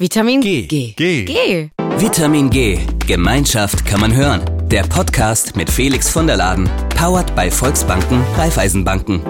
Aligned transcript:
Vitamin 0.00 0.40
G. 0.40 0.66
G. 0.66 0.94
G. 0.94 1.24
G. 1.26 1.70
Vitamin 1.98 2.48
G. 2.48 2.78
Gemeinschaft 3.06 3.84
kann 3.84 4.00
man 4.00 4.16
hören. 4.16 4.40
Der 4.70 4.84
Podcast 4.84 5.56
mit 5.56 5.68
Felix 5.68 6.08
von 6.08 6.26
der 6.26 6.38
Laden. 6.38 6.70
Powered 6.96 7.36
bei 7.36 7.50
Volksbanken, 7.50 8.22
Raiffeisenbanken. 8.34 9.22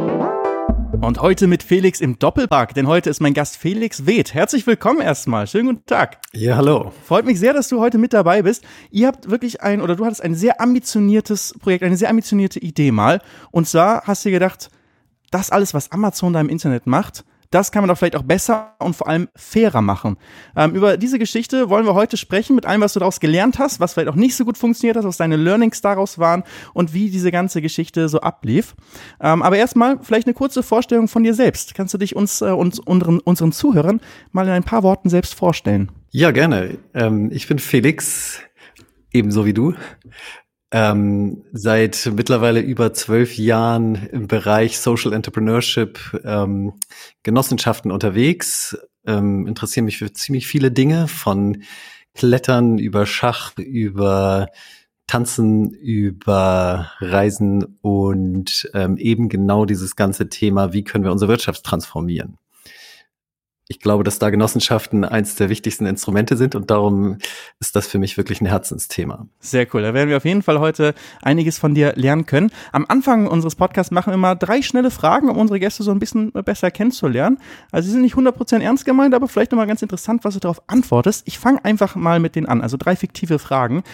Und 1.01 1.21
heute 1.21 1.49
mit 1.49 1.65
Felix 1.65 2.01
im 2.01 2.21
Doppelpark, 2.21 2.73
denn 2.75 2.87
heute 2.87 3.11
ist 3.11 3.19
mein 3.19 3.35
Gast 3.35 3.57
Felix 3.57 4.07
Weht. 4.07 4.33
Herzlich 4.33 4.65
willkommen 4.69 5.01
erstmal. 5.01 5.49
Schönen 5.49 5.75
guten 5.75 5.87
Tag. 5.87 6.19
Ja, 6.35 6.55
hallo. 6.55 6.93
Freut 7.05 7.27
mich 7.27 7.41
sehr, 7.41 7.53
dass 7.53 7.67
du 7.67 7.81
heute 7.81 7.99
mit 7.99 8.13
dabei 8.13 8.43
bist. 8.43 8.63
Ihr 8.93 9.09
habt 9.09 9.29
wirklich 9.29 9.63
ein, 9.63 9.81
oder 9.81 9.97
du 9.97 10.05
hattest 10.05 10.23
ein 10.23 10.37
sehr 10.37 10.61
ambitioniertes 10.61 11.57
Projekt, 11.59 11.83
eine 11.83 11.97
sehr 11.97 12.11
ambitionierte 12.11 12.61
Idee 12.61 12.93
mal. 12.93 13.21
Und 13.51 13.67
zwar 13.67 14.03
hast 14.05 14.25
du 14.25 14.31
gedacht, 14.31 14.71
das 15.33 15.51
alles, 15.51 15.75
was 15.75 15.91
Amazon 15.91 16.33
da 16.33 16.41
im 16.41 16.49
Internet 16.49 16.87
macht, 16.87 17.25
das 17.51 17.73
kann 17.73 17.83
man 17.83 17.89
doch 17.89 17.99
vielleicht 17.99 18.17
auch 18.17 18.23
besser 18.23 18.77
und 18.79 18.95
vor 18.95 19.09
allem 19.09 19.29
fairer 19.35 19.83
machen. 19.83 20.17
Ähm, 20.57 20.75
über 20.75 20.97
diese 20.97 21.19
Geschichte 21.19 21.69
wollen 21.69 21.85
wir 21.85 21.95
heute 21.95 22.17
sprechen, 22.17 22.55
mit 22.55 22.65
allem, 22.65 22.81
was 22.81 22.93
du 22.93 23.01
daraus 23.01 23.21
gelernt 23.21 23.59
hast, 23.59 23.81
was 23.81 23.95
vielleicht 23.95 24.09
auch 24.09 24.15
nicht 24.15 24.37
so 24.37 24.45
gut 24.45 24.57
funktioniert 24.57 24.97
hat, 24.97 25.05
was 25.05 25.17
deine 25.17 25.37
Learnings 25.37 25.81
daraus 25.81 26.19
waren 26.19 26.45
und 26.75 26.95
wie 26.95 27.11
diese 27.11 27.31
ganze 27.31 27.61
Geschichte 27.61 28.09
so 28.09 28.21
ablief. 28.21 28.75
Ähm, 29.21 29.43
aber 29.43 29.57
erstmal 29.57 29.99
vielleicht 30.03 30.27
eine 30.27 30.35
kurze 30.35 30.63
Vorstellung 30.63 31.09
von 31.09 31.25
dir 31.25 31.35
selbst. 31.35 31.75
Kannst 31.75 31.93
du 31.93 31.99
dich 31.99 32.15
uns, 32.15 32.41
äh, 32.41 32.47
uns 32.47 32.79
unseren, 32.79 33.19
unseren 33.21 33.53
Zuhörern 33.53 34.01
mal 34.31 34.47
in 34.47 34.53
ein 34.53 34.65
paar 34.65 34.83
Worten 34.83 35.09
selbst 35.09 35.35
vorstellen? 35.35 35.91
Ja, 36.11 36.31
gerne. 36.31 36.79
Ähm, 36.95 37.31
ich 37.33 37.49
bin 37.49 37.59
Felix, 37.59 38.41
ebenso 39.13 39.45
wie 39.45 39.55
du 39.55 39.75
ähm, 40.73 41.45
seit 41.53 42.11
mittlerweile 42.15 42.61
über 42.61 42.93
zwölf 42.93 43.37
Jahren 43.37 43.95
im 44.13 44.29
Bereich 44.29 44.79
Social 44.79 45.13
Entrepreneurship 45.13 46.21
ähm, 46.25 46.75
Genossenschaften 47.23 47.91
unterwegs, 47.91 48.77
ähm, 49.07 49.47
interessiere 49.47 49.85
mich 49.85 49.99
für 49.99 50.13
ziemlich 50.13 50.47
viele 50.47 50.71
Dinge, 50.71 51.09
von 51.09 51.63
Klettern 52.15 52.79
über 52.79 53.07
Schach, 53.07 53.57
über 53.57 54.49
Tanzen, 55.07 55.73
über 55.73 56.93
Reisen 57.01 57.79
und 57.81 58.71
ähm, 58.75 58.97
eben 58.97 59.29
genau 59.29 59.65
dieses 59.65 59.97
ganze 59.97 60.29
Thema, 60.29 60.73
wie 60.73 60.85
können 60.85 61.05
wir 61.05 61.13
unsere 61.13 61.31
Wirtschaft 61.31 61.65
transformieren 61.65 62.40
ich 63.71 63.79
glaube, 63.79 64.03
dass 64.03 64.19
da 64.19 64.31
Genossenschaften 64.31 65.05
eins 65.05 65.37
der 65.37 65.49
wichtigsten 65.49 65.87
Instrumente 65.87 66.37
sind 66.37 66.57
und 66.57 66.73
darum 66.73 67.19
ist 67.61 67.77
das 67.77 67.87
für 67.87 67.99
mich 67.99 68.17
wirklich 68.17 68.41
ein 68.41 68.47
Herzensthema. 68.47 69.29
Sehr 69.39 69.65
cool. 69.73 69.83
Da 69.83 69.95
werden 69.95 70.11
wir 70.11 70.17
auf 70.17 70.25
jeden 70.25 70.43
Fall 70.43 70.59
heute 70.59 70.93
einiges 71.23 71.57
von 71.57 71.73
dir 71.73 71.93
lernen 71.95 72.27
können. 72.27 72.51
Am 72.73 72.85
Anfang 72.89 73.29
unseres 73.29 73.55
Podcasts 73.55 73.93
machen 73.93 74.13
wir 74.13 74.17
mal 74.17 74.35
drei 74.35 74.61
schnelle 74.63 74.91
Fragen, 74.91 75.31
um 75.31 75.39
unsere 75.39 75.61
Gäste 75.61 75.85
so 75.85 75.93
ein 75.93 76.01
bisschen 76.01 76.33
besser 76.33 76.73
kennenzulernen. 76.73 77.39
Also 77.71 77.87
sie 77.87 77.93
sind 77.93 78.03
nicht 78.03 78.17
100% 78.17 78.59
ernst 78.59 78.85
gemeint, 78.85 79.15
aber 79.15 79.29
vielleicht 79.29 79.53
nochmal 79.53 79.69
ganz 79.69 79.83
interessant, 79.83 80.25
was 80.25 80.35
du 80.35 80.41
darauf 80.41 80.61
antwortest. 80.67 81.23
Ich 81.27 81.39
fange 81.39 81.65
einfach 81.65 81.95
mal 81.95 82.19
mit 82.19 82.35
denen 82.35 82.49
an. 82.49 82.63
Also 82.63 82.77
drei 82.77 82.97
fiktive 82.97 83.39
Fragen. 83.39 83.85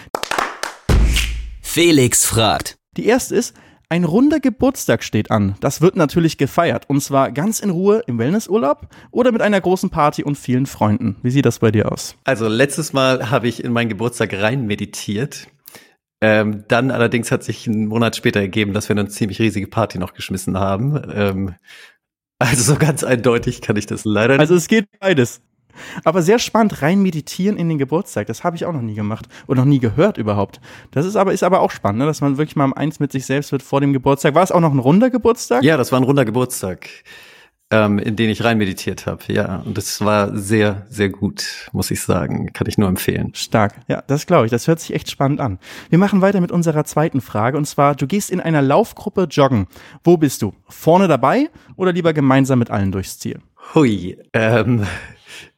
Felix 1.61 2.25
fragt. 2.25 2.79
Die 2.97 3.05
erste 3.05 3.35
ist, 3.35 3.53
ein 3.89 4.03
runder 4.03 4.39
Geburtstag 4.39 5.03
steht 5.03 5.31
an. 5.31 5.55
Das 5.61 5.81
wird 5.81 5.95
natürlich 5.95 6.37
gefeiert. 6.37 6.89
Und 6.89 7.01
zwar 7.01 7.31
ganz 7.31 7.59
in 7.59 7.69
Ruhe 7.69 8.03
im 8.07 8.19
Wellnessurlaub 8.19 8.87
oder 9.11 9.31
mit 9.31 9.41
einer 9.41 9.61
großen 9.61 9.89
Party 9.89 10.23
und 10.23 10.37
vielen 10.37 10.65
Freunden. 10.65 11.15
Wie 11.23 11.31
sieht 11.31 11.45
das 11.45 11.59
bei 11.59 11.71
dir 11.71 11.91
aus? 11.91 12.15
Also 12.25 12.47
letztes 12.47 12.91
Mal 12.93 13.29
habe 13.29 13.47
ich 13.47 13.63
in 13.63 13.71
meinen 13.71 13.89
Geburtstag 13.89 14.33
rein 14.33 14.65
meditiert. 14.65 15.47
Ähm, 16.19 16.65
dann 16.67 16.91
allerdings 16.91 17.31
hat 17.31 17.43
sich 17.43 17.67
einen 17.67 17.85
Monat 17.87 18.15
später 18.15 18.39
ergeben, 18.39 18.73
dass 18.73 18.89
wir 18.89 18.95
eine 18.95 19.07
ziemlich 19.07 19.39
riesige 19.39 19.67
Party 19.67 19.99
noch 19.99 20.13
geschmissen 20.13 20.57
haben. 20.57 21.01
Ähm, 21.13 21.55
also 22.39 22.73
so 22.73 22.79
ganz 22.79 23.03
eindeutig 23.03 23.61
kann 23.61 23.77
ich 23.77 23.85
das 23.85 24.03
leider 24.03 24.33
nicht. 24.33 24.41
Also 24.41 24.55
es 24.55 24.67
geht 24.67 24.87
beides. 24.99 25.41
Aber 26.03 26.21
sehr 26.21 26.39
spannend, 26.39 26.81
rein 26.81 27.01
meditieren 27.01 27.57
in 27.57 27.69
den 27.69 27.77
Geburtstag. 27.77 28.27
Das 28.27 28.43
habe 28.43 28.55
ich 28.55 28.65
auch 28.65 28.73
noch 28.73 28.81
nie 28.81 28.95
gemacht 28.95 29.27
und 29.45 29.57
noch 29.57 29.65
nie 29.65 29.79
gehört 29.79 30.17
überhaupt. 30.17 30.59
Das 30.91 31.05
ist 31.05 31.15
aber, 31.15 31.33
ist 31.33 31.43
aber 31.43 31.61
auch 31.61 31.71
spannend, 31.71 31.99
ne? 31.99 32.05
dass 32.05 32.21
man 32.21 32.37
wirklich 32.37 32.55
mal 32.55 32.63
am 32.63 32.73
eins 32.73 32.99
mit 32.99 33.11
sich 33.11 33.25
selbst 33.25 33.51
wird 33.51 33.63
vor 33.63 33.81
dem 33.81 33.93
Geburtstag. 33.93 34.35
War 34.35 34.43
es 34.43 34.51
auch 34.51 34.59
noch 34.59 34.73
ein 34.73 34.79
runder 34.79 35.09
Geburtstag? 35.09 35.63
Ja, 35.63 35.77
das 35.77 35.91
war 35.91 35.99
ein 35.99 36.03
runder 36.03 36.25
Geburtstag, 36.25 36.87
ähm, 37.71 37.99
in 37.99 38.15
den 38.15 38.29
ich 38.29 38.43
rein 38.43 38.57
meditiert 38.57 39.05
habe. 39.05 39.21
Ja, 39.27 39.63
und 39.65 39.77
das 39.77 40.03
war 40.03 40.35
sehr, 40.35 40.85
sehr 40.89 41.09
gut, 41.09 41.69
muss 41.73 41.91
ich 41.91 42.01
sagen. 42.01 42.51
Kann 42.53 42.67
ich 42.67 42.77
nur 42.77 42.87
empfehlen. 42.87 43.31
Stark. 43.33 43.75
Ja, 43.87 44.03
das 44.07 44.25
glaube 44.25 44.45
ich. 44.45 44.51
Das 44.51 44.67
hört 44.67 44.79
sich 44.79 44.93
echt 44.93 45.09
spannend 45.11 45.41
an. 45.41 45.59
Wir 45.89 45.99
machen 45.99 46.21
weiter 46.21 46.41
mit 46.41 46.51
unserer 46.51 46.85
zweiten 46.85 47.21
Frage. 47.21 47.57
Und 47.57 47.65
zwar, 47.65 47.95
du 47.95 48.07
gehst 48.07 48.29
in 48.29 48.39
einer 48.39 48.61
Laufgruppe 48.61 49.27
joggen. 49.29 49.67
Wo 50.03 50.17
bist 50.17 50.41
du? 50.41 50.53
Vorne 50.67 51.07
dabei 51.07 51.49
oder 51.75 51.91
lieber 51.91 52.13
gemeinsam 52.13 52.59
mit 52.59 52.71
allen 52.71 52.91
durchs 52.91 53.19
Ziel? 53.19 53.39
Hui, 53.75 54.17
ähm, 54.33 54.85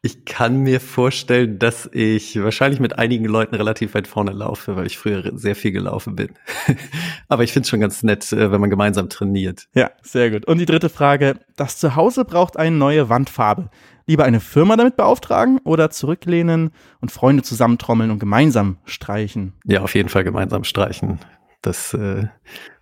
ich 0.02 0.26
kann 0.26 0.58
mir 0.58 0.80
vorstellen, 0.80 1.60
dass 1.60 1.90
ich 1.92 2.42
wahrscheinlich 2.42 2.80
mit 2.80 2.98
einigen 2.98 3.26
Leuten 3.26 3.56
relativ 3.56 3.94
weit 3.94 4.08
vorne 4.08 4.32
laufe, 4.32 4.76
weil 4.76 4.88
ich 4.88 4.98
früher 4.98 5.32
sehr 5.38 5.56
viel 5.56 5.72
gelaufen 5.72 6.16
bin. 6.16 6.30
Aber 7.28 7.44
ich 7.44 7.52
finde 7.52 7.66
es 7.66 7.70
schon 7.70 7.80
ganz 7.80 8.04
nett, 8.04 8.32
äh, 8.32 8.52
wenn 8.52 8.62
man 8.62 8.70
gemeinsam 8.70 9.10
trainiert. 9.10 9.68
Ja, 9.74 9.92
sehr 10.02 10.32
gut. 10.32 10.46
Und 10.46 10.58
die 10.58 10.66
dritte 10.66 10.90
Frage, 10.90 11.40
das 11.56 11.78
Zuhause 11.78 12.26
braucht 12.26 12.58
eine 12.58 12.76
neue 12.76 13.10
Wandfarbe. 13.10 13.70
Lieber 14.06 14.24
eine 14.24 14.40
Firma 14.40 14.76
damit 14.76 14.98
beauftragen 14.98 15.60
oder 15.64 15.92
zurücklehnen 15.92 16.72
und 17.00 17.12
Freunde 17.12 17.44
zusammentrommeln 17.44 18.10
und 18.10 18.20
gemeinsam 18.20 18.78
streichen? 18.86 19.54
Ja, 19.66 19.82
auf 19.82 19.94
jeden 19.94 20.10
Fall 20.10 20.24
gemeinsam 20.24 20.64
streichen. 20.64 21.20
Das, 21.62 21.94
äh, 21.94 22.28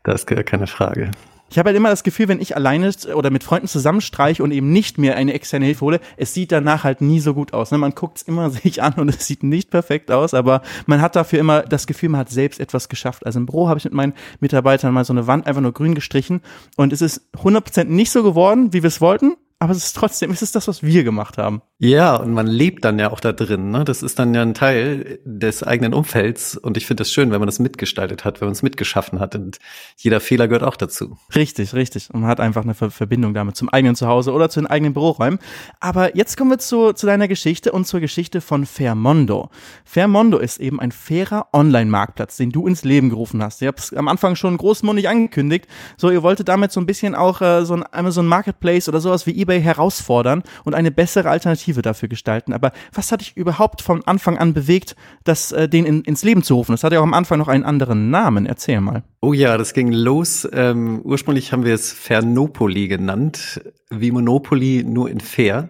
das 0.03 0.23
ist 0.23 0.45
keine 0.45 0.67
Frage. 0.67 1.11
Ich 1.49 1.57
habe 1.57 1.69
halt 1.69 1.77
immer 1.77 1.89
das 1.89 2.03
Gefühl, 2.03 2.27
wenn 2.27 2.41
ich 2.41 2.55
alleine 2.55 2.91
oder 3.13 3.29
mit 3.29 3.43
Freunden 3.43 3.67
zusammenstreiche 3.67 4.43
und 4.43 4.51
eben 4.51 4.71
nicht 4.71 4.97
mehr 4.97 5.15
eine 5.15 5.33
externe 5.33 5.65
Hilfe 5.65 5.85
hole, 5.85 5.99
es 6.17 6.33
sieht 6.33 6.51
danach 6.51 6.83
halt 6.83 6.99
nie 7.01 7.19
so 7.19 7.33
gut 7.33 7.53
aus. 7.53 7.71
Ne? 7.71 7.77
Man 7.77 7.95
guckt 7.95 8.17
es 8.17 8.23
immer 8.23 8.49
sich 8.51 8.83
an 8.83 8.93
und 8.93 9.09
es 9.09 9.25
sieht 9.25 9.43
nicht 9.43 9.69
perfekt 9.69 10.11
aus, 10.11 10.33
aber 10.33 10.61
man 10.85 11.01
hat 11.01 11.15
dafür 11.15 11.39
immer 11.39 11.61
das 11.61 11.87
Gefühl, 11.87 12.09
man 12.09 12.19
hat 12.19 12.29
selbst 12.29 12.59
etwas 12.59 12.89
geschafft. 12.89 13.25
Also 13.25 13.39
im 13.39 13.45
Büro 13.45 13.69
habe 13.69 13.77
ich 13.77 13.85
mit 13.85 13.93
meinen 13.93 14.13
Mitarbeitern 14.39 14.93
mal 14.93 15.05
so 15.05 15.13
eine 15.13 15.27
Wand 15.27 15.47
einfach 15.47 15.61
nur 15.61 15.73
grün 15.73 15.95
gestrichen 15.95 16.41
und 16.75 16.91
es 16.91 17.01
ist 17.01 17.21
100% 17.37 17.85
nicht 17.85 18.11
so 18.11 18.23
geworden, 18.23 18.73
wie 18.73 18.83
wir 18.83 18.87
es 18.87 18.99
wollten, 19.01 19.35
aber 19.59 19.71
es 19.71 19.79
ist 19.79 19.95
trotzdem, 19.95 20.29
es 20.29 20.43
ist 20.43 20.55
das, 20.55 20.67
was 20.67 20.83
wir 20.83 21.03
gemacht 21.03 21.39
haben. 21.39 21.63
Ja, 21.79 22.15
und 22.15 22.31
man 22.31 22.45
lebt 22.45 22.85
dann 22.85 22.99
ja 22.99 23.11
auch 23.11 23.19
da 23.19 23.33
drin. 23.33 23.71
Ne? 23.71 23.85
Das 23.85 24.03
ist 24.03 24.19
dann 24.19 24.35
ja 24.35 24.43
ein 24.43 24.53
Teil 24.53 25.19
des 25.25 25.63
eigenen 25.63 25.95
Umfelds. 25.95 26.55
Und 26.55 26.77
ich 26.77 26.85
finde 26.85 27.01
es 27.03 27.11
schön, 27.11 27.31
wenn 27.31 27.39
man 27.39 27.47
das 27.47 27.57
mitgestaltet 27.57 28.23
hat, 28.23 28.39
wenn 28.39 28.47
man 28.47 28.53
es 28.53 28.61
mitgeschaffen 28.61 29.19
hat. 29.19 29.33
Und 29.33 29.57
jeder 29.97 30.19
Fehler 30.19 30.47
gehört 30.47 30.61
auch 30.61 30.75
dazu. 30.75 31.17
Richtig, 31.33 31.73
richtig. 31.73 32.09
Und 32.13 32.21
man 32.21 32.29
hat 32.29 32.39
einfach 32.39 32.63
eine 32.63 32.75
Verbindung 32.75 33.33
damit 33.33 33.55
zum 33.55 33.69
eigenen 33.69 33.95
Zuhause 33.95 34.31
oder 34.31 34.49
zu 34.49 34.59
den 34.59 34.67
eigenen 34.67 34.93
Büroräumen. 34.93 35.39
Aber 35.79 36.15
jetzt 36.15 36.37
kommen 36.37 36.51
wir 36.51 36.59
zu, 36.59 36.93
zu 36.93 37.07
deiner 37.07 37.27
Geschichte 37.27 37.71
und 37.71 37.85
zur 37.85 37.99
Geschichte 37.99 38.41
von 38.41 38.67
Fairmondo. 38.67 39.49
Fairmondo 39.85 40.37
ist 40.37 40.59
eben 40.59 40.79
ein 40.79 40.91
fairer 40.91 41.47
Online-Marktplatz, 41.53 42.37
den 42.37 42.51
du 42.51 42.67
ins 42.67 42.83
Leben 42.83 43.09
gerufen 43.09 43.41
hast. 43.41 43.63
Ihr 43.63 43.69
habt 43.69 43.79
es 43.79 43.93
am 43.93 44.07
Anfang 44.07 44.35
schon 44.35 44.55
großmundig 44.55 45.09
angekündigt. 45.09 45.65
So, 45.97 46.11
ihr 46.11 46.21
wolltet 46.21 46.47
damit 46.47 46.71
so 46.71 46.79
ein 46.79 46.85
bisschen 46.85 47.15
auch 47.15 47.41
äh, 47.41 47.65
so 47.65 47.73
ein 47.73 47.83
Amazon 47.91 48.27
Marketplace 48.27 48.87
oder 48.87 48.99
sowas 48.99 49.25
wie 49.25 49.39
eBay 49.39 49.46
herausfordern 49.55 50.43
und 50.63 50.73
eine 50.73 50.91
bessere 50.91 51.29
Alternative 51.29 51.81
dafür 51.81 52.09
gestalten. 52.09 52.53
Aber 52.53 52.71
was 52.93 53.11
hat 53.11 53.21
dich 53.21 53.35
überhaupt 53.35 53.81
von 53.81 54.03
Anfang 54.05 54.37
an 54.37 54.53
bewegt, 54.53 54.95
das, 55.23 55.51
äh, 55.51 55.67
den 55.67 55.85
in, 55.85 56.01
ins 56.01 56.23
Leben 56.23 56.43
zu 56.43 56.55
rufen? 56.55 56.73
Das 56.73 56.83
hat 56.83 56.93
ja 56.93 56.99
auch 56.99 57.03
am 57.03 57.13
Anfang 57.13 57.39
noch 57.39 57.47
einen 57.47 57.63
anderen 57.63 58.09
Namen. 58.09 58.45
Erzähl 58.45 58.81
mal. 58.81 59.03
Oh 59.21 59.33
ja, 59.33 59.57
das 59.57 59.73
ging 59.73 59.91
los. 59.91 60.47
Ähm, 60.51 61.01
ursprünglich 61.03 61.51
haben 61.51 61.65
wir 61.65 61.73
es 61.73 61.91
Fernopoly 61.91 62.87
genannt, 62.87 63.61
wie 63.89 64.11
Monopoly 64.11 64.83
nur 64.83 65.09
in 65.09 65.19
Fair. 65.19 65.69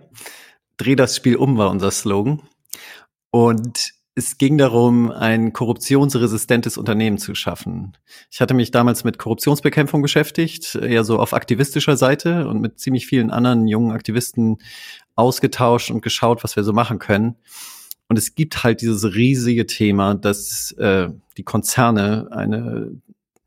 Dreh 0.78 0.96
das 0.96 1.16
Spiel 1.16 1.36
um 1.36 1.58
war 1.58 1.70
unser 1.70 1.92
Slogan. 1.92 2.42
Und 3.32 3.97
es 4.18 4.40
ging 4.40 4.58
darum, 4.58 5.12
ein 5.12 5.54
korruptionsresistentes 5.54 6.80
Unternehmen 6.80 7.20
zu 7.20 7.36
schaffen. 7.36 7.96
Ich 8.32 8.42
hatte 8.42 8.56
mich 8.56 8.72
damals 8.72 9.04
mit 9.04 9.20
Korruptionsbekämpfung 9.20 10.02
beschäftigt, 10.02 10.74
eher 10.74 11.04
so 11.04 11.20
auf 11.20 11.34
aktivistischer 11.34 11.98
Seite 11.98 12.48
und 12.48 12.60
mit 12.60 12.80
ziemlich 12.80 13.06
vielen 13.06 13.30
anderen 13.30 13.68
jungen 13.68 13.92
Aktivisten 13.92 14.58
ausgetauscht 15.16 15.92
und 15.92 16.02
geschaut, 16.02 16.44
was 16.44 16.56
wir 16.56 16.64
so 16.64 16.74
machen 16.74 16.98
können. 16.98 17.36
Und 18.10 18.18
es 18.18 18.34
gibt 18.34 18.64
halt 18.64 18.82
dieses 18.82 19.14
riesige 19.14 19.68
Thema, 19.68 20.16
dass 20.16 20.72
äh, 20.72 21.10
die 21.38 21.44
Konzerne 21.44 22.30
eine 22.32 22.90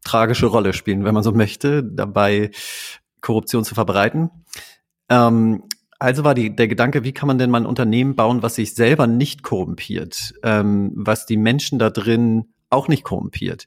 tragische 0.05 0.47
Rolle 0.47 0.73
spielen, 0.73 1.05
wenn 1.05 1.15
man 1.15 1.25
so 1.25 1.33
möchte, 1.33 1.83
dabei 1.83 2.53
Korruption 3.23 3.65
zu 3.65 3.75
verbreiten. 3.75 4.31
Ähm, 5.09 5.65
also 6.01 6.25
war 6.25 6.35
die, 6.35 6.57
der 6.57 6.67
Gedanke, 6.67 7.05
wie 7.05 7.13
kann 7.13 7.27
man 7.27 7.39
denn 7.39 7.51
mal 7.51 7.61
ein 7.61 7.67
Unternehmen 7.67 8.17
bauen, 8.17 8.43
was 8.43 8.57
sich 8.57 8.75
selber 8.75 9.07
nicht 9.07 9.43
korrumpiert, 9.43 10.35
ähm, 10.43 10.93
was 10.97 11.27
die 11.27 11.37
Menschen 11.37 11.79
da 11.79 11.91
drin 11.91 12.47
auch 12.71 12.89
nicht 12.89 13.05
korrumpiert. 13.05 13.67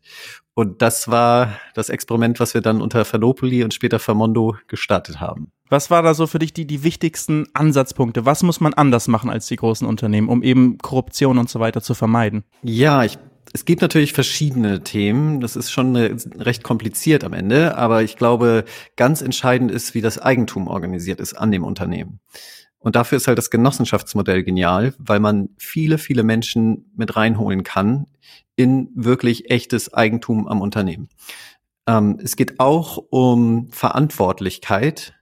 Und 0.55 0.81
das 0.81 1.09
war 1.09 1.59
das 1.73 1.89
Experiment, 1.89 2.39
was 2.39 2.53
wir 2.53 2.61
dann 2.61 2.81
unter 2.81 3.05
Fernopoli 3.05 3.63
und 3.63 3.73
später 3.73 3.99
Vermondo 3.99 4.55
gestartet 4.67 5.19
haben. 5.19 5.51
Was 5.69 5.89
war 5.89 6.03
da 6.03 6.13
so 6.13 6.27
für 6.27 6.39
dich 6.39 6.53
die, 6.53 6.65
die 6.65 6.83
wichtigsten 6.83 7.45
Ansatzpunkte? 7.53 8.25
Was 8.25 8.43
muss 8.43 8.59
man 8.59 8.73
anders 8.73 9.07
machen 9.07 9.29
als 9.29 9.47
die 9.47 9.55
großen 9.55 9.87
Unternehmen, 9.87 10.29
um 10.29 10.43
eben 10.43 10.77
Korruption 10.77 11.37
und 11.37 11.49
so 11.49 11.59
weiter 11.59 11.81
zu 11.81 11.93
vermeiden? 11.93 12.43
Ja, 12.61 13.03
ich 13.03 13.17
es 13.53 13.65
gibt 13.65 13.83
natürlich 13.83 14.13
verschiedene 14.13 14.83
Themen. 14.83 15.39
Das 15.39 15.55
ist 15.55 15.71
schon 15.71 15.95
recht 15.95 16.63
kompliziert 16.63 17.23
am 17.23 17.33
Ende, 17.33 17.77
aber 17.77 18.01
ich 18.01 18.17
glaube, 18.17 18.65
ganz 18.95 19.21
entscheidend 19.21 19.69
ist, 19.71 19.93
wie 19.93 20.01
das 20.01 20.17
Eigentum 20.17 20.67
organisiert 20.67 21.19
ist 21.19 21.35
an 21.35 21.51
dem 21.51 21.63
Unternehmen. 21.63 22.19
Und 22.79 22.95
dafür 22.95 23.17
ist 23.17 23.27
halt 23.27 23.37
das 23.37 23.51
Genossenschaftsmodell 23.51 24.43
genial, 24.43 24.93
weil 24.97 25.19
man 25.19 25.49
viele, 25.57 25.99
viele 25.99 26.23
Menschen 26.23 26.91
mit 26.97 27.15
reinholen 27.15 27.63
kann 27.63 28.07
in 28.55 28.89
wirklich 28.95 29.49
echtes 29.51 29.93
Eigentum 29.93 30.47
am 30.47 30.59
Unternehmen. 30.59 31.07
Ähm, 31.87 32.19
es 32.21 32.35
geht 32.35 32.59
auch 32.59 32.97
um 32.97 33.69
Verantwortlichkeit, 33.71 35.13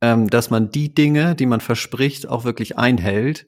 ähm, 0.00 0.28
dass 0.28 0.50
man 0.50 0.70
die 0.70 0.92
Dinge, 0.92 1.36
die 1.36 1.46
man 1.46 1.60
verspricht, 1.60 2.28
auch 2.28 2.44
wirklich 2.44 2.76
einhält. 2.78 3.46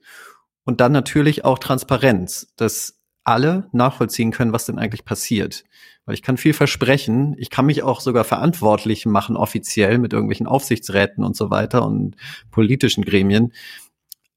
Und 0.65 0.81
dann 0.81 0.93
natürlich 0.93 1.45
auch 1.45 1.59
Transparenz, 1.59 2.53
dass 2.57 2.97
alle 3.27 3.69
nachvollziehen 3.73 4.31
können, 4.31 4.53
was 4.53 4.67
denn 4.67 4.79
eigentlich 4.79 5.05
passiert. 5.05 5.65
Weil 6.05 6.15
ich 6.15 6.23
kann 6.23 6.37
viel 6.37 6.53
versprechen. 6.53 7.35
Ich 7.39 7.51
kann 7.51 7.67
mich 7.67 7.83
auch 7.83 8.01
sogar 8.01 8.25
verantwortlich 8.25 9.07
machen, 9.07 9.37
offiziell 9.37 9.99
mit 9.99 10.13
irgendwelchen 10.13 10.47
Aufsichtsräten 10.47 11.25
und 11.25 11.37
so 11.37 11.51
weiter 11.51 11.85
und 11.85 12.17
politischen 12.51 13.05
Gremien. 13.05 13.53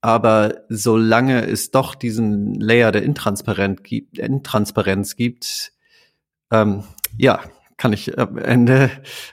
Aber 0.02 0.64
solange 0.70 1.46
es 1.46 1.72
doch 1.72 1.94
diesen 1.94 2.56
Layer 2.56 2.92
der 2.92 3.04
Intransparenz 3.04 3.84
gibt, 3.84 4.18
Intransparenz 4.18 5.16
gibt, 5.16 5.74
ähm, 6.52 6.84
ja, 7.18 7.42
kann 7.78 7.94
ich 7.94 8.18
am 8.18 8.38
Ende 8.38 8.90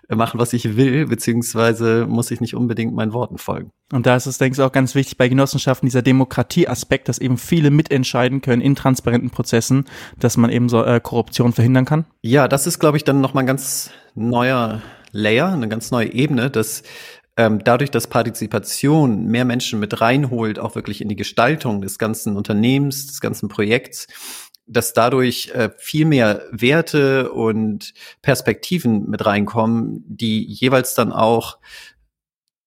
machen, 0.08 0.38
was 0.38 0.52
ich 0.52 0.76
will, 0.76 1.06
beziehungsweise 1.06 2.06
muss 2.06 2.30
ich 2.30 2.40
nicht 2.40 2.54
unbedingt 2.54 2.94
meinen 2.94 3.12
Worten 3.12 3.38
folgen. 3.38 3.72
Und 3.92 4.06
da 4.06 4.16
ist 4.16 4.26
es, 4.26 4.38
denke 4.38 4.54
ich, 4.54 4.62
auch 4.62 4.72
ganz 4.72 4.96
wichtig 4.96 5.16
bei 5.16 5.28
Genossenschaften 5.28 5.86
dieser 5.86 6.02
Demokratieaspekt, 6.02 7.08
dass 7.08 7.18
eben 7.18 7.38
viele 7.38 7.70
mitentscheiden 7.70 8.40
können 8.40 8.60
in 8.60 8.74
transparenten 8.74 9.30
Prozessen, 9.30 9.84
dass 10.18 10.36
man 10.36 10.50
eben 10.50 10.68
so 10.68 10.82
äh, 10.82 11.00
Korruption 11.00 11.52
verhindern 11.52 11.84
kann. 11.84 12.04
Ja, 12.22 12.48
das 12.48 12.66
ist, 12.66 12.80
glaube 12.80 12.96
ich, 12.96 13.04
dann 13.04 13.20
nochmal 13.20 13.44
ein 13.44 13.48
ganz 13.48 13.90
neuer 14.16 14.82
Layer, 15.12 15.52
eine 15.52 15.68
ganz 15.68 15.92
neue 15.92 16.12
Ebene, 16.12 16.50
dass 16.50 16.82
ähm, 17.36 17.62
dadurch, 17.62 17.90
dass 17.90 18.08
Partizipation 18.08 19.26
mehr 19.26 19.44
Menschen 19.44 19.78
mit 19.78 20.00
reinholt, 20.00 20.58
auch 20.58 20.74
wirklich 20.74 21.00
in 21.00 21.08
die 21.08 21.16
Gestaltung 21.16 21.80
des 21.80 21.98
ganzen 21.98 22.36
Unternehmens, 22.36 23.06
des 23.06 23.20
ganzen 23.20 23.48
Projekts, 23.48 24.08
dass 24.66 24.94
dadurch 24.94 25.50
äh, 25.54 25.70
viel 25.76 26.06
mehr 26.06 26.42
Werte 26.50 27.30
und 27.30 27.94
Perspektiven 28.20 29.08
mit 29.08 29.24
reinkommen, 29.24 30.02
die 30.08 30.44
jeweils 30.44 30.94
dann 30.94 31.12
auch 31.12 31.58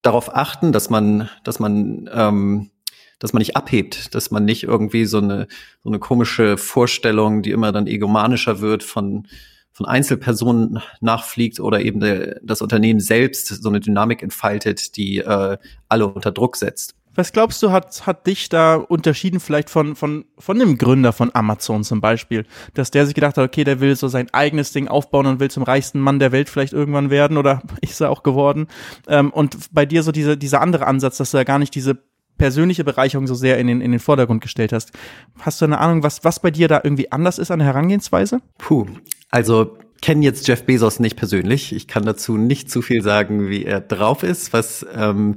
darauf 0.02 0.34
achten, 0.34 0.72
dass 0.72 0.90
man, 0.90 1.28
dass 1.44 1.58
man, 1.58 2.08
ähm, 2.12 2.70
dass 3.18 3.32
man 3.32 3.40
nicht 3.40 3.56
abhebt, 3.56 4.14
dass 4.14 4.30
man 4.30 4.44
nicht 4.44 4.62
irgendwie 4.64 5.04
so 5.04 5.18
eine 5.18 5.46
so 5.82 5.90
eine 5.90 5.98
komische 5.98 6.56
Vorstellung, 6.56 7.42
die 7.42 7.50
immer 7.50 7.72
dann 7.72 7.86
egomanischer 7.86 8.60
wird 8.60 8.82
von 8.82 9.26
von 9.72 9.86
Einzelpersonen 9.86 10.80
nachfliegt 11.00 11.60
oder 11.60 11.80
eben 11.80 12.00
der, 12.00 12.40
das 12.42 12.60
Unternehmen 12.60 13.00
selbst 13.00 13.46
so 13.46 13.68
eine 13.68 13.80
Dynamik 13.80 14.22
entfaltet, 14.22 14.96
die 14.96 15.18
äh, 15.18 15.56
alle 15.88 16.06
unter 16.06 16.32
Druck 16.32 16.56
setzt. 16.56 16.96
Was 17.20 17.32
glaubst 17.32 17.62
du, 17.62 17.70
hat, 17.70 18.06
hat 18.06 18.26
dich 18.26 18.48
da 18.48 18.76
unterschieden 18.76 19.40
vielleicht 19.40 19.68
von, 19.68 19.94
von, 19.94 20.24
von 20.38 20.58
dem 20.58 20.78
Gründer 20.78 21.12
von 21.12 21.30
Amazon 21.34 21.84
zum 21.84 22.00
Beispiel? 22.00 22.46
Dass 22.72 22.90
der 22.90 23.04
sich 23.04 23.14
gedacht 23.14 23.36
hat, 23.36 23.44
okay, 23.44 23.62
der 23.62 23.78
will 23.80 23.94
so 23.94 24.08
sein 24.08 24.32
eigenes 24.32 24.72
Ding 24.72 24.88
aufbauen 24.88 25.26
und 25.26 25.38
will 25.38 25.50
zum 25.50 25.62
reichsten 25.62 26.00
Mann 26.00 26.18
der 26.18 26.32
Welt 26.32 26.48
vielleicht 26.48 26.72
irgendwann 26.72 27.10
werden 27.10 27.36
oder 27.36 27.60
ist 27.82 28.00
er 28.00 28.08
auch 28.08 28.22
geworden. 28.22 28.68
Ähm, 29.06 29.34
und 29.34 29.54
bei 29.70 29.84
dir 29.84 30.02
so 30.02 30.12
diese, 30.12 30.38
dieser 30.38 30.62
andere 30.62 30.86
Ansatz, 30.86 31.18
dass 31.18 31.32
du 31.32 31.36
ja 31.36 31.44
gar 31.44 31.58
nicht 31.58 31.74
diese 31.74 31.98
persönliche 32.38 32.84
Bereicherung 32.84 33.26
so 33.26 33.34
sehr 33.34 33.58
in 33.58 33.66
den, 33.66 33.82
in 33.82 33.90
den 33.90 34.00
Vordergrund 34.00 34.40
gestellt 34.40 34.72
hast. 34.72 34.92
Hast 35.40 35.60
du 35.60 35.66
eine 35.66 35.76
Ahnung, 35.78 36.02
was, 36.02 36.24
was 36.24 36.40
bei 36.40 36.50
dir 36.50 36.68
da 36.68 36.80
irgendwie 36.82 37.12
anders 37.12 37.38
ist 37.38 37.50
an 37.50 37.58
der 37.58 37.68
Herangehensweise? 37.68 38.40
Puh, 38.56 38.86
also 39.30 39.76
kenne 40.00 40.24
jetzt 40.24 40.48
Jeff 40.48 40.64
Bezos 40.64 41.00
nicht 41.00 41.16
persönlich. 41.16 41.74
Ich 41.74 41.86
kann 41.86 42.06
dazu 42.06 42.38
nicht 42.38 42.70
zu 42.70 42.80
viel 42.80 43.02
sagen, 43.02 43.50
wie 43.50 43.66
er 43.66 43.82
drauf 43.82 44.22
ist. 44.22 44.54
Was 44.54 44.86
ähm, 44.94 45.36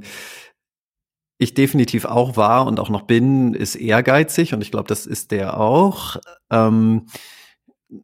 ich 1.44 1.54
definitiv 1.54 2.04
auch 2.04 2.36
war 2.36 2.66
und 2.66 2.80
auch 2.80 2.90
noch 2.90 3.02
bin, 3.02 3.54
ist 3.54 3.76
ehrgeizig 3.76 4.54
und 4.54 4.62
ich 4.62 4.70
glaube, 4.70 4.88
das 4.88 5.06
ist 5.06 5.30
der 5.30 5.60
auch. 5.60 6.16
Ähm, 6.50 7.06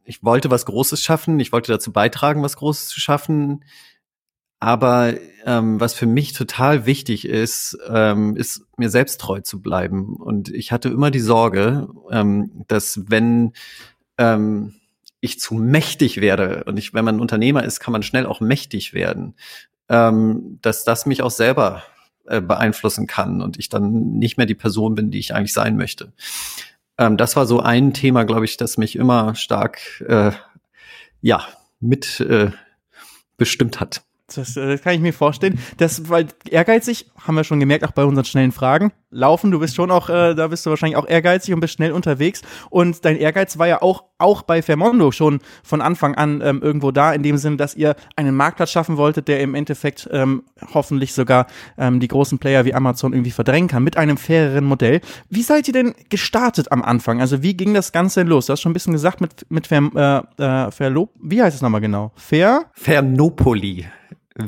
ich 0.05 0.23
wollte 0.23 0.51
was 0.51 0.67
Großes 0.67 1.03
schaffen, 1.03 1.41
ich 1.41 1.53
wollte 1.53 1.73
dazu 1.73 1.93
beitragen, 1.93 2.43
was 2.43 2.57
Großes 2.57 2.89
zu 2.89 3.01
schaffen. 3.01 3.65
Aber 4.63 5.15
ähm, 5.47 5.81
was 5.81 5.95
für 5.95 6.07
mich 6.07 6.35
total 6.35 6.85
wichtig 6.85 7.27
ist, 7.27 7.79
ähm, 7.89 8.37
ist 8.37 8.67
mir 8.77 8.91
selbst 8.91 9.19
treu 9.19 9.41
zu 9.41 9.63
bleiben. 9.63 10.17
Und 10.17 10.51
ich 10.51 10.71
hatte 10.71 10.91
immer 10.91 11.11
die 11.11 11.19
Sorge, 11.19 11.89
ähm, 12.11 12.65
dass 12.69 13.01
wenn 13.09 13.55
ähm, 14.19 14.75
ich 15.21 15.41
zu 15.41 15.55
mächtig 15.55 16.21
werde, 16.21 16.65
und 16.65 16.79
ich, 16.79 16.93
wenn 16.93 17.07
man 17.07 17.21
Unternehmer 17.21 17.65
ist, 17.65 17.81
kann 17.81 17.93
man 17.93 18.03
schnell 18.03 18.27
auch 18.27 18.41
mächtig 18.41 18.93
werden, 18.93 19.35
ähm, 19.89 20.59
dass 20.61 20.85
das 20.85 21.07
mich 21.07 21.23
auch 21.23 21.31
selber 21.31 21.83
äh, 22.31 22.41
beeinflussen 22.41 23.07
kann 23.07 23.43
und 23.43 23.59
ich 23.59 23.69
dann 23.69 24.19
nicht 24.19 24.37
mehr 24.37 24.47
die 24.47 24.55
Person 24.55 24.95
bin, 24.95 25.11
die 25.11 25.19
ich 25.19 25.35
eigentlich 25.35 25.53
sein 25.53 25.77
möchte. 25.77 26.13
Ähm, 26.97 27.17
das 27.17 27.37
war 27.37 27.47
so 27.47 27.61
ein 27.61 27.93
Thema, 27.93 28.25
glaube 28.25 28.45
ich, 28.45 28.57
das 28.57 28.79
mich 28.79 28.97
immer 28.97 29.35
stark 29.35 29.81
äh, 30.07 30.33
ja 31.21 31.45
mit 31.81 32.21
äh, 32.21 32.51
bestimmt 33.37 33.81
hat. 33.81 34.03
Das, 34.35 34.57
äh, 34.57 34.69
das 34.69 34.83
kann 34.83 34.95
ich 34.95 35.01
mir 35.01 35.13
vorstellen. 35.13 35.59
Das, 35.79 36.09
weil 36.09 36.29
ehrgeizig, 36.49 37.11
haben 37.19 37.35
wir 37.35 37.45
schon 37.45 37.61
gemerkt, 37.61 37.85
auch 37.85 37.93
bei 37.93 38.05
unseren 38.05 38.25
schnellen 38.25 38.53
Fragen. 38.53 38.93
Laufen, 39.11 39.51
du 39.51 39.59
bist 39.59 39.75
schon 39.75 39.91
auch, 39.91 40.09
äh, 40.09 40.35
da 40.35 40.49
bist 40.49 40.65
du 40.65 40.71
wahrscheinlich 40.71 40.97
auch 40.97 41.09
ehrgeizig 41.09 41.53
und 41.53 41.61
bist 41.61 41.75
schnell 41.75 41.93
unterwegs. 41.93 42.43
Und 42.69 43.05
dein 43.05 43.17
Ehrgeiz 43.17 43.59
war 43.59 43.67
ja 43.67 43.83
auch, 43.83 44.05
auch 44.19 44.43
bei 44.43 44.63
Fermondo 44.63 45.11
schon 45.11 45.41
von 45.65 45.81
Anfang 45.81 46.15
an 46.15 46.41
ähm, 46.45 46.63
irgendwo 46.63 46.91
da, 46.91 47.13
in 47.13 47.23
dem 47.23 47.37
Sinne, 47.37 47.57
dass 47.57 47.75
ihr 47.75 47.97
einen 48.17 48.37
Marktplatz 48.37 48.71
schaffen 48.71 48.97
wolltet, 48.97 49.29
der 49.29 49.41
im 49.41 49.55
Endeffekt 49.55 50.09
ähm, 50.13 50.45
hoffentlich 50.75 51.13
sogar 51.13 51.47
ähm, 51.79 52.01
die 52.01 52.09
großen 52.09 52.39
Player 52.39 52.65
wie 52.65 52.75
Amazon 52.75 53.13
irgendwie 53.13 53.31
verdrängen 53.31 53.69
kann, 53.69 53.83
mit 53.83 53.97
einem 53.97 54.17
faireren 54.17 54.65
Modell. 54.65 55.01
Wie 55.29 55.43
seid 55.43 55.67
ihr 55.69 55.75
denn 55.75 55.95
gestartet 56.09 56.71
am 56.71 56.83
Anfang? 56.83 57.21
Also 57.21 57.43
wie 57.43 57.57
ging 57.57 57.75
das 57.75 57.93
Ganze 57.93 58.21
denn 58.21 58.29
los? 58.29 58.47
Du 58.47 58.53
hast 58.53 58.61
schon 58.61 58.71
ein 58.71 58.75
bisschen 58.75 58.93
gesagt 58.93 59.21
mit, 59.21 59.47
mit 59.49 59.67
Fair, 59.67 60.25
äh, 60.39 60.43
äh, 60.43 60.71
Fairlo 60.71 61.09
wie 61.23 61.43
heißt 61.43 61.57
es 61.57 61.63
nochmal 61.63 61.81
genau? 61.81 62.13
Fair? 62.17 62.67
Fernopoli. 62.73 63.87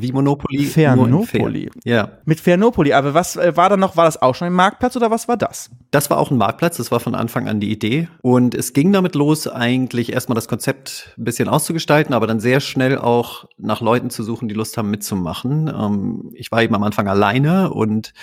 Wie 0.01 0.11
Monopoly. 0.11 0.65
Fernopoli. 0.65 1.69
Ja. 1.83 2.19
Mit 2.25 2.39
Fernopoli. 2.39 2.93
Aber 2.93 3.13
was 3.13 3.35
äh, 3.35 3.55
war 3.55 3.69
da 3.69 3.77
noch? 3.77 3.97
War 3.97 4.05
das 4.05 4.21
auch 4.21 4.35
schon 4.35 4.47
ein 4.47 4.53
Marktplatz 4.53 4.95
oder 4.95 5.11
was 5.11 5.27
war 5.27 5.37
das? 5.37 5.69
Das 5.91 6.09
war 6.09 6.17
auch 6.17 6.31
ein 6.31 6.37
Marktplatz. 6.37 6.77
Das 6.77 6.91
war 6.91 6.99
von 6.99 7.15
Anfang 7.15 7.47
an 7.47 7.59
die 7.59 7.71
Idee. 7.71 8.07
Und 8.21 8.55
es 8.55 8.73
ging 8.73 8.91
damit 8.91 9.15
los, 9.15 9.47
eigentlich 9.47 10.13
erstmal 10.13 10.35
das 10.35 10.47
Konzept 10.47 11.13
ein 11.17 11.23
bisschen 11.23 11.49
auszugestalten, 11.49 12.13
aber 12.13 12.27
dann 12.27 12.39
sehr 12.39 12.59
schnell 12.59 12.97
auch 12.97 13.45
nach 13.57 13.81
Leuten 13.81 14.09
zu 14.09 14.23
suchen, 14.23 14.47
die 14.47 14.55
Lust 14.55 14.77
haben 14.77 14.89
mitzumachen. 14.89 15.67
Ähm, 15.67 16.31
ich 16.33 16.51
war 16.51 16.63
eben 16.63 16.75
am 16.75 16.83
Anfang 16.83 17.07
alleine 17.07 17.71
und 17.71 18.13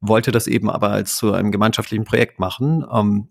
wollte 0.00 0.32
das 0.32 0.46
eben 0.46 0.70
aber 0.70 0.90
als 0.90 1.16
zu 1.16 1.32
einem 1.32 1.50
gemeinschaftlichen 1.50 2.04
Projekt 2.04 2.40
machen. 2.40 2.84
Ähm, 2.92 3.28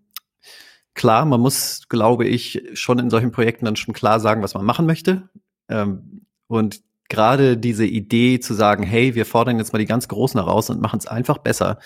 klar, 0.94 1.26
man 1.26 1.42
muss, 1.42 1.88
glaube 1.90 2.28
ich, 2.28 2.62
schon 2.74 3.00
in 3.00 3.10
solchen 3.10 3.32
Projekten 3.32 3.66
dann 3.66 3.76
schon 3.76 3.94
klar 3.94 4.20
sagen, 4.20 4.44
was 4.44 4.54
man 4.54 4.66
machen 4.66 4.86
möchte. 4.86 5.30
Ähm, 5.68 6.26
und 6.48 6.82
gerade 7.10 7.58
diese 7.58 7.86
Idee 7.86 8.40
zu 8.40 8.54
sagen, 8.54 8.84
hey, 8.84 9.16
wir 9.16 9.26
fordern 9.26 9.58
jetzt 9.58 9.74
mal 9.74 9.80
die 9.80 9.86
ganz 9.86 10.08
Großen 10.08 10.40
heraus 10.40 10.70
und 10.70 10.82
machen 10.82 11.00
es 11.00 11.08
einfach 11.08 11.40
besser, 11.40 11.80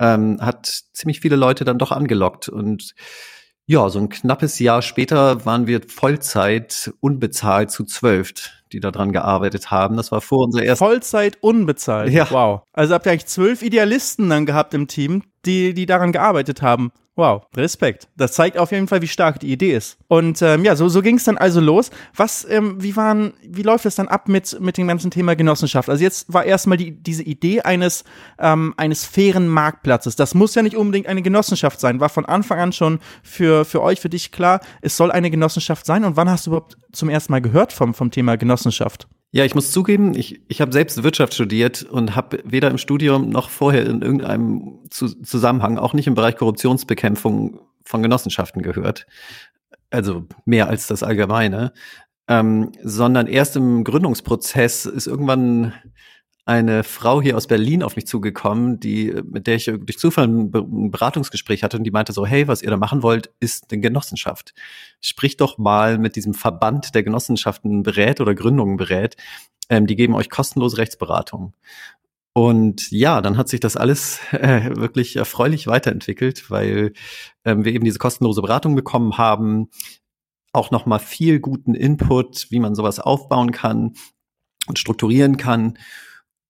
ähm, 0.00 0.38
hat 0.40 0.66
ziemlich 0.92 1.20
viele 1.20 1.36
Leute 1.36 1.64
dann 1.64 1.78
doch 1.78 1.92
angelockt. 1.92 2.48
Und 2.48 2.94
ja, 3.66 3.88
so 3.88 3.98
ein 3.98 4.08
knappes 4.08 4.58
Jahr 4.58 4.82
später 4.82 5.44
waren 5.44 5.66
wir 5.66 5.80
Vollzeit 5.86 6.92
unbezahlt 7.00 7.70
zu 7.70 7.84
zwölf, 7.84 8.32
die 8.72 8.80
daran 8.80 9.12
gearbeitet 9.12 9.70
haben. 9.70 9.96
Das 9.96 10.10
war 10.10 10.20
vor 10.20 10.44
unserer 10.44 10.64
ersten. 10.64 10.84
Vollzeit 10.84 11.38
unbezahlt. 11.40 12.10
Ja. 12.10 12.30
Wow. 12.30 12.62
Also 12.72 12.94
habt 12.94 13.06
ihr 13.06 13.12
eigentlich 13.12 13.26
zwölf 13.26 13.62
Idealisten 13.62 14.28
dann 14.30 14.46
gehabt 14.46 14.74
im 14.74 14.88
Team, 14.88 15.22
die, 15.44 15.74
die 15.74 15.86
daran 15.86 16.12
gearbeitet 16.12 16.62
haben. 16.62 16.90
Wow, 17.14 17.42
Respekt. 17.54 18.08
Das 18.16 18.32
zeigt 18.32 18.56
auf 18.56 18.72
jeden 18.72 18.88
Fall, 18.88 19.02
wie 19.02 19.06
stark 19.06 19.38
die 19.38 19.52
Idee 19.52 19.76
ist. 19.76 19.98
Und 20.08 20.40
ähm, 20.40 20.64
ja, 20.64 20.74
so, 20.76 20.88
so 20.88 21.02
ging 21.02 21.16
es 21.16 21.24
dann 21.24 21.36
also 21.36 21.60
los. 21.60 21.90
Was, 22.16 22.46
ähm, 22.48 22.82
wie 22.82 22.96
waren, 22.96 23.34
wie 23.46 23.60
läuft 23.60 23.84
es 23.84 23.96
dann 23.96 24.08
ab 24.08 24.28
mit, 24.28 24.58
mit 24.60 24.78
dem 24.78 24.88
ganzen 24.88 25.10
Thema 25.10 25.36
Genossenschaft? 25.36 25.90
Also 25.90 26.02
jetzt 26.02 26.32
war 26.32 26.44
erstmal 26.44 26.78
die, 26.78 26.92
diese 26.92 27.22
Idee 27.22 27.60
eines, 27.60 28.04
ähm, 28.38 28.72
eines 28.78 29.04
fairen 29.04 29.46
Marktplatzes. 29.46 30.16
Das 30.16 30.34
muss 30.34 30.54
ja 30.54 30.62
nicht 30.62 30.76
unbedingt 30.76 31.06
eine 31.06 31.20
Genossenschaft 31.20 31.80
sein. 31.80 32.00
War 32.00 32.08
von 32.08 32.24
Anfang 32.24 32.58
an 32.58 32.72
schon 32.72 32.98
für, 33.22 33.66
für 33.66 33.82
euch, 33.82 34.00
für 34.00 34.08
dich 34.08 34.32
klar, 34.32 34.60
es 34.80 34.96
soll 34.96 35.12
eine 35.12 35.30
Genossenschaft 35.30 35.84
sein. 35.84 36.04
Und 36.04 36.16
wann 36.16 36.30
hast 36.30 36.46
du 36.46 36.50
überhaupt 36.50 36.78
zum 36.92 37.10
ersten 37.10 37.32
Mal 37.32 37.42
gehört 37.42 37.74
vom, 37.74 37.92
vom 37.92 38.10
Thema 38.10 38.38
Genossenschaft? 38.38 39.06
Ja, 39.34 39.46
ich 39.46 39.54
muss 39.54 39.72
zugeben, 39.72 40.14
ich, 40.14 40.42
ich 40.48 40.60
habe 40.60 40.72
selbst 40.72 41.02
Wirtschaft 41.02 41.32
studiert 41.32 41.84
und 41.84 42.14
habe 42.14 42.42
weder 42.44 42.70
im 42.70 42.76
Studium 42.76 43.30
noch 43.30 43.48
vorher 43.48 43.86
in 43.86 44.02
irgendeinem 44.02 44.80
Zusammenhang, 44.90 45.78
auch 45.78 45.94
nicht 45.94 46.06
im 46.06 46.14
Bereich 46.14 46.36
Korruptionsbekämpfung 46.36 47.58
von 47.82 48.02
Genossenschaften 48.02 48.60
gehört. 48.60 49.06
Also 49.90 50.26
mehr 50.44 50.68
als 50.68 50.86
das 50.86 51.02
Allgemeine. 51.02 51.72
Ähm, 52.28 52.72
sondern 52.82 53.26
erst 53.26 53.56
im 53.56 53.84
Gründungsprozess 53.84 54.84
ist 54.84 55.06
irgendwann 55.06 55.72
eine 56.44 56.82
Frau 56.82 57.22
hier 57.22 57.36
aus 57.36 57.46
Berlin 57.46 57.82
auf 57.82 57.94
mich 57.94 58.06
zugekommen, 58.06 58.80
die, 58.80 59.14
mit 59.24 59.46
der 59.46 59.56
ich 59.56 59.66
durch 59.66 59.98
Zufall 59.98 60.26
ein 60.26 60.50
Beratungsgespräch 60.90 61.62
hatte 61.62 61.76
und 61.76 61.84
die 61.84 61.92
meinte 61.92 62.12
so, 62.12 62.26
hey, 62.26 62.48
was 62.48 62.62
ihr 62.62 62.70
da 62.70 62.76
machen 62.76 63.02
wollt, 63.02 63.30
ist 63.38 63.70
eine 63.70 63.80
Genossenschaft. 63.80 64.52
Sprich 65.00 65.36
doch 65.36 65.58
mal 65.58 65.98
mit 65.98 66.16
diesem 66.16 66.34
Verband 66.34 66.94
der 66.94 67.04
Genossenschaften 67.04 67.82
berät 67.84 68.20
oder 68.20 68.34
Gründungen 68.34 68.76
berät. 68.76 69.16
Ähm, 69.68 69.86
die 69.86 69.94
geben 69.94 70.14
euch 70.14 70.30
kostenlose 70.30 70.78
Rechtsberatung. 70.78 71.54
Und 72.34 72.90
ja, 72.90 73.20
dann 73.20 73.36
hat 73.36 73.48
sich 73.48 73.60
das 73.60 73.76
alles 73.76 74.20
äh, 74.32 74.74
wirklich 74.74 75.16
erfreulich 75.16 75.66
weiterentwickelt, 75.66 76.50
weil 76.50 76.92
ähm, 77.44 77.64
wir 77.64 77.72
eben 77.72 77.84
diese 77.84 77.98
kostenlose 77.98 78.42
Beratung 78.42 78.74
bekommen 78.74 79.18
haben, 79.18 79.68
auch 80.52 80.70
noch 80.70 80.86
mal 80.86 80.98
viel 80.98 81.40
guten 81.40 81.74
Input, 81.74 82.48
wie 82.50 82.60
man 82.60 82.74
sowas 82.74 82.98
aufbauen 82.98 83.52
kann 83.52 83.94
und 84.66 84.78
strukturieren 84.78 85.36
kann. 85.36 85.78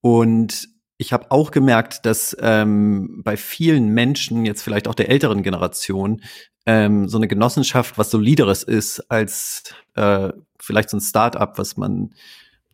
Und 0.03 0.69
ich 0.99 1.13
habe 1.13 1.31
auch 1.31 1.51
gemerkt, 1.51 2.05
dass 2.05 2.37
ähm, 2.41 3.23
bei 3.25 3.37
vielen 3.37 3.89
Menschen, 3.89 4.45
jetzt 4.45 4.63
vielleicht 4.63 4.87
auch 4.87 4.95
der 4.95 5.09
älteren 5.09 5.43
Generation, 5.43 6.23
ähm, 6.67 7.09
so 7.09 7.17
eine 7.17 7.29
Genossenschaft 7.29 7.99
was 7.99 8.11
solideres 8.11 8.63
ist 8.63 9.11
als 9.11 9.65
äh, 9.95 10.31
vielleicht 10.61 10.91
so 10.91 10.99
ein 10.99 11.01
Start-up, 11.01 11.59
was 11.59 11.77
man 11.77 12.15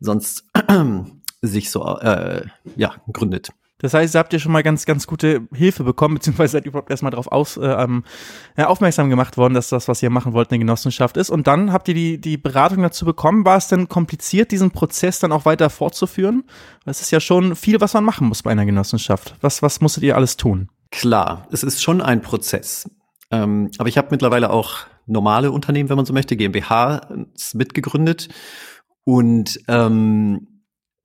sonst 0.01 0.45
sich 1.43 1.71
so 1.71 1.99
äh, 1.99 2.45
ja 2.77 2.97
gründet. 3.13 3.51
Das 3.81 3.95
heißt, 3.95 4.17
habt 4.17 4.33
ihr 4.33 4.41
schon 4.41 4.53
mal 4.53 4.63
ganz, 4.63 4.87
ganz 4.87 5.07
gute 5.07 5.43
Hilfe 5.55 5.85
bekommen, 5.85 6.15
beziehungsweise 6.15 6.53
seid 6.53 6.65
ihr 6.65 6.71
überhaupt 6.71 6.91
erstmal 6.91 7.11
darauf 7.11 7.31
aus, 7.31 7.57
äh, 7.57 7.87
aufmerksam 8.57 9.09
gemacht 9.09 9.37
worden, 9.37 9.55
dass 9.55 9.69
das, 9.69 9.87
was 9.87 10.03
ihr 10.03 10.11
machen 10.11 10.33
wollt, 10.33 10.51
eine 10.51 10.59
Genossenschaft 10.59 11.17
ist. 11.17 11.31
Und 11.31 11.47
dann 11.47 11.73
habt 11.73 11.89
ihr 11.89 11.95
die, 11.95 12.21
die 12.21 12.37
Beratung 12.37 12.83
dazu 12.83 13.05
bekommen. 13.05 13.45
War 13.45 13.57
es 13.57 13.69
denn 13.69 13.89
kompliziert, 13.89 14.51
diesen 14.51 14.73
Prozess 14.73 15.21
dann 15.21 15.31
auch 15.31 15.45
weiter 15.45 15.71
fortzuführen? 15.71 16.45
Es 16.87 17.01
ist 17.01 17.13
ja 17.13 17.21
schon 17.21 17.55
viel, 17.55 17.81
was 17.81 17.95
man 17.95 18.05
machen 18.05 18.29
muss 18.29 18.43
bei 18.43 18.51
einer 18.51 18.67
Genossenschaft. 18.67 19.37
Was, 19.41 19.63
was 19.63 19.81
musstet 19.81 20.03
ihr 20.03 20.17
alles 20.17 20.37
tun? 20.37 20.69
Klar, 20.91 21.47
es 21.53 21.63
ist 21.63 21.83
schon 21.83 22.01
ein 22.01 22.21
Prozess. 22.23 22.91
Ähm, 23.31 23.71
aber 23.79 23.89
ich 23.89 23.99
habe 23.99 24.09
mittlerweile 24.11 24.51
auch 24.51 24.79
normale 25.07 25.53
Unternehmen, 25.53 25.89
wenn 25.89 25.97
man 25.97 26.07
so 26.07 26.13
möchte, 26.13 26.37
GmbH 26.37 27.09
mitgegründet. 27.55 28.29
Und 29.05 29.61
ähm, 29.69 30.58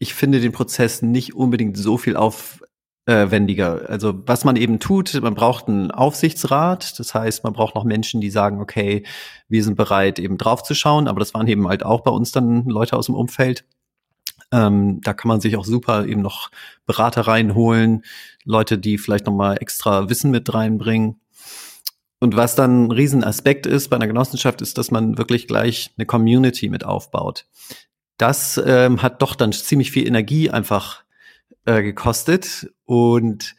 ich 0.03 0.13
finde 0.13 0.41
den 0.41 0.51
Prozess 0.51 1.01
nicht 1.01 1.33
unbedingt 1.33 1.77
so 1.77 1.97
viel 1.97 2.17
aufwendiger. 2.17 3.89
Also 3.89 4.13
was 4.27 4.43
man 4.43 4.57
eben 4.57 4.79
tut, 4.79 5.13
man 5.21 5.33
braucht 5.33 5.69
einen 5.69 5.91
Aufsichtsrat, 5.91 6.99
das 6.99 7.13
heißt, 7.13 7.45
man 7.45 7.53
braucht 7.53 7.73
noch 7.73 7.85
Menschen, 7.85 8.19
die 8.19 8.29
sagen, 8.29 8.59
okay, 8.59 9.03
wir 9.47 9.63
sind 9.63 9.77
bereit, 9.77 10.19
eben 10.19 10.37
draufzuschauen, 10.37 11.07
aber 11.07 11.19
das 11.19 11.33
waren 11.33 11.47
eben 11.47 11.69
halt 11.69 11.85
auch 11.85 12.01
bei 12.01 12.11
uns 12.11 12.33
dann 12.33 12.65
Leute 12.65 12.97
aus 12.97 13.05
dem 13.05 13.15
Umfeld. 13.15 13.63
Ähm, 14.51 14.99
da 15.01 15.13
kann 15.13 15.29
man 15.29 15.39
sich 15.39 15.55
auch 15.55 15.65
super 15.65 16.05
eben 16.05 16.21
noch 16.21 16.51
Berater 16.85 17.21
reinholen, 17.21 18.03
Leute, 18.43 18.77
die 18.77 18.97
vielleicht 18.97 19.25
noch 19.25 19.33
mal 19.33 19.55
extra 19.55 20.09
Wissen 20.09 20.31
mit 20.31 20.53
reinbringen. 20.53 21.21
Und 22.19 22.35
was 22.35 22.55
dann 22.55 22.87
ein 22.87 22.91
Riesenaspekt 22.91 23.65
ist 23.65 23.89
bei 23.89 23.95
einer 23.95 24.07
Genossenschaft, 24.07 24.61
ist, 24.61 24.77
dass 24.77 24.91
man 24.91 25.17
wirklich 25.17 25.47
gleich 25.47 25.93
eine 25.97 26.05
Community 26.05 26.67
mit 26.67 26.83
aufbaut 26.83 27.45
das 28.17 28.61
ähm, 28.63 29.01
hat 29.01 29.21
doch 29.21 29.35
dann 29.35 29.51
ziemlich 29.51 29.91
viel 29.91 30.07
Energie 30.07 30.49
einfach 30.49 31.03
äh, 31.65 31.81
gekostet. 31.81 32.71
Und 32.85 33.55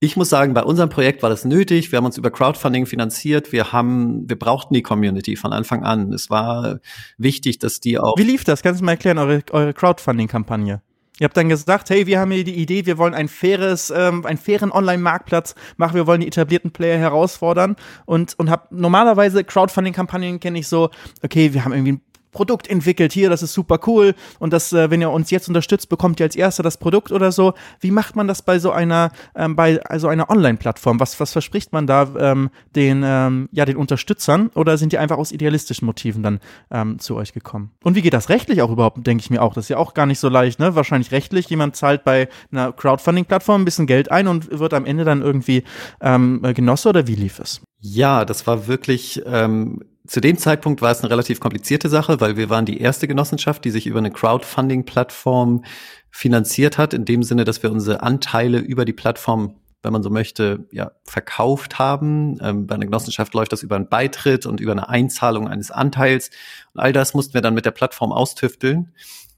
ich 0.00 0.16
muss 0.16 0.28
sagen, 0.28 0.52
bei 0.52 0.64
unserem 0.64 0.88
Projekt 0.88 1.22
war 1.22 1.30
das 1.30 1.44
nötig. 1.44 1.92
Wir 1.92 1.98
haben 1.98 2.06
uns 2.06 2.18
über 2.18 2.30
Crowdfunding 2.30 2.86
finanziert. 2.86 3.52
Wir 3.52 3.72
haben, 3.72 4.28
wir 4.28 4.36
brauchten 4.38 4.74
die 4.74 4.82
Community 4.82 5.36
von 5.36 5.52
Anfang 5.52 5.84
an. 5.84 6.12
Es 6.12 6.28
war 6.28 6.80
wichtig, 7.18 7.60
dass 7.60 7.78
die 7.78 7.98
auch. 7.98 8.18
Wie 8.18 8.24
lief 8.24 8.42
das? 8.42 8.62
Kannst 8.62 8.80
du 8.80 8.84
mal 8.84 8.92
erklären, 8.92 9.18
eure, 9.18 9.42
eure 9.52 9.72
Crowdfunding-Kampagne? 9.72 10.82
Ihr 11.20 11.24
habt 11.24 11.36
dann 11.36 11.48
gesagt, 11.48 11.90
hey, 11.90 12.06
wir 12.06 12.18
haben 12.18 12.32
hier 12.32 12.42
die 12.42 12.56
Idee, 12.56 12.84
wir 12.86 12.98
wollen 12.98 13.14
ein 13.14 13.28
faires, 13.28 13.92
ähm, 13.94 14.26
einen 14.26 14.38
fairen 14.38 14.72
Online-Marktplatz 14.72 15.54
machen, 15.76 15.94
wir 15.94 16.06
wollen 16.08 16.22
die 16.22 16.26
etablierten 16.26 16.72
Player 16.72 16.98
herausfordern 16.98 17.76
und, 18.06 18.36
und 18.38 18.50
hab 18.50 18.72
normalerweise 18.72 19.44
Crowdfunding-Kampagnen 19.44 20.40
kenne 20.40 20.58
ich 20.58 20.66
so, 20.66 20.90
okay, 21.22 21.52
wir 21.52 21.64
haben 21.64 21.72
irgendwie 21.72 21.92
ein 21.92 22.00
Produkt 22.32 22.68
entwickelt 22.68 23.12
hier, 23.12 23.30
das 23.30 23.42
ist 23.42 23.52
super 23.52 23.78
cool 23.86 24.14
und 24.38 24.52
das, 24.52 24.72
äh, 24.72 24.90
wenn 24.90 25.00
ihr 25.00 25.10
uns 25.10 25.30
jetzt 25.30 25.48
unterstützt, 25.48 25.88
bekommt 25.88 26.18
ihr 26.18 26.24
als 26.24 26.34
erster 26.34 26.62
das 26.62 26.78
Produkt 26.78 27.12
oder 27.12 27.30
so. 27.30 27.54
Wie 27.80 27.90
macht 27.90 28.16
man 28.16 28.26
das 28.26 28.42
bei 28.42 28.58
so 28.58 28.72
einer, 28.72 29.12
ähm, 29.36 29.54
bei 29.54 29.82
also 29.84 30.08
einer 30.08 30.30
Online-Plattform? 30.30 30.98
Was, 30.98 31.20
was 31.20 31.32
verspricht 31.32 31.72
man 31.72 31.86
da 31.86 32.08
ähm, 32.18 32.50
den, 32.74 33.02
ähm, 33.04 33.48
ja, 33.52 33.64
den 33.64 33.76
Unterstützern 33.76 34.50
oder 34.54 34.78
sind 34.78 34.92
die 34.92 34.98
einfach 34.98 35.18
aus 35.18 35.30
idealistischen 35.30 35.86
Motiven 35.86 36.22
dann 36.22 36.40
ähm, 36.70 36.98
zu 36.98 37.16
euch 37.16 37.32
gekommen? 37.32 37.70
Und 37.84 37.94
wie 37.94 38.02
geht 38.02 38.14
das 38.14 38.28
rechtlich 38.30 38.62
auch 38.62 38.70
überhaupt, 38.70 39.06
denke 39.06 39.22
ich 39.22 39.30
mir 39.30 39.42
auch. 39.42 39.54
Das 39.54 39.66
ist 39.66 39.68
ja 39.68 39.76
auch 39.76 39.94
gar 39.94 40.06
nicht 40.06 40.18
so 40.18 40.28
leicht, 40.28 40.58
ne? 40.58 40.74
Wahrscheinlich 40.74 41.12
rechtlich. 41.12 41.48
Jemand 41.50 41.76
zahlt 41.76 42.04
bei 42.04 42.28
einer 42.50 42.72
Crowdfunding-Plattform 42.72 43.62
ein 43.62 43.64
bisschen 43.64 43.86
Geld 43.86 44.10
ein 44.10 44.26
und 44.26 44.58
wird 44.58 44.74
am 44.74 44.86
Ende 44.86 45.04
dann 45.04 45.20
irgendwie 45.20 45.64
ähm, 46.00 46.40
Genosse 46.54 46.88
oder 46.88 47.06
wie 47.06 47.14
lief 47.14 47.38
es? 47.38 47.60
Ja, 47.80 48.24
das 48.24 48.46
war 48.46 48.68
wirklich 48.68 49.22
ähm, 49.26 49.80
zu 50.06 50.20
dem 50.20 50.36
Zeitpunkt 50.36 50.82
war 50.82 50.90
es 50.90 51.00
eine 51.00 51.10
relativ 51.10 51.38
komplizierte 51.38 51.88
Sache, 51.88 52.20
weil 52.20 52.36
wir 52.36 52.50
waren 52.50 52.66
die 52.66 52.80
erste 52.80 53.06
Genossenschaft, 53.06 53.64
die 53.64 53.70
sich 53.70 53.86
über 53.86 53.98
eine 53.98 54.10
Crowdfunding-Plattform 54.10 55.64
finanziert 56.10 56.76
hat, 56.76 56.92
in 56.92 57.04
dem 57.04 57.22
Sinne, 57.22 57.44
dass 57.44 57.62
wir 57.62 57.70
unsere 57.70 58.02
Anteile 58.02 58.58
über 58.58 58.84
die 58.84 58.92
Plattform, 58.92 59.56
wenn 59.82 59.92
man 59.92 60.02
so 60.02 60.10
möchte, 60.10 60.66
ja, 60.72 60.92
verkauft 61.04 61.78
haben. 61.78 62.38
Ähm, 62.42 62.66
bei 62.66 62.74
einer 62.74 62.84
Genossenschaft 62.84 63.32
läuft 63.34 63.52
das 63.52 63.62
über 63.62 63.76
einen 63.76 63.88
Beitritt 63.88 64.44
und 64.44 64.60
über 64.60 64.72
eine 64.72 64.88
Einzahlung 64.88 65.48
eines 65.48 65.70
Anteils. 65.70 66.30
Und 66.74 66.80
all 66.80 66.92
das 66.92 67.14
mussten 67.14 67.34
wir 67.34 67.40
dann 67.40 67.54
mit 67.54 67.64
der 67.64 67.70
Plattform 67.70 68.12
austüfteln, 68.12 68.92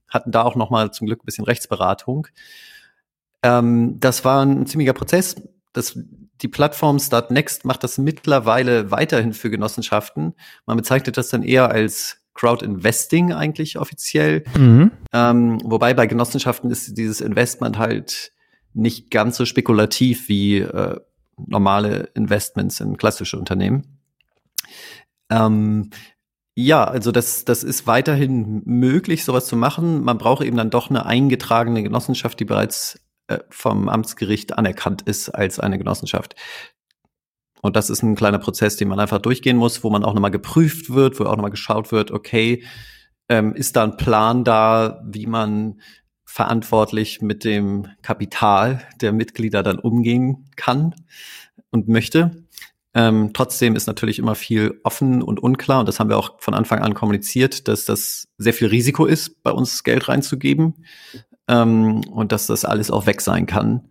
hatten 0.09 0.33
da 0.33 0.43
auch 0.43 0.57
nochmal 0.57 0.93
zum 0.93 1.07
Glück 1.07 1.23
ein 1.23 1.27
bisschen 1.27 1.45
Rechtsberatung. 1.45 2.27
Ähm, 3.43 4.01
das 4.01 4.25
war 4.25 4.45
ein 4.45 4.67
ziemlicher 4.67 4.95
Prozess. 4.95 5.37
Das 5.75 5.99
die 6.43 6.49
Plattform 6.49 6.99
Startnext 6.99 7.65
macht 7.65 7.85
das 7.85 7.99
mittlerweile 7.99 8.91
weiterhin 8.91 9.33
für 9.33 9.51
Genossenschaften. 9.51 10.35
Man 10.67 10.77
bezeichnet 10.77 11.17
das 11.17 11.29
dann 11.29 11.43
eher 11.43 11.71
als 11.71 12.19
Crowd 12.35 12.65
Investing 12.65 13.33
eigentlich 13.33 13.79
offiziell. 13.79 14.45
Mhm. 14.57 14.91
Ähm, 15.13 15.59
wobei 15.65 15.95
bei 15.95 16.07
Genossenschaften 16.07 16.71
ist 16.71 16.99
dieses 16.99 17.21
Investment 17.21 17.79
halt 17.79 18.33
nicht 18.73 19.11
ganz 19.11 19.37
so 19.37 19.45
spekulativ 19.45 20.29
wie 20.29 20.59
äh, 20.59 21.01
normale 21.37 22.11
Investments 22.15 22.81
in 22.81 22.97
klassische 22.97 23.39
Unternehmen. 23.39 24.01
Ähm, 25.31 25.91
ja, 26.57 26.85
also 26.85 27.11
das, 27.11 27.45
das 27.45 27.65
ist 27.65 27.87
weiterhin 27.87 28.63
möglich, 28.65 29.25
sowas 29.25 29.47
zu 29.47 29.57
machen. 29.57 30.03
Man 30.05 30.19
braucht 30.19 30.45
eben 30.45 30.57
dann 30.57 30.71
doch 30.71 30.91
eine 30.91 31.07
eingetragene 31.07 31.83
Genossenschaft, 31.83 32.39
die 32.39 32.45
bereits 32.45 33.01
äh, 33.29 33.39
vom 33.51 33.89
Amtsgericht 33.89 34.59
anerkannt 34.59 35.03
ist 35.03 35.31
als 35.31 35.59
eine 35.59 35.79
Genossenschaft. 35.79 36.35
Und 37.63 37.77
das 37.77 37.89
ist 37.89 38.03
ein 38.03 38.15
kleiner 38.17 38.39
Prozess, 38.39 38.77
den 38.77 38.89
man 38.89 39.01
einfach 39.01 39.19
durchgehen 39.19 39.57
muss, 39.57 39.83
wo 39.83 39.89
man 39.89 40.05
auch 40.05 40.13
nochmal 40.13 40.31
geprüft 40.31 40.91
wird, 40.91 41.19
wo 41.19 41.25
auch 41.25 41.37
nochmal 41.37 41.51
geschaut 41.51 41.93
wird, 41.93 42.11
okay, 42.11 42.63
ähm, 43.31 43.55
ist 43.55 43.77
da 43.77 43.85
ein 43.85 43.97
Plan 43.97 44.45
da, 44.45 45.03
wie 45.07 45.27
man 45.27 45.81
verantwortlich 46.27 47.23
mit 47.23 47.45
dem 47.45 47.89
Kapital 48.03 48.87
der 49.01 49.13
Mitglieder 49.13 49.63
dann 49.63 49.79
umgehen 49.79 50.51
kann 50.57 50.95
und 51.71 51.89
möchte. 51.89 52.45
Ähm, 52.93 53.31
trotzdem 53.33 53.75
ist 53.77 53.87
natürlich 53.87 54.19
immer 54.19 54.35
viel 54.35 54.81
offen 54.85 55.23
und 55.23 55.43
unklar 55.43 55.81
und 55.81 55.89
das 55.89 55.99
haben 55.99 56.11
wir 56.11 56.19
auch 56.19 56.41
von 56.41 56.53
Anfang 56.53 56.81
an 56.81 56.93
kommuniziert, 56.93 57.67
dass 57.69 57.87
das 57.87 58.29
sehr 58.37 58.53
viel 58.53 58.69
Risiko 58.69 59.07
ist, 59.07 59.43
bei 59.43 59.51
uns 59.51 59.83
Geld 59.83 60.09
reinzugeben 60.09 60.85
ähm, 61.49 62.01
und 62.11 62.33
dass 62.33 62.47
das 62.47 62.65
alles 62.65 62.91
auch 62.91 63.07
weg 63.07 63.21
sein 63.21 63.47
kann, 63.47 63.89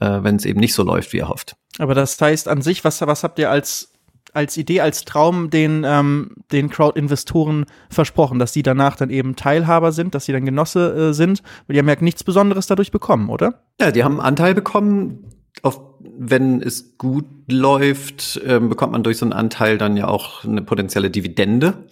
äh, 0.00 0.22
wenn 0.22 0.36
es 0.36 0.44
eben 0.44 0.60
nicht 0.60 0.74
so 0.74 0.82
läuft, 0.82 1.12
wie 1.12 1.18
er 1.18 1.28
hofft. 1.28 1.56
Aber 1.78 1.94
das 1.94 2.20
heißt 2.20 2.48
an 2.48 2.62
sich, 2.62 2.84
was, 2.84 3.00
was 3.00 3.24
habt 3.24 3.38
ihr 3.38 3.50
als 3.50 3.92
als 4.34 4.56
Idee, 4.56 4.80
als 4.80 5.04
Traum 5.04 5.50
den, 5.50 5.84
ähm, 5.86 6.30
den 6.52 6.70
Crowd-Investoren 6.70 7.66
versprochen, 7.90 8.38
dass 8.38 8.52
die 8.52 8.62
danach 8.62 8.96
dann 8.96 9.10
eben 9.10 9.36
Teilhaber 9.36 9.92
sind, 9.92 10.14
dass 10.14 10.24
sie 10.24 10.32
dann 10.32 10.44
Genosse 10.44 11.10
äh, 11.10 11.12
sind, 11.12 11.42
weil 11.66 11.74
die 11.74 11.78
haben 11.78 11.88
ja 11.88 11.96
nichts 12.00 12.24
Besonderes 12.24 12.66
dadurch 12.66 12.90
bekommen, 12.90 13.28
oder? 13.28 13.62
Ja, 13.80 13.90
die 13.90 14.04
haben 14.04 14.14
einen 14.14 14.26
Anteil 14.26 14.54
bekommen. 14.54 15.26
Auf, 15.62 15.80
wenn 16.00 16.62
es 16.62 16.96
gut 16.96 17.26
läuft, 17.46 18.40
ähm, 18.46 18.70
bekommt 18.70 18.92
man 18.92 19.02
durch 19.02 19.18
so 19.18 19.26
einen 19.26 19.34
Anteil 19.34 19.76
dann 19.76 19.96
ja 19.98 20.08
auch 20.08 20.44
eine 20.44 20.62
potenzielle 20.62 21.10
Dividende. 21.10 21.86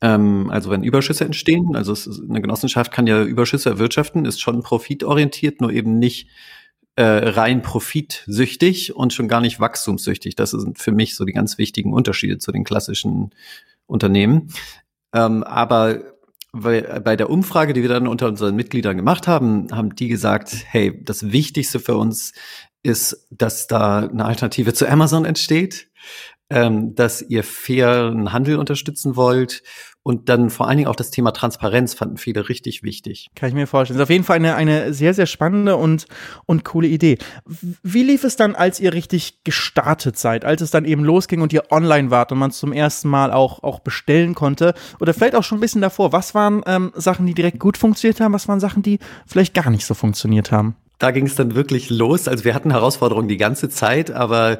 Ähm, 0.00 0.50
also 0.50 0.70
wenn 0.70 0.82
Überschüsse 0.82 1.24
entstehen, 1.24 1.74
also 1.74 1.94
eine 2.28 2.40
Genossenschaft 2.40 2.92
kann 2.92 3.06
ja 3.06 3.22
Überschüsse 3.22 3.70
erwirtschaften, 3.70 4.24
ist 4.24 4.40
schon 4.40 4.62
profitorientiert, 4.62 5.60
nur 5.60 5.72
eben 5.72 5.98
nicht 5.98 6.28
äh, 6.96 7.04
rein 7.04 7.62
profitsüchtig 7.62 8.94
und 8.94 9.12
schon 9.12 9.28
gar 9.28 9.40
nicht 9.40 9.60
wachstumssüchtig. 9.60 10.34
Das 10.34 10.50
sind 10.50 10.78
für 10.78 10.92
mich 10.92 11.14
so 11.14 11.24
die 11.24 11.32
ganz 11.32 11.58
wichtigen 11.58 11.92
Unterschiede 11.92 12.38
zu 12.38 12.52
den 12.52 12.64
klassischen 12.64 13.30
Unternehmen. 13.86 14.48
Ähm, 15.14 15.42
aber 15.42 16.16
bei 16.52 17.16
der 17.16 17.28
Umfrage, 17.28 17.74
die 17.74 17.82
wir 17.82 17.90
dann 17.90 18.06
unter 18.06 18.28
unseren 18.28 18.56
Mitgliedern 18.56 18.96
gemacht 18.96 19.28
haben, 19.28 19.68
haben 19.72 19.94
die 19.94 20.08
gesagt, 20.08 20.56
hey, 20.68 21.02
das 21.04 21.30
Wichtigste 21.32 21.80
für 21.80 21.96
uns 21.96 22.32
ist, 22.82 23.26
dass 23.30 23.66
da 23.66 23.98
eine 23.98 24.24
Alternative 24.24 24.72
zu 24.72 24.88
Amazon 24.88 25.26
entsteht 25.26 25.90
ähm, 26.50 26.94
dass 26.94 27.22
ihr 27.22 27.42
fairen 27.42 28.32
Handel 28.32 28.58
unterstützen 28.58 29.16
wollt 29.16 29.62
und 30.06 30.28
dann 30.28 30.50
vor 30.50 30.68
allen 30.68 30.76
Dingen 30.76 30.88
auch 30.88 30.94
das 30.94 31.10
Thema 31.10 31.32
Transparenz 31.32 31.94
fanden 31.94 32.16
viele 32.16 32.48
richtig 32.48 32.84
wichtig. 32.84 33.28
Kann 33.34 33.48
ich 33.48 33.56
mir 33.56 33.66
vorstellen. 33.66 33.98
Das 33.98 34.04
ist 34.04 34.06
auf 34.06 34.12
jeden 34.12 34.22
Fall 34.22 34.36
eine, 34.36 34.54
eine 34.54 34.94
sehr, 34.94 35.14
sehr 35.14 35.26
spannende 35.26 35.74
und, 35.74 36.06
und 36.46 36.64
coole 36.64 36.86
Idee. 36.86 37.18
Wie 37.82 38.04
lief 38.04 38.22
es 38.22 38.36
dann, 38.36 38.54
als 38.54 38.78
ihr 38.78 38.92
richtig 38.92 39.42
gestartet 39.42 40.16
seid, 40.16 40.44
als 40.44 40.62
es 40.62 40.70
dann 40.70 40.84
eben 40.84 41.02
losging 41.02 41.40
und 41.40 41.52
ihr 41.52 41.72
online 41.72 42.12
wart 42.12 42.30
und 42.30 42.38
man 42.38 42.50
es 42.50 42.58
zum 42.58 42.72
ersten 42.72 43.08
Mal 43.08 43.32
auch, 43.32 43.64
auch 43.64 43.80
bestellen 43.80 44.36
konnte? 44.36 44.74
Oder 45.00 45.12
vielleicht 45.12 45.34
auch 45.34 45.42
schon 45.42 45.58
ein 45.58 45.62
bisschen 45.62 45.82
davor. 45.82 46.12
Was 46.12 46.36
waren 46.36 46.62
ähm, 46.66 46.92
Sachen, 46.94 47.26
die 47.26 47.34
direkt 47.34 47.58
gut 47.58 47.76
funktioniert 47.76 48.20
haben? 48.20 48.32
Was 48.32 48.46
waren 48.46 48.60
Sachen, 48.60 48.84
die 48.84 49.00
vielleicht 49.26 49.54
gar 49.54 49.70
nicht 49.70 49.86
so 49.86 49.94
funktioniert 49.94 50.52
haben? 50.52 50.76
da 50.98 51.10
ging 51.10 51.26
es 51.26 51.34
dann 51.34 51.54
wirklich 51.54 51.90
los. 51.90 52.26
Also 52.26 52.44
wir 52.44 52.54
hatten 52.54 52.70
Herausforderungen 52.70 53.28
die 53.28 53.36
ganze 53.36 53.68
Zeit, 53.68 54.10
aber 54.10 54.58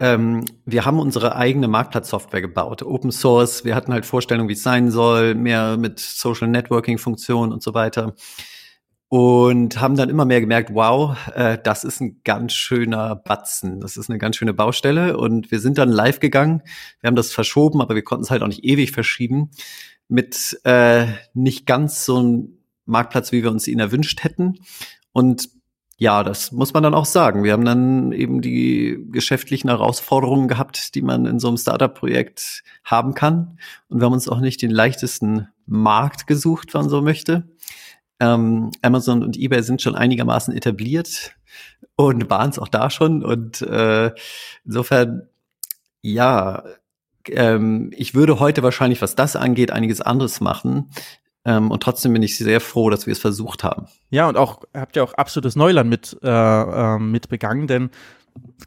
ähm, 0.00 0.44
wir 0.64 0.84
haben 0.84 1.00
unsere 1.00 1.34
eigene 1.34 1.66
Marktplatzsoftware 1.66 2.40
gebaut, 2.40 2.82
Open 2.82 3.10
Source. 3.10 3.64
Wir 3.64 3.74
hatten 3.74 3.92
halt 3.92 4.06
Vorstellungen, 4.06 4.48
wie 4.48 4.52
es 4.52 4.62
sein 4.62 4.90
soll, 4.90 5.34
mehr 5.34 5.76
mit 5.76 5.98
Social 5.98 6.48
Networking 6.48 6.98
Funktionen 6.98 7.52
und 7.52 7.62
so 7.62 7.74
weiter. 7.74 8.14
Und 9.08 9.80
haben 9.80 9.96
dann 9.96 10.10
immer 10.10 10.26
mehr 10.26 10.40
gemerkt, 10.40 10.72
wow, 10.72 11.16
äh, 11.34 11.58
das 11.62 11.82
ist 11.82 12.00
ein 12.00 12.20
ganz 12.24 12.52
schöner 12.52 13.16
Batzen. 13.16 13.80
Das 13.80 13.96
ist 13.96 14.10
eine 14.10 14.18
ganz 14.18 14.36
schöne 14.36 14.54
Baustelle. 14.54 15.16
Und 15.16 15.50
wir 15.50 15.60
sind 15.60 15.78
dann 15.78 15.88
live 15.88 16.20
gegangen. 16.20 16.62
Wir 17.00 17.08
haben 17.08 17.16
das 17.16 17.32
verschoben, 17.32 17.80
aber 17.80 17.94
wir 17.94 18.04
konnten 18.04 18.24
es 18.24 18.30
halt 18.30 18.42
auch 18.42 18.48
nicht 18.48 18.64
ewig 18.64 18.92
verschieben. 18.92 19.50
Mit 20.08 20.60
äh, 20.64 21.06
nicht 21.34 21.66
ganz 21.66 22.04
so 22.04 22.18
einem 22.18 22.58
Marktplatz, 22.84 23.32
wie 23.32 23.42
wir 23.42 23.50
uns 23.50 23.66
ihn 23.66 23.80
erwünscht 23.80 24.22
hätten. 24.22 24.58
Und 25.12 25.48
ja, 26.00 26.22
das 26.22 26.52
muss 26.52 26.72
man 26.72 26.84
dann 26.84 26.94
auch 26.94 27.04
sagen. 27.04 27.42
Wir 27.42 27.52
haben 27.52 27.64
dann 27.64 28.12
eben 28.12 28.40
die 28.40 29.04
geschäftlichen 29.10 29.68
Herausforderungen 29.68 30.46
gehabt, 30.46 30.94
die 30.94 31.02
man 31.02 31.26
in 31.26 31.40
so 31.40 31.48
einem 31.48 31.56
Startup-Projekt 31.56 32.62
haben 32.84 33.14
kann. 33.14 33.58
Und 33.88 33.98
wir 33.98 34.06
haben 34.06 34.12
uns 34.12 34.28
auch 34.28 34.38
nicht 34.38 34.62
den 34.62 34.70
leichtesten 34.70 35.48
Markt 35.66 36.28
gesucht, 36.28 36.72
wenn 36.72 36.82
man 36.82 36.90
so 36.90 37.02
möchte. 37.02 37.48
Ähm, 38.20 38.70
Amazon 38.80 39.24
und 39.24 39.36
eBay 39.36 39.62
sind 39.64 39.82
schon 39.82 39.96
einigermaßen 39.96 40.54
etabliert 40.54 41.32
und 41.96 42.30
waren 42.30 42.50
es 42.50 42.60
auch 42.60 42.68
da 42.68 42.90
schon. 42.90 43.24
Und 43.24 43.60
äh, 43.62 44.12
insofern, 44.64 45.28
ja, 46.00 46.62
ähm, 47.28 47.90
ich 47.92 48.14
würde 48.14 48.38
heute 48.38 48.62
wahrscheinlich, 48.62 49.02
was 49.02 49.16
das 49.16 49.34
angeht, 49.34 49.72
einiges 49.72 50.00
anderes 50.00 50.40
machen. 50.40 50.90
Ähm, 51.48 51.70
und 51.70 51.82
trotzdem 51.82 52.12
bin 52.12 52.22
ich 52.22 52.36
sehr 52.36 52.60
froh, 52.60 52.90
dass 52.90 53.06
wir 53.06 53.12
es 53.12 53.18
versucht 53.18 53.64
haben. 53.64 53.86
Ja, 54.10 54.28
und 54.28 54.36
auch 54.36 54.64
habt 54.74 54.96
ihr 54.96 55.02
auch 55.02 55.14
absolutes 55.14 55.56
Neuland 55.56 55.88
mit, 55.88 56.14
äh, 56.22 56.28
äh, 56.28 56.98
mit 56.98 57.30
begangen, 57.30 57.66
denn 57.66 57.88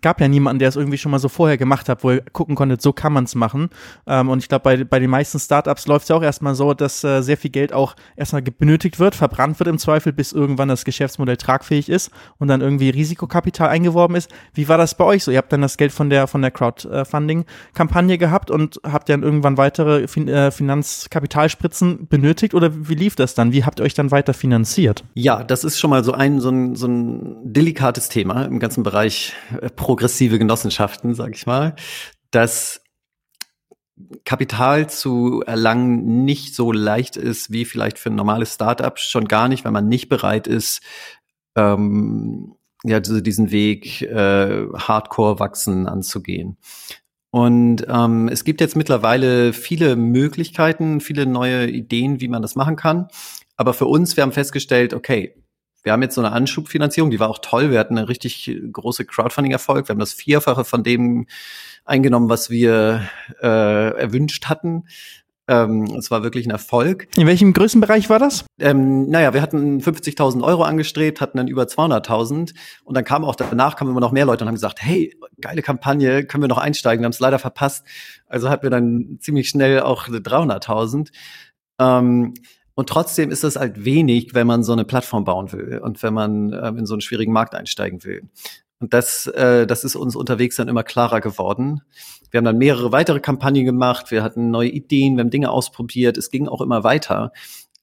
gab 0.01 0.19
ja 0.19 0.27
niemanden, 0.27 0.59
der 0.59 0.69
es 0.69 0.75
irgendwie 0.75 0.97
schon 0.97 1.11
mal 1.11 1.19
so 1.19 1.29
vorher 1.29 1.57
gemacht 1.57 1.89
hat, 1.89 2.03
wo 2.03 2.11
er 2.11 2.21
gucken 2.21 2.55
konnte, 2.55 2.77
so 2.79 2.93
kann 2.93 3.13
man 3.13 3.25
es 3.25 3.35
machen. 3.35 3.69
Ähm, 4.07 4.29
und 4.29 4.39
ich 4.39 4.49
glaube, 4.49 4.63
bei, 4.63 4.83
bei 4.83 4.99
den 4.99 5.09
meisten 5.09 5.39
Startups 5.39 5.87
läuft 5.87 6.03
es 6.03 6.09
ja 6.09 6.15
auch 6.15 6.23
erstmal 6.23 6.55
so, 6.55 6.73
dass 6.73 7.03
äh, 7.03 7.21
sehr 7.21 7.37
viel 7.37 7.51
Geld 7.51 7.73
auch 7.73 7.95
erstmal 8.15 8.41
benötigt 8.41 8.99
wird, 8.99 9.15
verbrannt 9.15 9.59
wird 9.59 9.67
im 9.67 9.77
Zweifel, 9.77 10.13
bis 10.13 10.31
irgendwann 10.31 10.69
das 10.69 10.85
Geschäftsmodell 10.85 11.37
tragfähig 11.37 11.89
ist 11.89 12.11
und 12.39 12.47
dann 12.47 12.61
irgendwie 12.61 12.89
Risikokapital 12.89 13.69
eingeworben 13.69 14.15
ist. 14.15 14.31
Wie 14.53 14.67
war 14.67 14.77
das 14.77 14.95
bei 14.95 15.03
euch 15.03 15.23
so? 15.23 15.31
Ihr 15.31 15.37
habt 15.37 15.53
dann 15.53 15.61
das 15.61 15.77
Geld 15.77 15.91
von 15.91 16.09
der, 16.09 16.27
von 16.27 16.41
der 16.41 16.51
Crowdfunding-Kampagne 16.51 18.17
gehabt 18.17 18.49
und 18.51 18.79
habt 18.83 19.09
dann 19.09 19.23
irgendwann 19.23 19.57
weitere 19.57 20.07
fin 20.07 20.27
äh, 20.27 20.51
Finanzkapitalspritzen 20.51 22.07
benötigt 22.07 22.53
oder 22.53 22.71
wie 22.73 22.95
lief 22.95 23.15
das 23.15 23.35
dann? 23.35 23.51
Wie 23.51 23.63
habt 23.65 23.79
ihr 23.79 23.83
euch 23.83 23.93
dann 23.93 24.11
weiter 24.11 24.33
finanziert? 24.33 25.03
Ja, 25.13 25.43
das 25.43 25.63
ist 25.63 25.79
schon 25.79 25.89
mal 25.89 26.03
so 26.03 26.13
ein, 26.13 26.39
so 26.39 26.49
ein, 26.49 26.75
so 26.75 26.87
ein 26.87 27.35
delikates 27.43 28.09
Thema 28.09 28.43
im 28.43 28.59
ganzen 28.59 28.83
Bereich 28.83 29.33
progressive 29.69 30.39
Genossenschaften, 30.39 31.13
sag 31.13 31.35
ich 31.35 31.45
mal, 31.45 31.75
dass 32.31 32.81
Kapital 34.25 34.89
zu 34.89 35.43
erlangen 35.45 36.25
nicht 36.25 36.55
so 36.55 36.71
leicht 36.71 37.17
ist 37.17 37.51
wie 37.51 37.65
vielleicht 37.65 37.99
für 37.99 38.09
ein 38.09 38.15
normales 38.15 38.53
Startup, 38.55 38.97
schon 38.97 39.27
gar 39.27 39.47
nicht, 39.47 39.63
wenn 39.63 39.73
man 39.73 39.87
nicht 39.87 40.09
bereit 40.09 40.47
ist, 40.47 40.81
ähm, 41.55 42.55
ja, 42.83 42.99
diesen 42.99 43.51
Weg 43.51 44.01
äh, 44.01 44.65
Hardcore 44.73 45.39
wachsen 45.39 45.87
anzugehen. 45.87 46.57
Und 47.29 47.85
ähm, 47.87 48.27
es 48.27 48.43
gibt 48.43 48.59
jetzt 48.59 48.75
mittlerweile 48.75 49.53
viele 49.53 49.95
Möglichkeiten, 49.95 50.99
viele 50.99 51.25
neue 51.25 51.69
Ideen, 51.69 52.19
wie 52.19 52.27
man 52.27 52.41
das 52.41 52.55
machen 52.55 52.75
kann. 52.75 53.07
Aber 53.55 53.73
für 53.73 53.85
uns, 53.85 54.17
wir 54.17 54.23
haben 54.23 54.31
festgestellt, 54.31 54.93
okay, 54.93 55.35
wir 55.83 55.91
haben 55.91 56.01
jetzt 56.01 56.15
so 56.15 56.21
eine 56.21 56.31
Anschubfinanzierung, 56.31 57.11
die 57.11 57.19
war 57.19 57.29
auch 57.29 57.39
toll. 57.39 57.71
Wir 57.71 57.79
hatten 57.79 57.97
eine 57.97 58.07
richtig 58.07 58.51
große 58.71 59.05
Crowdfunding-Erfolg. 59.05 59.87
Wir 59.87 59.93
haben 59.93 59.99
das 59.99 60.13
Vierfache 60.13 60.65
von 60.65 60.83
dem 60.83 61.27
eingenommen, 61.85 62.29
was 62.29 62.49
wir 62.49 63.09
äh, 63.41 63.97
erwünscht 63.97 64.45
hatten. 64.45 64.83
Ähm, 65.47 65.83
es 65.97 66.11
war 66.11 66.23
wirklich 66.23 66.45
ein 66.45 66.51
Erfolg. 66.51 67.07
In 67.17 67.25
welchem 67.25 67.51
Größenbereich 67.51 68.09
war 68.09 68.19
das? 68.19 68.45
Ähm, 68.59 69.09
naja, 69.09 69.33
wir 69.33 69.41
hatten 69.41 69.81
50.000 69.81 70.43
Euro 70.43 70.63
angestrebt, 70.63 71.19
hatten 71.19 71.37
dann 71.37 71.47
über 71.47 71.63
200.000 71.63 72.53
und 72.83 72.95
dann 72.95 73.03
kam 73.03 73.25
auch 73.25 73.35
danach 73.35 73.75
kamen 73.75 73.91
immer 73.91 73.99
noch 73.99 74.11
mehr 74.11 74.25
Leute 74.25 74.43
und 74.43 74.47
haben 74.47 74.55
gesagt, 74.55 74.81
hey, 74.81 75.13
geile 75.41 75.61
Kampagne, 75.63 76.25
können 76.25 76.43
wir 76.43 76.47
noch 76.47 76.59
einsteigen? 76.59 77.01
Wir 77.01 77.05
haben 77.05 77.11
es 77.11 77.19
leider 77.19 77.39
verpasst. 77.39 77.85
Also 78.27 78.49
hatten 78.49 78.63
wir 78.63 78.69
dann 78.69 79.17
ziemlich 79.19 79.49
schnell 79.49 79.81
auch 79.81 80.07
300.000. 80.07 81.09
Ähm, 81.79 82.33
und 82.75 82.89
trotzdem 82.89 83.31
ist 83.31 83.43
es 83.43 83.55
halt 83.55 83.83
wenig, 83.83 84.33
wenn 84.33 84.47
man 84.47 84.63
so 84.63 84.71
eine 84.73 84.85
Plattform 84.85 85.25
bauen 85.25 85.51
will 85.51 85.79
und 85.83 86.01
wenn 86.03 86.13
man 86.13 86.53
äh, 86.53 86.69
in 86.69 86.85
so 86.85 86.93
einen 86.93 87.01
schwierigen 87.01 87.33
Markt 87.33 87.53
einsteigen 87.55 88.03
will. 88.03 88.29
Und 88.79 88.93
das, 88.93 89.27
äh, 89.27 89.67
das 89.67 89.83
ist 89.83 89.95
uns 89.95 90.15
unterwegs 90.15 90.55
dann 90.55 90.67
immer 90.67 90.83
klarer 90.83 91.21
geworden. 91.21 91.81
Wir 92.31 92.39
haben 92.39 92.45
dann 92.45 92.57
mehrere 92.57 92.91
weitere 92.91 93.19
Kampagnen 93.19 93.65
gemacht, 93.65 94.09
wir 94.09 94.23
hatten 94.23 94.49
neue 94.49 94.69
Ideen, 94.69 95.17
wir 95.17 95.21
haben 95.21 95.29
Dinge 95.29 95.51
ausprobiert, 95.51 96.17
es 96.17 96.31
ging 96.31 96.47
auch 96.47 96.61
immer 96.61 96.83
weiter. 96.83 97.31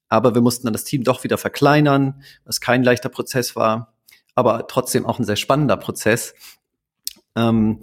Aber 0.09 0.35
wir 0.35 0.41
mussten 0.41 0.67
dann 0.67 0.73
das 0.73 0.85
Team 0.85 1.05
doch 1.05 1.23
wieder 1.23 1.39
verkleinern, 1.39 2.23
was 2.45 2.61
kein 2.61 2.83
leichter 2.83 3.11
Prozess 3.11 3.55
war, 3.57 3.95
aber 4.35 4.67
trotzdem 4.67 5.05
auch 5.05 5.19
ein 5.19 5.25
sehr 5.25 5.37
spannender 5.37 5.77
Prozess. 5.77 6.35
Ähm, 7.37 7.79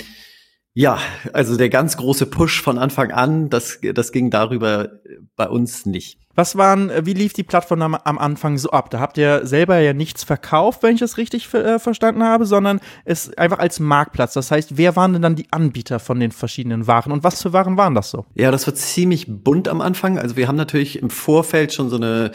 ja, 0.77 0.99
also 1.31 1.55
der 1.55 1.69
ganz 1.69 1.95
große 1.95 2.25
Push 2.25 2.61
von 2.61 2.77
Anfang 2.77 3.11
an, 3.11 3.49
das, 3.49 3.79
das 3.93 4.11
ging 4.11 4.29
darüber 4.29 4.89
bei 5.38 5.47
uns 5.47 5.85
nicht. 5.85 6.19
Was 6.35 6.57
waren, 6.57 6.91
wie 7.05 7.13
lief 7.13 7.31
die 7.31 7.43
Plattform 7.43 7.81
am, 7.81 7.95
am 7.95 8.17
Anfang 8.17 8.57
so 8.57 8.71
ab? 8.71 8.89
Da 8.89 8.99
habt 8.99 9.17
ihr 9.17 9.47
selber 9.47 9.79
ja 9.79 9.93
nichts 9.93 10.25
verkauft, 10.25 10.83
wenn 10.83 10.95
ich 10.95 10.99
das 10.99 11.17
richtig 11.17 11.53
äh, 11.53 11.79
verstanden 11.79 12.23
habe, 12.23 12.45
sondern 12.45 12.81
es 13.05 13.35
einfach 13.38 13.59
als 13.59 13.79
Marktplatz. 13.79 14.33
Das 14.33 14.51
heißt, 14.51 14.77
wer 14.77 14.97
waren 14.97 15.13
denn 15.13 15.21
dann 15.21 15.38
die 15.38 15.47
Anbieter 15.51 15.99
von 15.99 16.19
den 16.19 16.33
verschiedenen 16.33 16.88
Waren 16.88 17.13
und 17.13 17.23
was 17.23 17.41
für 17.41 17.53
Waren 17.53 17.77
waren 17.77 17.95
das 17.95 18.09
so? 18.09 18.25
Ja, 18.33 18.51
das 18.51 18.67
war 18.67 18.75
ziemlich 18.75 19.27
bunt 19.29 19.69
am 19.69 19.79
Anfang. 19.79 20.19
Also 20.19 20.35
wir 20.35 20.49
haben 20.49 20.57
natürlich 20.57 21.01
im 21.01 21.09
Vorfeld 21.09 21.71
schon 21.71 21.89
so 21.89 21.95
eine 21.95 22.31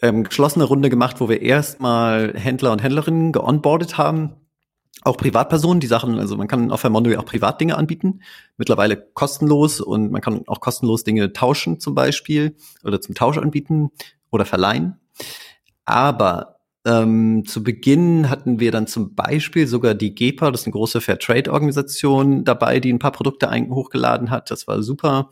ähm, 0.00 0.24
geschlossene 0.24 0.64
Runde 0.64 0.88
gemacht, 0.88 1.20
wo 1.20 1.28
wir 1.28 1.42
erstmal 1.42 2.32
Händler 2.34 2.72
und 2.72 2.82
Händlerinnen 2.82 3.32
geonboardet 3.32 3.98
haben 3.98 4.32
auch 5.04 5.16
Privatpersonen, 5.16 5.80
die 5.80 5.86
Sachen, 5.86 6.18
also 6.18 6.36
man 6.36 6.48
kann 6.48 6.70
auf 6.70 6.80
Vermondo 6.80 7.16
auch 7.18 7.24
Privatdinge 7.24 7.76
anbieten, 7.76 8.20
mittlerweile 8.56 8.96
kostenlos 8.96 9.80
und 9.80 10.12
man 10.12 10.20
kann 10.20 10.42
auch 10.46 10.60
kostenlos 10.60 11.04
Dinge 11.04 11.32
tauschen 11.32 11.80
zum 11.80 11.94
Beispiel 11.94 12.56
oder 12.84 13.00
zum 13.00 13.14
Tausch 13.14 13.38
anbieten 13.38 13.90
oder 14.30 14.44
verleihen. 14.44 15.00
Aber 15.84 16.60
ähm, 16.84 17.44
zu 17.46 17.62
Beginn 17.62 18.28
hatten 18.28 18.58
wir 18.58 18.72
dann 18.72 18.86
zum 18.86 19.14
Beispiel 19.14 19.66
sogar 19.66 19.94
die 19.94 20.14
GEPA, 20.14 20.50
das 20.50 20.62
ist 20.62 20.66
eine 20.66 20.72
große 20.72 21.00
Fairtrade-Organisation, 21.00 22.44
dabei, 22.44 22.80
die 22.80 22.92
ein 22.92 22.98
paar 22.98 23.12
Produkte 23.12 23.50
hochgeladen 23.50 24.30
hat. 24.30 24.50
Das 24.50 24.66
war 24.66 24.82
super. 24.82 25.30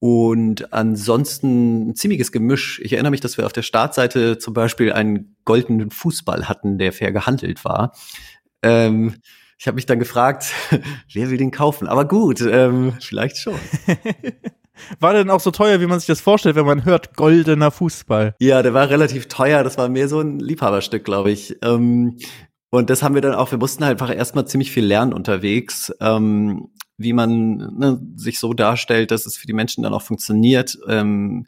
Und 0.00 0.72
ansonsten 0.72 1.88
ein 1.90 1.94
ziemliches 1.96 2.30
Gemisch. 2.30 2.80
Ich 2.84 2.92
erinnere 2.92 3.10
mich, 3.10 3.20
dass 3.20 3.36
wir 3.36 3.46
auf 3.46 3.52
der 3.52 3.62
Startseite 3.62 4.38
zum 4.38 4.54
Beispiel 4.54 4.92
einen 4.92 5.36
goldenen 5.44 5.90
Fußball 5.90 6.48
hatten, 6.48 6.78
der 6.78 6.92
fair 6.92 7.10
gehandelt 7.10 7.64
war. 7.64 7.92
Ähm, 8.62 9.16
ich 9.58 9.66
habe 9.66 9.74
mich 9.74 9.86
dann 9.86 9.98
gefragt, 9.98 10.52
wer 11.12 11.30
will 11.30 11.38
den 11.38 11.50
kaufen? 11.50 11.88
Aber 11.88 12.06
gut, 12.06 12.40
ähm, 12.40 12.94
vielleicht 13.00 13.38
schon. 13.38 13.54
War 15.00 15.12
der 15.12 15.24
denn 15.24 15.30
auch 15.30 15.40
so 15.40 15.50
teuer, 15.50 15.80
wie 15.80 15.86
man 15.86 15.98
sich 15.98 16.06
das 16.06 16.20
vorstellt, 16.20 16.54
wenn 16.54 16.66
man 16.66 16.84
hört 16.84 17.16
goldener 17.16 17.72
Fußball? 17.72 18.36
Ja, 18.38 18.62
der 18.62 18.74
war 18.74 18.88
relativ 18.88 19.26
teuer. 19.26 19.64
Das 19.64 19.76
war 19.76 19.88
mehr 19.88 20.08
so 20.08 20.20
ein 20.20 20.38
Liebhaberstück, 20.38 21.04
glaube 21.04 21.32
ich. 21.32 21.56
Ähm, 21.62 22.18
und 22.70 22.90
das 22.90 23.02
haben 23.02 23.14
wir 23.14 23.22
dann 23.22 23.34
auch, 23.34 23.50
wir 23.50 23.58
mussten 23.58 23.84
halt 23.84 24.00
einfach 24.00 24.14
erstmal 24.14 24.46
ziemlich 24.46 24.70
viel 24.70 24.84
lernen 24.84 25.12
unterwegs, 25.12 25.92
ähm, 26.00 26.68
wie 26.96 27.12
man 27.12 27.56
ne, 27.56 28.00
sich 28.16 28.38
so 28.38 28.52
darstellt, 28.52 29.10
dass 29.10 29.26
es 29.26 29.36
für 29.36 29.46
die 29.46 29.52
Menschen 29.52 29.82
dann 29.82 29.94
auch 29.94 30.02
funktioniert. 30.02 30.78
Ähm, 30.86 31.46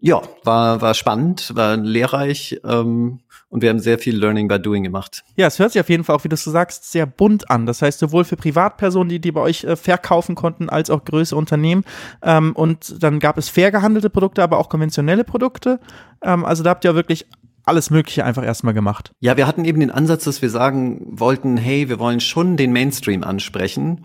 ja, 0.00 0.22
war, 0.44 0.80
war 0.80 0.94
spannend, 0.94 1.52
war 1.54 1.76
lehrreich 1.76 2.60
ähm, 2.64 3.20
und 3.48 3.62
wir 3.62 3.68
haben 3.68 3.80
sehr 3.80 3.98
viel 3.98 4.16
Learning 4.16 4.48
by 4.48 4.60
Doing 4.60 4.82
gemacht. 4.82 5.24
Ja, 5.36 5.46
es 5.48 5.58
hört 5.58 5.72
sich 5.72 5.80
auf 5.80 5.88
jeden 5.88 6.04
Fall 6.04 6.16
auch, 6.16 6.24
wie 6.24 6.28
du 6.28 6.36
so 6.36 6.50
sagst, 6.50 6.90
sehr 6.90 7.04
bunt 7.04 7.50
an. 7.50 7.66
Das 7.66 7.82
heißt, 7.82 7.98
sowohl 7.98 8.24
für 8.24 8.36
Privatpersonen, 8.36 9.08
die, 9.08 9.20
die 9.20 9.32
bei 9.32 9.40
euch 9.40 9.64
äh, 9.64 9.76
verkaufen 9.76 10.36
konnten, 10.36 10.68
als 10.68 10.88
auch 10.88 11.04
größere 11.04 11.38
Unternehmen. 11.38 11.84
Ähm, 12.22 12.52
und 12.54 13.02
dann 13.02 13.18
gab 13.18 13.36
es 13.38 13.48
fair 13.48 13.70
gehandelte 13.70 14.08
Produkte, 14.08 14.42
aber 14.42 14.58
auch 14.58 14.68
konventionelle 14.68 15.24
Produkte. 15.24 15.80
Ähm, 16.22 16.44
also 16.44 16.62
da 16.62 16.70
habt 16.70 16.84
ihr 16.84 16.94
wirklich 16.94 17.26
alles 17.64 17.90
Mögliche 17.90 18.24
einfach 18.24 18.44
erstmal 18.44 18.74
gemacht. 18.74 19.12
Ja, 19.20 19.36
wir 19.36 19.46
hatten 19.46 19.64
eben 19.64 19.80
den 19.80 19.90
Ansatz, 19.90 20.24
dass 20.24 20.40
wir 20.40 20.50
sagen 20.50 21.06
wollten, 21.10 21.56
hey, 21.56 21.88
wir 21.88 21.98
wollen 21.98 22.20
schon 22.20 22.56
den 22.56 22.72
Mainstream 22.72 23.22
ansprechen. 23.22 24.04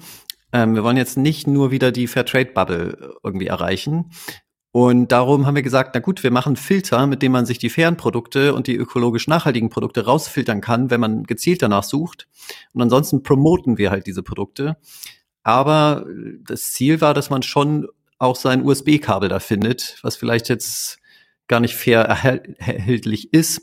Ähm, 0.52 0.76
wir 0.76 0.84
wollen 0.84 0.98
jetzt 0.98 1.18
nicht 1.18 1.48
nur 1.48 1.72
wieder 1.72 1.92
die 1.92 2.08
Fairtrade-Bubble 2.08 3.16
irgendwie 3.24 3.48
erreichen. 3.48 4.12
Und 4.76 5.14
darum 5.14 5.46
haben 5.46 5.56
wir 5.56 5.62
gesagt, 5.62 5.92
na 5.94 6.02
gut, 6.02 6.22
wir 6.22 6.32
machen 6.32 6.58
Filter, 6.58 7.08
mit 7.08 7.22
dem 7.22 7.32
man 7.32 7.46
sich 7.46 7.58
die 7.60 7.70
fairen 7.70 7.96
Produkte 7.96 8.54
und 8.54 8.68
die 8.68 8.76
ökologisch 8.76 9.26
nachhaltigen 9.26 9.70
Produkte 9.70 10.04
rausfiltern 10.04 10.60
kann, 10.60 10.90
wenn 10.90 11.00
man 11.00 11.24
gezielt 11.24 11.62
danach 11.62 11.84
sucht. 11.84 12.28
Und 12.74 12.82
ansonsten 12.82 13.24
promoten 13.24 13.78
wir 13.78 13.90
halt 13.90 14.06
diese 14.06 14.22
Produkte. 14.22 14.76
Aber 15.44 16.06
das 16.46 16.74
Ziel 16.74 17.00
war, 17.00 17.14
dass 17.14 17.30
man 17.30 17.42
schon 17.42 17.88
auch 18.20 18.36
sein 18.36 18.66
USB-Kabel 18.66 19.30
da 19.30 19.40
findet, 19.40 19.98
was 20.02 20.18
vielleicht 20.18 20.50
jetzt 20.50 21.00
gar 21.48 21.62
nicht 21.62 21.76
fair 21.76 22.02
erhältlich 22.02 23.32
ist. 23.32 23.62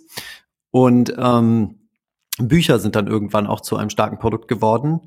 Und 0.70 1.12
ähm, 1.18 1.90
Bücher 2.38 2.79
sind 2.79 2.96
dann 2.96 3.07
irgendwann 3.07 3.46
auch 3.46 3.61
zu 3.61 3.77
einem 3.77 3.90
starken 3.90 4.18
Produkt 4.18 4.48
geworden, 4.48 5.03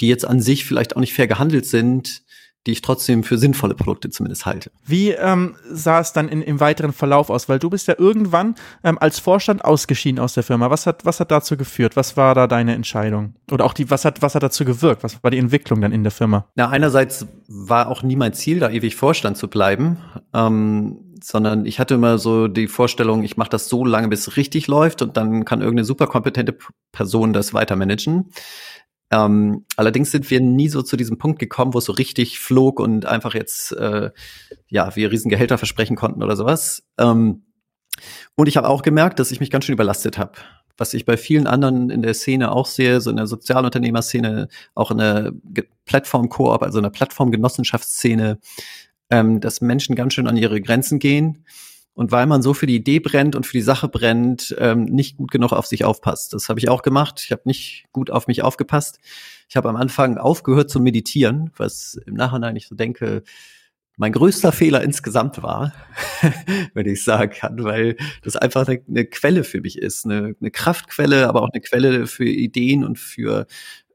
die 0.00 0.08
jetzt 0.08 0.24
an 0.24 0.40
sich 0.40 0.64
vielleicht 0.64 0.96
auch 0.96 1.00
nicht 1.00 1.14
fair 1.14 1.28
gehandelt 1.28 1.66
sind, 1.66 2.24
die 2.66 2.72
ich 2.72 2.82
trotzdem 2.82 3.24
für 3.24 3.38
sinnvolle 3.38 3.74
Produkte 3.74 4.10
zumindest 4.10 4.44
halte. 4.44 4.70
Wie 4.84 5.10
ähm, 5.10 5.56
sah 5.70 6.00
es 6.00 6.12
dann 6.12 6.28
in, 6.28 6.42
im 6.42 6.60
weiteren 6.60 6.92
Verlauf 6.92 7.30
aus? 7.30 7.48
Weil 7.48 7.58
du 7.58 7.70
bist 7.70 7.88
ja 7.88 7.94
irgendwann 7.96 8.54
ähm, 8.84 8.98
als 8.98 9.18
Vorstand 9.18 9.64
ausgeschieden 9.64 10.18
aus 10.20 10.34
der 10.34 10.42
Firma. 10.42 10.70
Was 10.70 10.86
hat, 10.86 11.04
was 11.04 11.20
hat 11.20 11.30
dazu 11.30 11.56
geführt? 11.56 11.96
Was 11.96 12.16
war 12.16 12.34
da 12.34 12.46
deine 12.46 12.74
Entscheidung? 12.74 13.34
Oder 13.50 13.64
auch 13.64 13.72
die, 13.72 13.90
was 13.90 14.04
hat, 14.04 14.20
was 14.20 14.34
hat 14.34 14.42
dazu 14.42 14.64
gewirkt? 14.64 15.02
Was 15.02 15.22
war 15.24 15.30
die 15.30 15.38
Entwicklung 15.38 15.80
dann 15.80 15.92
in 15.92 16.02
der 16.02 16.12
Firma? 16.12 16.46
Na, 16.54 16.68
einerseits 16.68 17.26
war 17.48 17.88
auch 17.88 18.02
nie 18.02 18.16
mein 18.16 18.34
Ziel, 18.34 18.60
da 18.60 18.68
ewig 18.68 18.94
Vorstand 18.94 19.38
zu 19.38 19.48
bleiben. 19.48 19.96
Ähm, 20.34 20.98
sondern 21.22 21.66
ich 21.66 21.78
hatte 21.78 21.94
immer 21.94 22.18
so 22.18 22.48
die 22.48 22.66
Vorstellung, 22.66 23.22
ich 23.22 23.36
mache 23.36 23.50
das 23.50 23.68
so 23.68 23.84
lange, 23.84 24.08
bis 24.08 24.26
es 24.26 24.36
richtig 24.36 24.66
läuft 24.66 25.02
und 25.02 25.16
dann 25.16 25.44
kann 25.44 25.60
irgendeine 25.60 25.84
super 25.84 26.06
kompetente 26.06 26.56
Person 26.92 27.32
das 27.32 27.54
weiter 27.54 27.76
managen. 27.76 28.30
Ähm, 29.10 29.64
allerdings 29.76 30.12
sind 30.12 30.30
wir 30.30 30.40
nie 30.40 30.68
so 30.68 30.82
zu 30.82 30.96
diesem 30.96 31.18
Punkt 31.18 31.38
gekommen, 31.38 31.74
wo 31.74 31.78
es 31.78 31.84
so 31.84 31.92
richtig 31.92 32.38
flog 32.38 32.78
und 32.78 33.06
einfach 33.06 33.34
jetzt 33.34 33.72
äh, 33.72 34.10
ja 34.68 34.94
wir 34.94 35.10
Riesengehälter 35.10 35.58
versprechen 35.58 35.96
konnten 35.96 36.22
oder 36.22 36.36
sowas. 36.36 36.84
Ähm, 36.98 37.42
und 38.36 38.48
ich 38.48 38.56
habe 38.56 38.68
auch 38.68 38.82
gemerkt, 38.82 39.18
dass 39.18 39.32
ich 39.32 39.40
mich 39.40 39.50
ganz 39.50 39.64
schön 39.64 39.74
überlastet 39.74 40.16
habe. 40.16 40.32
Was 40.76 40.94
ich 40.94 41.04
bei 41.04 41.16
vielen 41.16 41.46
anderen 41.46 41.90
in 41.90 42.02
der 42.02 42.14
Szene 42.14 42.52
auch 42.52 42.66
sehe, 42.66 43.00
so 43.00 43.10
in 43.10 43.16
der 43.16 43.26
Sozialunternehmerszene, 43.26 44.48
auch 44.74 44.90
in 44.90 44.98
der 44.98 45.32
Plattform-Koop, 45.84 46.62
also 46.62 46.78
in 46.78 46.84
der 46.84 46.90
Plattformgenossenschaftsszene, 46.90 48.38
ähm, 49.10 49.40
dass 49.40 49.60
Menschen 49.60 49.96
ganz 49.96 50.14
schön 50.14 50.28
an 50.28 50.36
ihre 50.36 50.60
Grenzen 50.60 50.98
gehen 50.98 51.44
und 51.94 52.12
weil 52.12 52.26
man 52.26 52.42
so 52.42 52.54
für 52.54 52.66
die 52.66 52.76
Idee 52.76 53.00
brennt 53.00 53.36
und 53.36 53.46
für 53.46 53.56
die 53.56 53.62
Sache 53.62 53.88
brennt, 53.88 54.54
ähm, 54.58 54.84
nicht 54.84 55.16
gut 55.16 55.30
genug 55.30 55.52
auf 55.52 55.66
sich 55.66 55.84
aufpasst. 55.84 56.32
Das 56.32 56.48
habe 56.48 56.60
ich 56.60 56.68
auch 56.68 56.82
gemacht. 56.82 57.20
Ich 57.24 57.32
habe 57.32 57.42
nicht 57.44 57.86
gut 57.92 58.10
auf 58.10 58.26
mich 58.26 58.42
aufgepasst. 58.42 59.00
Ich 59.48 59.56
habe 59.56 59.68
am 59.68 59.76
Anfang 59.76 60.16
aufgehört 60.16 60.70
zu 60.70 60.80
meditieren, 60.80 61.50
was 61.56 62.00
im 62.06 62.14
Nachhinein 62.14 62.56
ich 62.56 62.68
so 62.68 62.74
denke, 62.74 63.22
mein 64.00 64.12
größter 64.12 64.50
Fehler 64.50 64.82
insgesamt 64.82 65.42
war, 65.42 65.74
wenn 66.74 66.86
ich 66.86 67.04
sagen 67.04 67.32
kann, 67.32 67.62
weil 67.64 67.96
das 68.22 68.34
einfach 68.34 68.66
eine, 68.66 68.80
eine 68.88 69.04
Quelle 69.04 69.44
für 69.44 69.60
mich 69.60 69.76
ist, 69.76 70.06
eine, 70.06 70.34
eine, 70.40 70.50
Kraftquelle, 70.50 71.28
aber 71.28 71.42
auch 71.42 71.50
eine 71.52 71.60
Quelle 71.60 72.06
für 72.06 72.24
Ideen 72.24 72.82
und 72.82 72.98
für, 72.98 73.46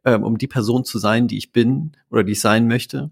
ähm, 0.03 0.23
um 0.23 0.37
die 0.37 0.47
Person 0.47 0.85
zu 0.85 0.99
sein, 0.99 1.27
die 1.27 1.39
ich 1.39 1.51
bin 1.51 1.93
oder 2.11 2.23
die 2.23 2.33
ich 2.33 2.39
sein 2.39 2.67
möchte. 2.67 3.09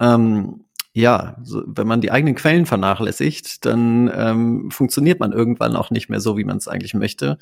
Ähm, 0.00 0.64
ja, 0.98 1.36
so, 1.44 1.62
wenn 1.64 1.86
man 1.86 2.00
die 2.00 2.10
eigenen 2.10 2.34
Quellen 2.34 2.66
vernachlässigt, 2.66 3.64
dann 3.64 4.10
ähm, 4.12 4.68
funktioniert 4.72 5.20
man 5.20 5.32
irgendwann 5.32 5.76
auch 5.76 5.92
nicht 5.92 6.08
mehr 6.08 6.20
so, 6.20 6.36
wie 6.36 6.42
man 6.44 6.56
es 6.56 6.66
eigentlich 6.66 6.92
möchte. 6.92 7.38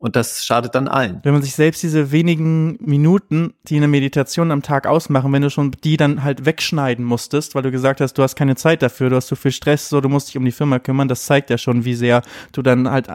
Und 0.00 0.16
das 0.16 0.46
schadet 0.46 0.74
dann 0.74 0.88
allen. 0.88 1.20
Wenn 1.24 1.34
man 1.34 1.42
sich 1.42 1.54
selbst 1.54 1.82
diese 1.82 2.10
wenigen 2.10 2.78
Minuten, 2.80 3.52
die 3.68 3.76
eine 3.76 3.86
Meditation 3.86 4.50
am 4.50 4.62
Tag 4.62 4.86
ausmachen, 4.86 5.30
wenn 5.30 5.42
du 5.42 5.50
schon 5.50 5.72
die 5.84 5.98
dann 5.98 6.24
halt 6.24 6.46
wegschneiden 6.46 7.04
musstest, 7.04 7.54
weil 7.54 7.62
du 7.62 7.70
gesagt 7.70 8.00
hast, 8.00 8.14
du 8.14 8.22
hast 8.22 8.34
keine 8.34 8.56
Zeit 8.56 8.80
dafür, 8.80 9.10
du 9.10 9.16
hast 9.16 9.26
zu 9.26 9.36
viel 9.36 9.52
Stress, 9.52 9.90
so 9.90 10.00
du 10.00 10.08
musst 10.08 10.28
dich 10.28 10.38
um 10.38 10.44
die 10.46 10.52
Firma 10.52 10.78
kümmern, 10.78 11.06
das 11.06 11.26
zeigt 11.26 11.50
ja 11.50 11.58
schon, 11.58 11.84
wie 11.84 11.92
sehr 11.92 12.22
du 12.52 12.62
dann 12.62 12.90
halt 12.90 13.08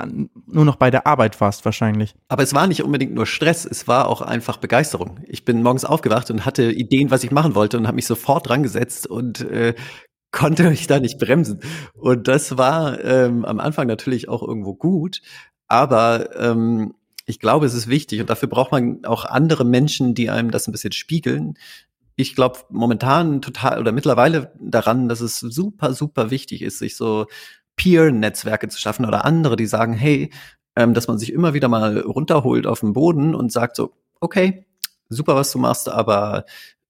nur 0.46 0.64
noch 0.64 0.76
bei 0.76 0.92
der 0.92 1.08
Arbeit 1.08 1.42
warst 1.42 1.66
wahrscheinlich. 1.66 2.14
Aber 2.28 2.44
es 2.44 2.54
war 2.54 2.68
nicht 2.68 2.84
unbedingt 2.84 3.16
nur 3.16 3.26
Stress, 3.26 3.66
es 3.66 3.88
war 3.88 4.08
auch 4.08 4.22
einfach 4.22 4.58
Begeisterung. 4.58 5.20
Ich 5.28 5.44
bin 5.44 5.64
morgens 5.64 5.86
aufgewacht 5.86 6.30
und 6.30 6.46
hatte 6.46 6.72
Ideen, 6.72 7.10
was 7.10 7.24
ich 7.24 7.32
machen 7.32 7.56
wollte 7.56 7.80
und 7.80 7.88
habe 7.88 7.96
mich 7.96 8.06
sofort 8.06 8.48
dran 8.48 8.62
gesetzt 8.62 9.08
und 9.08 9.42
äh, 9.42 9.74
konnte 10.32 10.70
mich 10.70 10.86
da 10.86 11.00
nicht 11.00 11.18
bremsen. 11.18 11.62
Und 11.94 12.28
das 12.28 12.60
war 12.60 13.04
ähm, 13.04 13.44
am 13.44 13.60
Anfang 13.60 13.88
natürlich 13.88 14.30
auch 14.30 14.44
irgendwo 14.44 14.76
gut, 14.76 15.22
aber 15.68 16.36
ähm, 16.40 16.94
ich 17.26 17.40
glaube, 17.40 17.66
es 17.66 17.74
ist 17.74 17.88
wichtig 17.88 18.22
und 18.22 18.30
dafür 18.30 18.50
braucht 18.50 18.72
man 18.72 19.04
auch 19.06 19.26
andere 19.26 19.66
Menschen, 19.66 20.14
die 20.14 20.30
einem 20.30 20.52
das 20.52 20.68
ein 20.68 20.72
bisschen 20.72 20.92
spiegeln. 20.92 21.58
Ich 22.16 22.36
glaube 22.36 22.60
momentan 22.70 23.42
total 23.42 23.80
oder 23.80 23.92
mittlerweile 23.92 24.54
daran, 24.60 25.10
dass 25.10 25.22
es 25.22 25.40
super, 25.40 25.94
super 25.94 26.32
wichtig 26.32 26.62
ist, 26.62 26.80
sich 26.80 26.96
so 26.96 27.26
Peer-Netzwerke 27.76 28.70
zu 28.70 28.80
schaffen 28.80 29.06
oder 29.06 29.26
andere, 29.26 29.56
die 29.56 29.66
sagen, 29.66 29.94
hey, 29.94 30.32
ähm, 30.76 30.94
dass 30.94 31.08
man 31.08 31.18
sich 31.18 31.34
immer 31.34 31.54
wieder 31.54 31.68
mal 31.68 32.00
runterholt 32.00 32.68
auf 32.68 32.82
den 32.82 32.94
Boden 32.94 33.36
und 33.36 33.52
sagt 33.52 33.76
so, 33.76 33.94
okay, 34.20 34.66
super, 35.10 35.36
was 35.36 35.52
du 35.52 35.60
machst, 35.60 35.90
aber 35.90 36.46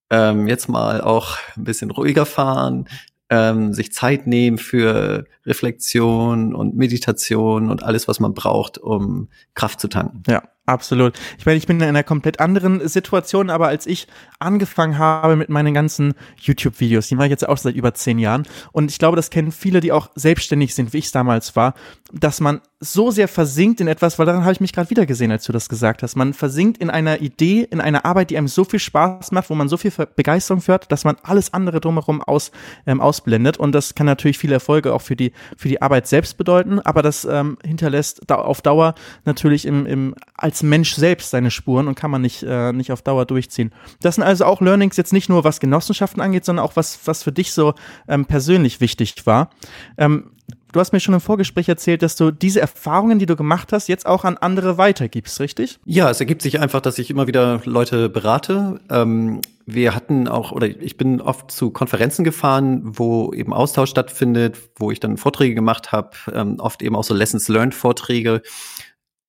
ähm, 0.10 0.48
jetzt 0.48 0.70
mal 0.70 1.02
auch 1.02 1.38
ein 1.56 1.64
bisschen 1.64 1.92
ruhiger 1.92 2.26
fahren, 2.26 2.88
ähm, 3.30 3.74
sich 3.74 3.92
Zeit 3.92 4.28
nehmen 4.28 4.58
für 4.58 5.26
Reflexion 5.46 6.54
und 6.54 6.76
Meditation 6.76 7.70
und 7.70 7.84
alles, 7.84 8.08
was 8.08 8.20
man 8.20 8.34
braucht, 8.34 8.78
um 8.78 9.30
Kraft 9.54 9.80
zu 9.80 9.88
tanken. 9.88 10.24
Ja, 10.28 10.44
Absolut. 10.68 11.14
Ich 11.38 11.46
meine, 11.46 11.58
ich 11.58 11.68
bin 11.68 11.78
in 11.78 11.84
einer 11.84 12.04
komplett 12.04 12.40
anderen 12.40 12.88
Situation, 12.88 13.52
aber 13.52 13.68
als 13.68 13.86
ich 13.86 14.08
angefangen 14.40 14.98
habe 14.98 15.36
mit 15.36 15.50
meinen 15.50 15.76
ganzen 15.76 16.16
YouTube-Videos, 16.38 17.08
die 17.08 17.16
mache 17.16 17.28
ich 17.28 17.32
jetzt 17.32 17.48
auch 17.48 17.58
seit 17.58 17.76
über 17.76 17.94
zehn 17.94 18.18
Jahren, 18.18 18.48
und 18.72 18.90
ich 18.90 18.98
glaube, 18.98 19.16
das 19.16 19.30
kennen 19.30 19.52
viele, 19.52 19.80
die 19.80 19.92
auch 19.92 20.10
selbstständig 20.16 20.74
sind, 20.74 20.92
wie 20.94 20.98
ich 20.98 21.06
es 21.06 21.12
damals 21.12 21.56
war, 21.56 21.76
dass 22.12 22.42
man 22.42 22.62
so 22.80 23.12
sehr 23.12 23.28
versinkt 23.28 23.80
in 23.82 23.88
etwas, 23.88 24.18
weil 24.18 24.26
daran 24.26 24.44
habe 24.44 24.54
ich 24.54 24.60
mich 24.60 24.74
gerade 24.74 24.90
wieder 24.90 25.06
gesehen, 25.06 25.32
als 25.32 25.44
du 25.44 25.52
das 25.52 25.70
gesagt 25.70 26.04
hast. 26.04 26.16
Man 26.16 26.34
versinkt 26.34 26.80
in 26.80 26.90
einer 26.90 27.22
Idee, 27.22 27.68
in 27.70 27.82
einer 27.82 28.06
Arbeit, 28.06 28.30
die 28.30 28.38
einem 28.38 28.48
so 28.48 28.64
viel 28.64 28.80
Spaß 28.80 29.32
macht, 29.32 29.50
wo 29.50 29.56
man 29.56 29.70
so 29.70 29.78
viel 29.78 29.92
Begeisterung 30.16 30.62
führt, 30.62 30.92
dass 30.92 31.04
man 31.04 31.18
alles 31.24 31.54
andere 31.54 31.80
drumherum 31.80 32.22
aus, 32.22 32.52
ähm, 32.86 33.02
ausblendet. 33.02 33.58
Und 33.58 33.74
das 33.74 33.96
kann 33.96 34.06
natürlich 34.06 34.38
viele 34.38 34.56
Erfolge 34.56 34.94
auch 34.94 35.02
für 35.02 35.16
die, 35.16 35.32
für 35.58 35.68
die 35.68 35.82
Arbeit 35.82 36.08
selbst 36.08 36.38
bedeuten, 36.38 36.80
aber 36.80 37.02
das 37.02 37.26
ähm, 37.26 37.58
hinterlässt 37.64 38.22
da 38.28 38.36
auf 38.36 38.62
Dauer 38.62 38.96
natürlich 39.26 39.66
im, 39.66 39.86
im 39.86 40.16
als 40.36 40.55
als 40.56 40.64
Mensch 40.64 40.96
selbst 40.96 41.32
seine 41.32 41.52
Spuren 41.52 41.90
und 41.90 41.96
kann 41.96 42.10
man 42.10 42.22
nicht, 42.22 42.42
äh, 42.44 42.72
nicht 42.72 42.94
auf 42.94 43.02
Dauer 43.02 43.26
durchziehen. 43.26 43.74
Das 44.02 44.16
sind 44.16 44.24
also 44.24 44.46
auch 44.46 44.62
Learnings 44.62 44.96
jetzt 44.96 45.12
nicht 45.12 45.28
nur, 45.28 45.44
was 45.44 45.60
Genossenschaften 45.60 46.22
angeht, 46.22 46.46
sondern 46.46 46.66
auch 46.66 46.78
was, 46.78 47.00
was 47.06 47.24
für 47.24 47.34
dich 47.34 47.52
so 47.52 47.74
ähm, 48.08 48.26
persönlich 48.26 48.80
wichtig 48.80 49.16
war. 49.26 49.50
Ähm, 49.98 50.32
du 50.72 50.80
hast 50.80 50.94
mir 50.94 51.02
schon 51.02 51.14
im 51.14 51.20
Vorgespräch 51.20 51.68
erzählt, 51.68 52.04
dass 52.04 52.16
du 52.16 52.32
diese 52.32 52.62
Erfahrungen, 52.62 53.20
die 53.20 53.26
du 53.26 53.36
gemacht 53.36 53.74
hast, 53.74 53.90
jetzt 53.90 54.06
auch 54.06 54.24
an 54.24 54.38
andere 54.38 54.78
weitergibst, 54.78 55.42
richtig? 55.42 55.78
Ja, 55.84 56.10
es 56.10 56.22
ergibt 56.22 56.42
sich 56.42 56.62
einfach, 56.62 56.80
dass 56.80 57.00
ich 57.00 57.10
immer 57.10 57.28
wieder 57.28 57.62
Leute 57.66 58.08
berate. 58.08 58.80
Ähm, 58.90 59.42
wir 59.66 59.94
hatten 59.94 60.30
auch, 60.30 60.54
oder 60.54 60.68
ich 60.68 60.96
bin 60.96 61.20
oft 61.20 61.52
zu 61.52 61.70
Konferenzen 61.72 62.24
gefahren, 62.24 62.82
wo 62.86 63.34
eben 63.34 63.52
Austausch 63.52 63.90
stattfindet, 63.90 64.58
wo 64.78 64.90
ich 64.90 65.02
dann 65.02 65.18
Vorträge 65.18 65.54
gemacht 65.54 65.92
habe, 65.92 66.12
ähm, 66.34 66.60
oft 66.60 66.82
eben 66.82 66.96
auch 66.96 67.04
so 67.04 67.14
Lessons 67.14 67.50
Learned 67.50 67.76
Vorträge. 67.76 68.42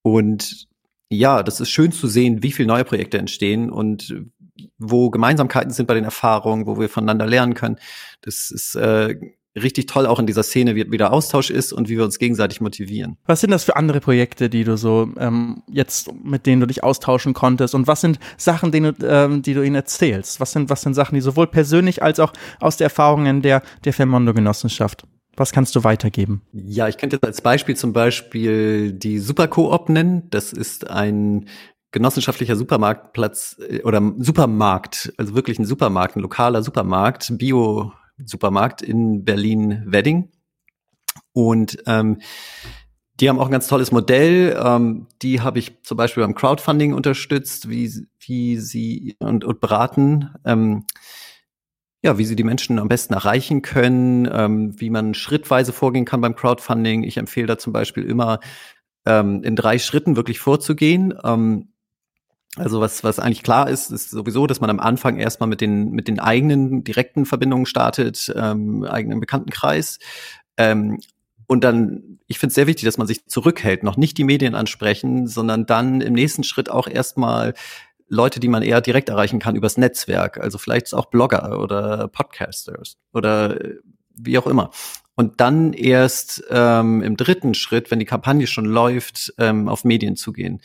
Und 0.02 0.68
ja, 1.08 1.42
das 1.42 1.60
ist 1.60 1.70
schön 1.70 1.92
zu 1.92 2.08
sehen, 2.08 2.42
wie 2.42 2.52
viele 2.52 2.68
neue 2.68 2.84
Projekte 2.84 3.18
entstehen 3.18 3.70
und 3.70 4.14
wo 4.78 5.10
Gemeinsamkeiten 5.10 5.72
sind 5.72 5.86
bei 5.86 5.94
den 5.94 6.04
Erfahrungen, 6.04 6.66
wo 6.66 6.78
wir 6.78 6.88
voneinander 6.88 7.26
lernen 7.26 7.54
können. 7.54 7.76
Das 8.22 8.50
ist 8.50 8.74
äh, 8.74 9.14
richtig 9.54 9.86
toll 9.86 10.06
auch 10.06 10.18
in 10.18 10.26
dieser 10.26 10.42
Szene, 10.42 10.74
wie 10.74 10.90
wieder 10.90 11.12
Austausch 11.12 11.50
ist 11.50 11.72
und 11.72 11.88
wie 11.88 11.96
wir 11.96 12.04
uns 12.04 12.18
gegenseitig 12.18 12.60
motivieren. 12.60 13.16
Was 13.26 13.40
sind 13.40 13.50
das 13.50 13.64
für 13.64 13.76
andere 13.76 14.00
Projekte, 14.00 14.50
die 14.50 14.64
du 14.64 14.76
so 14.76 15.08
ähm, 15.18 15.62
jetzt 15.70 16.12
mit 16.22 16.46
denen 16.46 16.60
du 16.60 16.66
dich 16.66 16.82
austauschen 16.82 17.34
konntest 17.34 17.74
und 17.74 17.86
was 17.86 18.00
sind 18.00 18.18
Sachen, 18.36 18.72
die 18.72 18.80
du, 18.80 18.94
ähm, 19.02 19.42
die 19.42 19.54
du 19.54 19.62
ihnen 19.62 19.76
erzählst? 19.76 20.40
Was 20.40 20.52
sind 20.52 20.70
was 20.70 20.82
sind 20.82 20.94
Sachen, 20.94 21.14
die 21.14 21.20
sowohl 21.20 21.46
persönlich 21.46 22.02
als 22.02 22.20
auch 22.20 22.32
aus 22.60 22.76
der 22.76 22.86
Erfahrungen 22.86 23.42
der 23.42 23.62
der 23.84 23.92
Fermondo 23.92 24.34
Genossenschaft 24.34 25.04
was 25.36 25.52
kannst 25.52 25.76
du 25.76 25.84
weitergeben? 25.84 26.42
Ja, 26.52 26.88
ich 26.88 26.96
könnte 26.96 27.16
jetzt 27.16 27.24
als 27.24 27.40
Beispiel 27.40 27.76
zum 27.76 27.92
Beispiel 27.92 28.92
die 28.92 29.18
Supercoop 29.18 29.88
nennen. 29.88 30.28
Das 30.30 30.52
ist 30.52 30.88
ein 30.88 31.46
genossenschaftlicher 31.92 32.56
Supermarktplatz 32.56 33.56
äh, 33.68 33.82
oder 33.82 34.02
Supermarkt, 34.18 35.12
also 35.16 35.34
wirklich 35.34 35.58
ein 35.58 35.64
Supermarkt, 35.64 36.16
ein 36.16 36.20
lokaler 36.20 36.62
Supermarkt, 36.62 37.32
Bio-Supermarkt 37.38 38.82
in 38.82 39.24
Berlin-Wedding. 39.24 40.30
Und 41.32 41.78
ähm, 41.86 42.20
die 43.20 43.28
haben 43.28 43.38
auch 43.38 43.46
ein 43.46 43.52
ganz 43.52 43.68
tolles 43.68 43.92
Modell. 43.92 44.60
Ähm, 44.62 45.06
die 45.22 45.40
habe 45.40 45.58
ich 45.58 45.82
zum 45.82 45.96
Beispiel 45.96 46.22
beim 46.22 46.34
Crowdfunding 46.34 46.92
unterstützt, 46.92 47.70
wie, 47.70 47.90
wie 48.20 48.58
sie 48.58 49.16
und, 49.18 49.44
und 49.44 49.60
beraten. 49.60 50.34
Ähm, 50.44 50.84
ja, 52.06 52.18
wie 52.18 52.24
sie 52.24 52.36
die 52.36 52.44
Menschen 52.44 52.78
am 52.78 52.88
besten 52.88 53.14
erreichen 53.14 53.62
können, 53.62 54.28
ähm, 54.32 54.80
wie 54.80 54.90
man 54.90 55.12
schrittweise 55.12 55.72
vorgehen 55.72 56.04
kann 56.04 56.20
beim 56.20 56.36
Crowdfunding. 56.36 57.02
Ich 57.02 57.16
empfehle 57.16 57.48
da 57.48 57.58
zum 57.58 57.72
Beispiel 57.72 58.04
immer 58.04 58.40
ähm, 59.04 59.42
in 59.42 59.56
drei 59.56 59.78
Schritten 59.78 60.16
wirklich 60.16 60.38
vorzugehen. 60.38 61.12
Ähm, 61.24 61.72
also 62.54 62.80
was, 62.80 63.02
was 63.04 63.18
eigentlich 63.18 63.42
klar 63.42 63.68
ist, 63.68 63.90
ist 63.90 64.10
sowieso, 64.10 64.46
dass 64.46 64.60
man 64.60 64.70
am 64.70 64.80
Anfang 64.80 65.18
erstmal 65.18 65.48
mit 65.48 65.60
den, 65.60 65.90
mit 65.90 66.06
den 66.06 66.20
eigenen 66.20 66.84
direkten 66.84 67.26
Verbindungen 67.26 67.66
startet, 67.66 68.32
ähm, 68.34 68.84
eigenen 68.84 69.18
Bekanntenkreis. 69.18 69.98
Ähm, 70.56 71.00
und 71.48 71.64
dann, 71.64 72.20
ich 72.28 72.38
finde 72.38 72.50
es 72.50 72.54
sehr 72.54 72.68
wichtig, 72.68 72.84
dass 72.84 72.98
man 72.98 73.08
sich 73.08 73.26
zurückhält, 73.26 73.82
noch 73.82 73.96
nicht 73.96 74.16
die 74.16 74.24
Medien 74.24 74.54
ansprechen, 74.54 75.26
sondern 75.26 75.66
dann 75.66 76.00
im 76.00 76.14
nächsten 76.14 76.44
Schritt 76.44 76.70
auch 76.70 76.86
erstmal 76.88 77.54
Leute, 78.08 78.40
die 78.40 78.48
man 78.48 78.62
eher 78.62 78.80
direkt 78.80 79.08
erreichen 79.08 79.38
kann 79.38 79.56
übers 79.56 79.76
Netzwerk, 79.76 80.38
also 80.38 80.58
vielleicht 80.58 80.94
auch 80.94 81.06
Blogger 81.06 81.60
oder 81.60 82.08
Podcasters 82.08 82.96
oder 83.12 83.60
äh, 83.60 83.76
wie 84.14 84.38
auch 84.38 84.46
immer. 84.46 84.70
Und 85.14 85.40
dann 85.40 85.72
erst 85.72 86.44
ähm, 86.50 87.02
im 87.02 87.16
dritten 87.16 87.54
Schritt, 87.54 87.90
wenn 87.90 87.98
die 87.98 88.04
Kampagne 88.04 88.46
schon 88.46 88.66
läuft, 88.66 89.32
ähm, 89.38 89.68
auf 89.68 89.84
Medien 89.84 90.14
zu 90.16 90.32
gehen. 90.32 90.60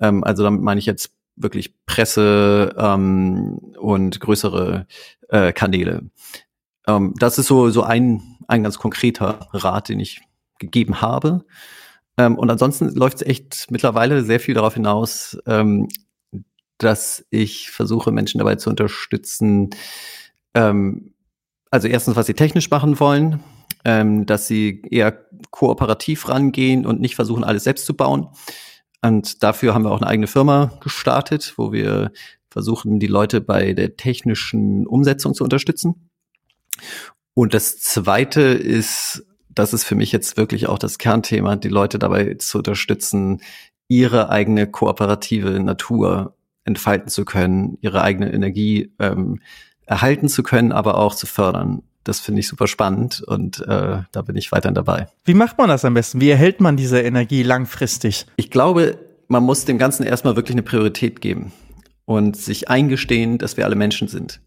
Ähm, 0.00 0.24
also 0.24 0.42
damit 0.42 0.62
meine 0.62 0.80
ich 0.80 0.86
jetzt 0.86 1.12
wirklich 1.36 1.74
Presse 1.86 2.74
ähm, 2.76 3.58
und 3.78 4.20
größere 4.20 4.86
äh, 5.28 5.52
Kanäle. 5.52 6.10
Ähm, 6.86 7.14
das 7.18 7.38
ist 7.38 7.46
so, 7.46 7.70
so 7.70 7.82
ein, 7.82 8.22
ein 8.48 8.62
ganz 8.62 8.78
konkreter 8.78 9.48
Rat, 9.52 9.88
den 9.88 10.00
ich 10.00 10.22
gegeben 10.58 11.00
habe. 11.00 11.44
Ähm, 12.16 12.36
und 12.36 12.50
ansonsten 12.50 12.94
läuft 12.94 13.16
es 13.16 13.22
echt 13.22 13.70
mittlerweile 13.70 14.24
sehr 14.24 14.40
viel 14.40 14.54
darauf 14.54 14.74
hinaus, 14.74 15.38
ähm, 15.46 15.88
dass 16.84 17.26
ich 17.30 17.70
versuche, 17.70 18.12
Menschen 18.12 18.38
dabei 18.38 18.56
zu 18.56 18.70
unterstützen, 18.70 19.70
ähm, 20.54 21.14
also 21.70 21.88
erstens, 21.88 22.14
was 22.14 22.26
sie 22.26 22.34
technisch 22.34 22.70
machen 22.70 23.00
wollen, 23.00 23.40
ähm, 23.84 24.26
dass 24.26 24.46
sie 24.46 24.82
eher 24.90 25.26
kooperativ 25.50 26.28
rangehen 26.28 26.86
und 26.86 27.00
nicht 27.00 27.16
versuchen, 27.16 27.44
alles 27.44 27.64
selbst 27.64 27.86
zu 27.86 27.94
bauen. 27.94 28.28
Und 29.02 29.42
dafür 29.42 29.74
haben 29.74 29.84
wir 29.84 29.90
auch 29.90 30.00
eine 30.00 30.06
eigene 30.06 30.26
Firma 30.26 30.72
gestartet, 30.80 31.54
wo 31.56 31.72
wir 31.72 32.12
versuchen, 32.48 33.00
die 33.00 33.08
Leute 33.08 33.40
bei 33.40 33.72
der 33.72 33.96
technischen 33.96 34.86
Umsetzung 34.86 35.34
zu 35.34 35.42
unterstützen. 35.44 36.08
Und 37.34 37.52
das 37.52 37.80
zweite 37.80 38.40
ist, 38.40 39.26
das 39.48 39.72
ist 39.72 39.84
für 39.84 39.96
mich 39.96 40.12
jetzt 40.12 40.36
wirklich 40.36 40.68
auch 40.68 40.78
das 40.78 40.98
Kernthema, 40.98 41.56
die 41.56 41.68
Leute 41.68 41.98
dabei 41.98 42.34
zu 42.34 42.58
unterstützen, 42.58 43.42
ihre 43.88 44.30
eigene 44.30 44.68
kooperative 44.70 45.60
Natur 45.60 46.36
entfalten 46.64 47.08
zu 47.08 47.24
können, 47.24 47.78
ihre 47.80 48.02
eigene 48.02 48.32
Energie 48.32 48.92
ähm, 48.98 49.40
erhalten 49.86 50.28
zu 50.28 50.42
können, 50.42 50.72
aber 50.72 50.98
auch 50.98 51.14
zu 51.14 51.26
fördern. 51.26 51.82
Das 52.04 52.20
finde 52.20 52.40
ich 52.40 52.48
super 52.48 52.66
spannend 52.66 53.22
und 53.22 53.60
äh, 53.60 54.02
da 54.12 54.22
bin 54.22 54.36
ich 54.36 54.52
weiterhin 54.52 54.74
dabei. 54.74 55.08
Wie 55.24 55.34
macht 55.34 55.56
man 55.56 55.68
das 55.68 55.84
am 55.84 55.94
besten? 55.94 56.20
Wie 56.20 56.30
erhält 56.30 56.60
man 56.60 56.76
diese 56.76 57.00
Energie 57.00 57.42
langfristig? 57.42 58.26
Ich 58.36 58.50
glaube, 58.50 58.98
man 59.28 59.42
muss 59.42 59.64
dem 59.64 59.78
Ganzen 59.78 60.04
erstmal 60.04 60.36
wirklich 60.36 60.54
eine 60.54 60.62
Priorität 60.62 61.20
geben 61.22 61.52
und 62.04 62.36
sich 62.36 62.68
eingestehen, 62.68 63.38
dass 63.38 63.56
wir 63.56 63.64
alle 63.64 63.74
Menschen 63.74 64.08
sind. 64.08 64.40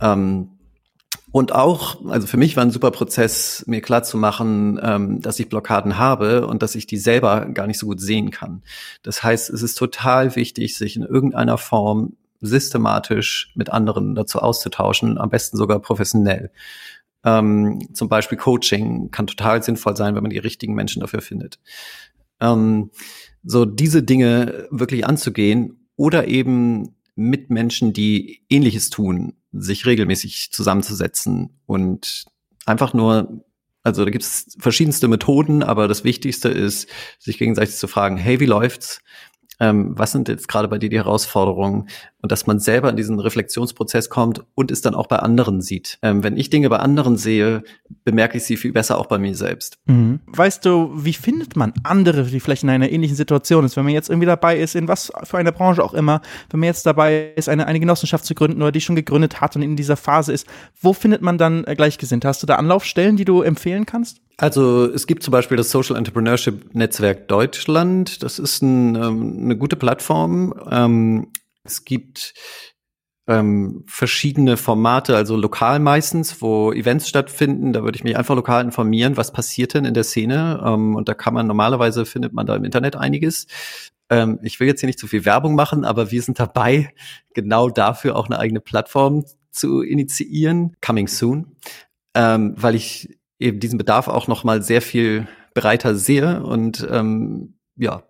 Ähm, 0.00 0.51
und 1.32 1.52
auch, 1.52 2.04
also 2.06 2.26
für 2.26 2.36
mich 2.36 2.56
war 2.56 2.62
ein 2.62 2.70
super 2.70 2.90
Prozess, 2.90 3.64
mir 3.66 3.80
klar 3.80 4.02
zu 4.02 4.18
machen, 4.18 4.78
ähm, 4.82 5.22
dass 5.22 5.40
ich 5.40 5.48
Blockaden 5.48 5.96
habe 5.96 6.46
und 6.46 6.62
dass 6.62 6.74
ich 6.74 6.86
die 6.86 6.98
selber 6.98 7.46
gar 7.46 7.66
nicht 7.66 7.78
so 7.78 7.86
gut 7.86 8.00
sehen 8.00 8.30
kann. 8.30 8.62
Das 9.02 9.22
heißt, 9.22 9.48
es 9.48 9.62
ist 9.62 9.76
total 9.76 10.36
wichtig, 10.36 10.76
sich 10.76 10.94
in 10.94 11.02
irgendeiner 11.02 11.56
Form 11.56 12.16
systematisch 12.42 13.50
mit 13.54 13.70
anderen 13.70 14.14
dazu 14.14 14.40
auszutauschen, 14.40 15.16
am 15.16 15.30
besten 15.30 15.56
sogar 15.56 15.78
professionell. 15.80 16.50
Ähm, 17.24 17.88
zum 17.94 18.10
Beispiel 18.10 18.36
Coaching 18.36 19.10
kann 19.10 19.26
total 19.26 19.62
sinnvoll 19.62 19.96
sein, 19.96 20.14
wenn 20.14 20.22
man 20.22 20.30
die 20.30 20.38
richtigen 20.38 20.74
Menschen 20.74 21.00
dafür 21.00 21.22
findet. 21.22 21.60
Ähm, 22.40 22.90
so 23.42 23.64
diese 23.64 24.02
Dinge 24.02 24.68
wirklich 24.70 25.06
anzugehen 25.06 25.88
oder 25.96 26.28
eben 26.28 26.96
mit 27.14 27.48
Menschen, 27.48 27.94
die 27.94 28.42
ähnliches 28.50 28.90
tun, 28.90 29.34
sich 29.52 29.86
regelmäßig 29.86 30.50
zusammenzusetzen 30.52 31.60
und 31.66 32.24
einfach 32.64 32.94
nur, 32.94 33.44
also 33.82 34.04
da 34.04 34.10
gibt 34.10 34.24
es 34.24 34.56
verschiedenste 34.58 35.08
Methoden, 35.08 35.62
aber 35.62 35.88
das 35.88 36.04
Wichtigste 36.04 36.48
ist, 36.48 36.88
sich 37.18 37.38
gegenseitig 37.38 37.76
zu 37.76 37.88
fragen, 37.88 38.16
hey, 38.16 38.40
wie 38.40 38.46
läuft's? 38.46 39.00
Ähm, 39.62 39.92
was 39.96 40.10
sind 40.10 40.28
jetzt 40.28 40.48
gerade 40.48 40.66
bei 40.66 40.76
dir 40.76 40.90
die 40.90 40.96
Herausforderungen 40.96 41.88
und 42.20 42.32
dass 42.32 42.48
man 42.48 42.58
selber 42.58 42.90
in 42.90 42.96
diesen 42.96 43.20
Reflexionsprozess 43.20 44.10
kommt 44.10 44.44
und 44.56 44.72
es 44.72 44.80
dann 44.80 44.96
auch 44.96 45.06
bei 45.06 45.16
anderen 45.16 45.60
sieht. 45.60 45.98
Ähm, 46.02 46.24
wenn 46.24 46.36
ich 46.36 46.50
Dinge 46.50 46.68
bei 46.68 46.78
anderen 46.78 47.16
sehe, 47.16 47.62
bemerke 48.04 48.38
ich 48.38 48.44
sie 48.44 48.56
viel 48.56 48.72
besser 48.72 48.98
auch 48.98 49.06
bei 49.06 49.18
mir 49.18 49.36
selbst. 49.36 49.78
Mhm. 49.86 50.18
Weißt 50.26 50.64
du, 50.64 50.90
wie 50.94 51.12
findet 51.12 51.54
man 51.54 51.72
andere, 51.84 52.24
die 52.24 52.40
vielleicht 52.40 52.64
in 52.64 52.70
einer 52.70 52.90
ähnlichen 52.90 53.14
Situation 53.14 53.64
ist, 53.64 53.76
wenn 53.76 53.84
man 53.84 53.94
jetzt 53.94 54.10
irgendwie 54.10 54.26
dabei 54.26 54.58
ist, 54.58 54.74
in 54.74 54.88
was 54.88 55.12
für 55.22 55.38
einer 55.38 55.52
Branche 55.52 55.84
auch 55.84 55.94
immer, 55.94 56.22
wenn 56.50 56.58
man 56.58 56.66
jetzt 56.66 56.84
dabei 56.84 57.32
ist, 57.36 57.48
eine, 57.48 57.68
eine 57.68 57.78
Genossenschaft 57.78 58.24
zu 58.24 58.34
gründen 58.34 58.62
oder 58.62 58.72
die 58.72 58.80
schon 58.80 58.96
gegründet 58.96 59.40
hat 59.40 59.54
und 59.54 59.62
in 59.62 59.76
dieser 59.76 59.96
Phase 59.96 60.32
ist, 60.32 60.48
wo 60.80 60.92
findet 60.92 61.22
man 61.22 61.38
dann 61.38 61.64
äh, 61.64 61.76
Gleichgesinnte? 61.76 62.26
Hast 62.26 62.42
du 62.42 62.48
da 62.48 62.56
Anlaufstellen, 62.56 63.16
die 63.16 63.24
du 63.24 63.42
empfehlen 63.42 63.86
kannst? 63.86 64.20
Also 64.42 64.86
es 64.92 65.06
gibt 65.06 65.22
zum 65.22 65.30
Beispiel 65.30 65.56
das 65.56 65.70
Social 65.70 65.96
Entrepreneurship 65.96 66.74
Netzwerk 66.74 67.28
Deutschland. 67.28 68.24
Das 68.24 68.40
ist 68.40 68.60
ein, 68.60 68.96
ähm, 68.96 69.38
eine 69.44 69.56
gute 69.56 69.76
Plattform. 69.76 70.52
Ähm, 70.68 71.28
es 71.62 71.84
gibt 71.84 72.34
ähm, 73.28 73.84
verschiedene 73.86 74.56
Formate, 74.56 75.14
also 75.14 75.36
lokal 75.36 75.78
meistens, 75.78 76.42
wo 76.42 76.72
Events 76.72 77.08
stattfinden. 77.08 77.72
Da 77.72 77.84
würde 77.84 77.94
ich 77.94 78.02
mich 78.02 78.16
einfach 78.16 78.34
lokal 78.34 78.64
informieren, 78.64 79.16
was 79.16 79.32
passiert 79.32 79.74
denn 79.74 79.84
in 79.84 79.94
der 79.94 80.02
Szene. 80.02 80.60
Ähm, 80.66 80.96
und 80.96 81.08
da 81.08 81.14
kann 81.14 81.34
man 81.34 81.46
normalerweise 81.46 82.04
findet 82.04 82.32
man 82.32 82.44
da 82.44 82.56
im 82.56 82.64
Internet 82.64 82.96
einiges. 82.96 83.46
Ähm, 84.10 84.40
ich 84.42 84.58
will 84.58 84.66
jetzt 84.66 84.80
hier 84.80 84.88
nicht 84.88 84.98
zu 84.98 85.06
viel 85.06 85.24
Werbung 85.24 85.54
machen, 85.54 85.84
aber 85.84 86.10
wir 86.10 86.20
sind 86.20 86.40
dabei, 86.40 86.92
genau 87.32 87.68
dafür 87.68 88.16
auch 88.16 88.26
eine 88.26 88.40
eigene 88.40 88.60
Plattform 88.60 89.24
zu 89.52 89.82
initiieren. 89.82 90.74
Coming 90.84 91.06
soon. 91.06 91.54
Ähm, 92.16 92.54
weil 92.56 92.74
ich 92.74 93.21
eben 93.42 93.60
diesen 93.60 93.78
Bedarf 93.78 94.08
auch 94.08 94.28
noch 94.28 94.44
mal 94.44 94.62
sehr 94.62 94.82
viel 94.82 95.26
breiter 95.54 95.94
sehe 95.94 96.42
und 96.42 96.86
ähm, 96.90 97.54
ja, 97.76 98.02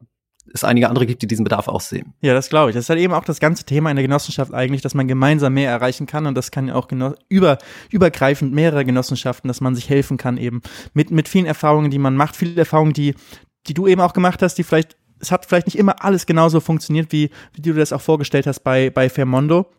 es 0.52 0.64
einige 0.64 0.88
andere 0.88 1.06
gibt, 1.06 1.22
die 1.22 1.26
diesen 1.26 1.44
Bedarf 1.44 1.68
auch 1.68 1.80
sehen. 1.80 2.14
Ja, 2.20 2.34
das 2.34 2.48
glaube 2.48 2.70
ich. 2.70 2.74
Das 2.74 2.84
ist 2.84 2.88
halt 2.90 3.00
eben 3.00 3.14
auch 3.14 3.24
das 3.24 3.40
ganze 3.40 3.64
Thema 3.64 3.90
in 3.90 3.96
der 3.96 4.02
Genossenschaft 4.02 4.52
eigentlich, 4.52 4.82
dass 4.82 4.94
man 4.94 5.08
gemeinsam 5.08 5.54
mehr 5.54 5.70
erreichen 5.70 6.06
kann 6.06 6.26
und 6.26 6.34
das 6.34 6.50
kann 6.50 6.68
ja 6.68 6.74
auch 6.74 6.88
über, 7.28 7.58
übergreifend 7.90 8.52
mehrere 8.52 8.84
Genossenschaften, 8.84 9.48
dass 9.48 9.60
man 9.60 9.74
sich 9.74 9.88
helfen 9.88 10.16
kann 10.16 10.36
eben 10.36 10.60
mit, 10.94 11.10
mit 11.10 11.28
vielen 11.28 11.46
Erfahrungen, 11.46 11.90
die 11.90 11.98
man 11.98 12.16
macht, 12.16 12.36
viele 12.36 12.60
Erfahrungen, 12.60 12.92
die, 12.92 13.14
die 13.66 13.74
du 13.74 13.86
eben 13.86 14.00
auch 14.00 14.12
gemacht 14.12 14.42
hast, 14.42 14.56
die 14.56 14.64
vielleicht, 14.64 14.96
es 15.20 15.30
hat 15.30 15.46
vielleicht 15.46 15.66
nicht 15.66 15.78
immer 15.78 16.04
alles 16.04 16.26
genauso 16.26 16.60
funktioniert, 16.60 17.12
wie, 17.12 17.30
wie 17.54 17.62
du 17.62 17.72
das 17.72 17.92
auch 17.92 18.00
vorgestellt 18.00 18.46
hast 18.46 18.60
bei, 18.60 18.90
bei 18.90 19.08
Fairmondo 19.08 19.70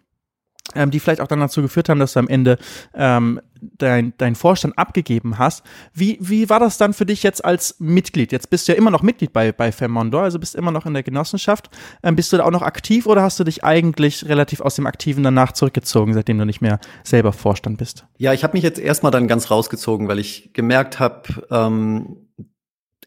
ähm, 0.75 0.91
die 0.91 0.99
vielleicht 0.99 1.21
auch 1.21 1.27
dann 1.27 1.39
dazu 1.39 1.61
geführt 1.61 1.89
haben, 1.89 1.99
dass 1.99 2.13
du 2.13 2.19
am 2.19 2.27
Ende 2.27 2.57
ähm, 2.93 3.41
dein, 3.61 4.13
dein 4.17 4.35
Vorstand 4.35 4.77
abgegeben 4.77 5.37
hast. 5.37 5.63
Wie, 5.93 6.17
wie 6.21 6.49
war 6.49 6.59
das 6.59 6.77
dann 6.77 6.93
für 6.93 7.05
dich 7.05 7.23
jetzt 7.23 7.43
als 7.43 7.75
Mitglied? 7.79 8.31
Jetzt 8.31 8.49
bist 8.49 8.67
du 8.67 8.71
ja 8.71 8.77
immer 8.77 8.91
noch 8.91 9.03
Mitglied 9.03 9.33
bei, 9.33 9.51
bei 9.51 9.71
Fermondo, 9.71 10.19
also 10.19 10.39
bist 10.39 10.55
immer 10.55 10.71
noch 10.71 10.85
in 10.85 10.93
der 10.93 11.03
Genossenschaft. 11.03 11.69
Ähm, 12.01 12.15
bist 12.15 12.31
du 12.33 12.37
da 12.37 12.45
auch 12.45 12.51
noch 12.51 12.61
aktiv 12.61 13.05
oder 13.05 13.21
hast 13.21 13.39
du 13.39 13.43
dich 13.43 13.63
eigentlich 13.63 14.27
relativ 14.27 14.61
aus 14.61 14.75
dem 14.75 14.87
Aktiven 14.87 15.23
danach 15.23 15.51
zurückgezogen, 15.51 16.13
seitdem 16.13 16.37
du 16.37 16.45
nicht 16.45 16.61
mehr 16.61 16.79
selber 17.03 17.33
Vorstand 17.33 17.77
bist? 17.77 18.05
Ja, 18.17 18.33
ich 18.33 18.43
habe 18.43 18.53
mich 18.53 18.63
jetzt 18.63 18.79
erstmal 18.79 19.11
dann 19.11 19.27
ganz 19.27 19.51
rausgezogen, 19.51 20.07
weil 20.07 20.19
ich 20.19 20.53
gemerkt 20.53 20.99
habe, 20.99 21.45
ähm, 21.51 22.29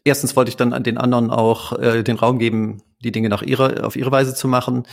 erstens 0.03 0.35
wollte 0.35 0.49
ich 0.49 0.57
dann 0.57 0.73
an 0.73 0.83
den 0.83 0.97
anderen 0.97 1.29
auch 1.29 1.77
äh, 1.77 2.03
den 2.03 2.17
Raum 2.17 2.39
geben, 2.39 2.81
die 3.03 3.11
Dinge 3.11 3.29
nach 3.29 3.41
ihrer, 3.41 3.85
auf 3.85 3.95
ihre 3.95 4.11
Weise 4.11 4.33
zu 4.33 4.47
machen. 4.47 4.87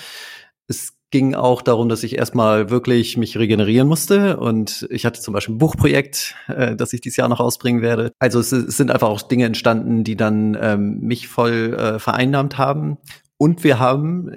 Es 0.66 0.94
ging 1.10 1.34
auch 1.34 1.62
darum, 1.62 1.88
dass 1.88 2.02
ich 2.02 2.18
erstmal 2.18 2.70
wirklich 2.70 3.16
mich 3.16 3.38
regenerieren 3.38 3.86
musste 3.86 4.36
und 4.36 4.86
ich 4.90 5.06
hatte 5.06 5.20
zum 5.20 5.32
Beispiel 5.32 5.54
ein 5.54 5.58
Buchprojekt, 5.58 6.34
äh, 6.48 6.74
das 6.74 6.92
ich 6.92 7.00
dieses 7.00 7.16
Jahr 7.16 7.28
noch 7.28 7.40
ausbringen 7.40 7.82
werde. 7.82 8.12
Also 8.18 8.40
es, 8.40 8.50
es 8.52 8.76
sind 8.76 8.90
einfach 8.90 9.08
auch 9.08 9.22
Dinge 9.22 9.44
entstanden, 9.44 10.02
die 10.02 10.16
dann 10.16 10.58
ähm, 10.60 10.98
mich 11.00 11.28
voll 11.28 11.74
äh, 11.74 11.98
vereinnahmt 11.98 12.58
haben. 12.58 12.98
Und 13.36 13.62
wir 13.62 13.78
haben 13.78 14.30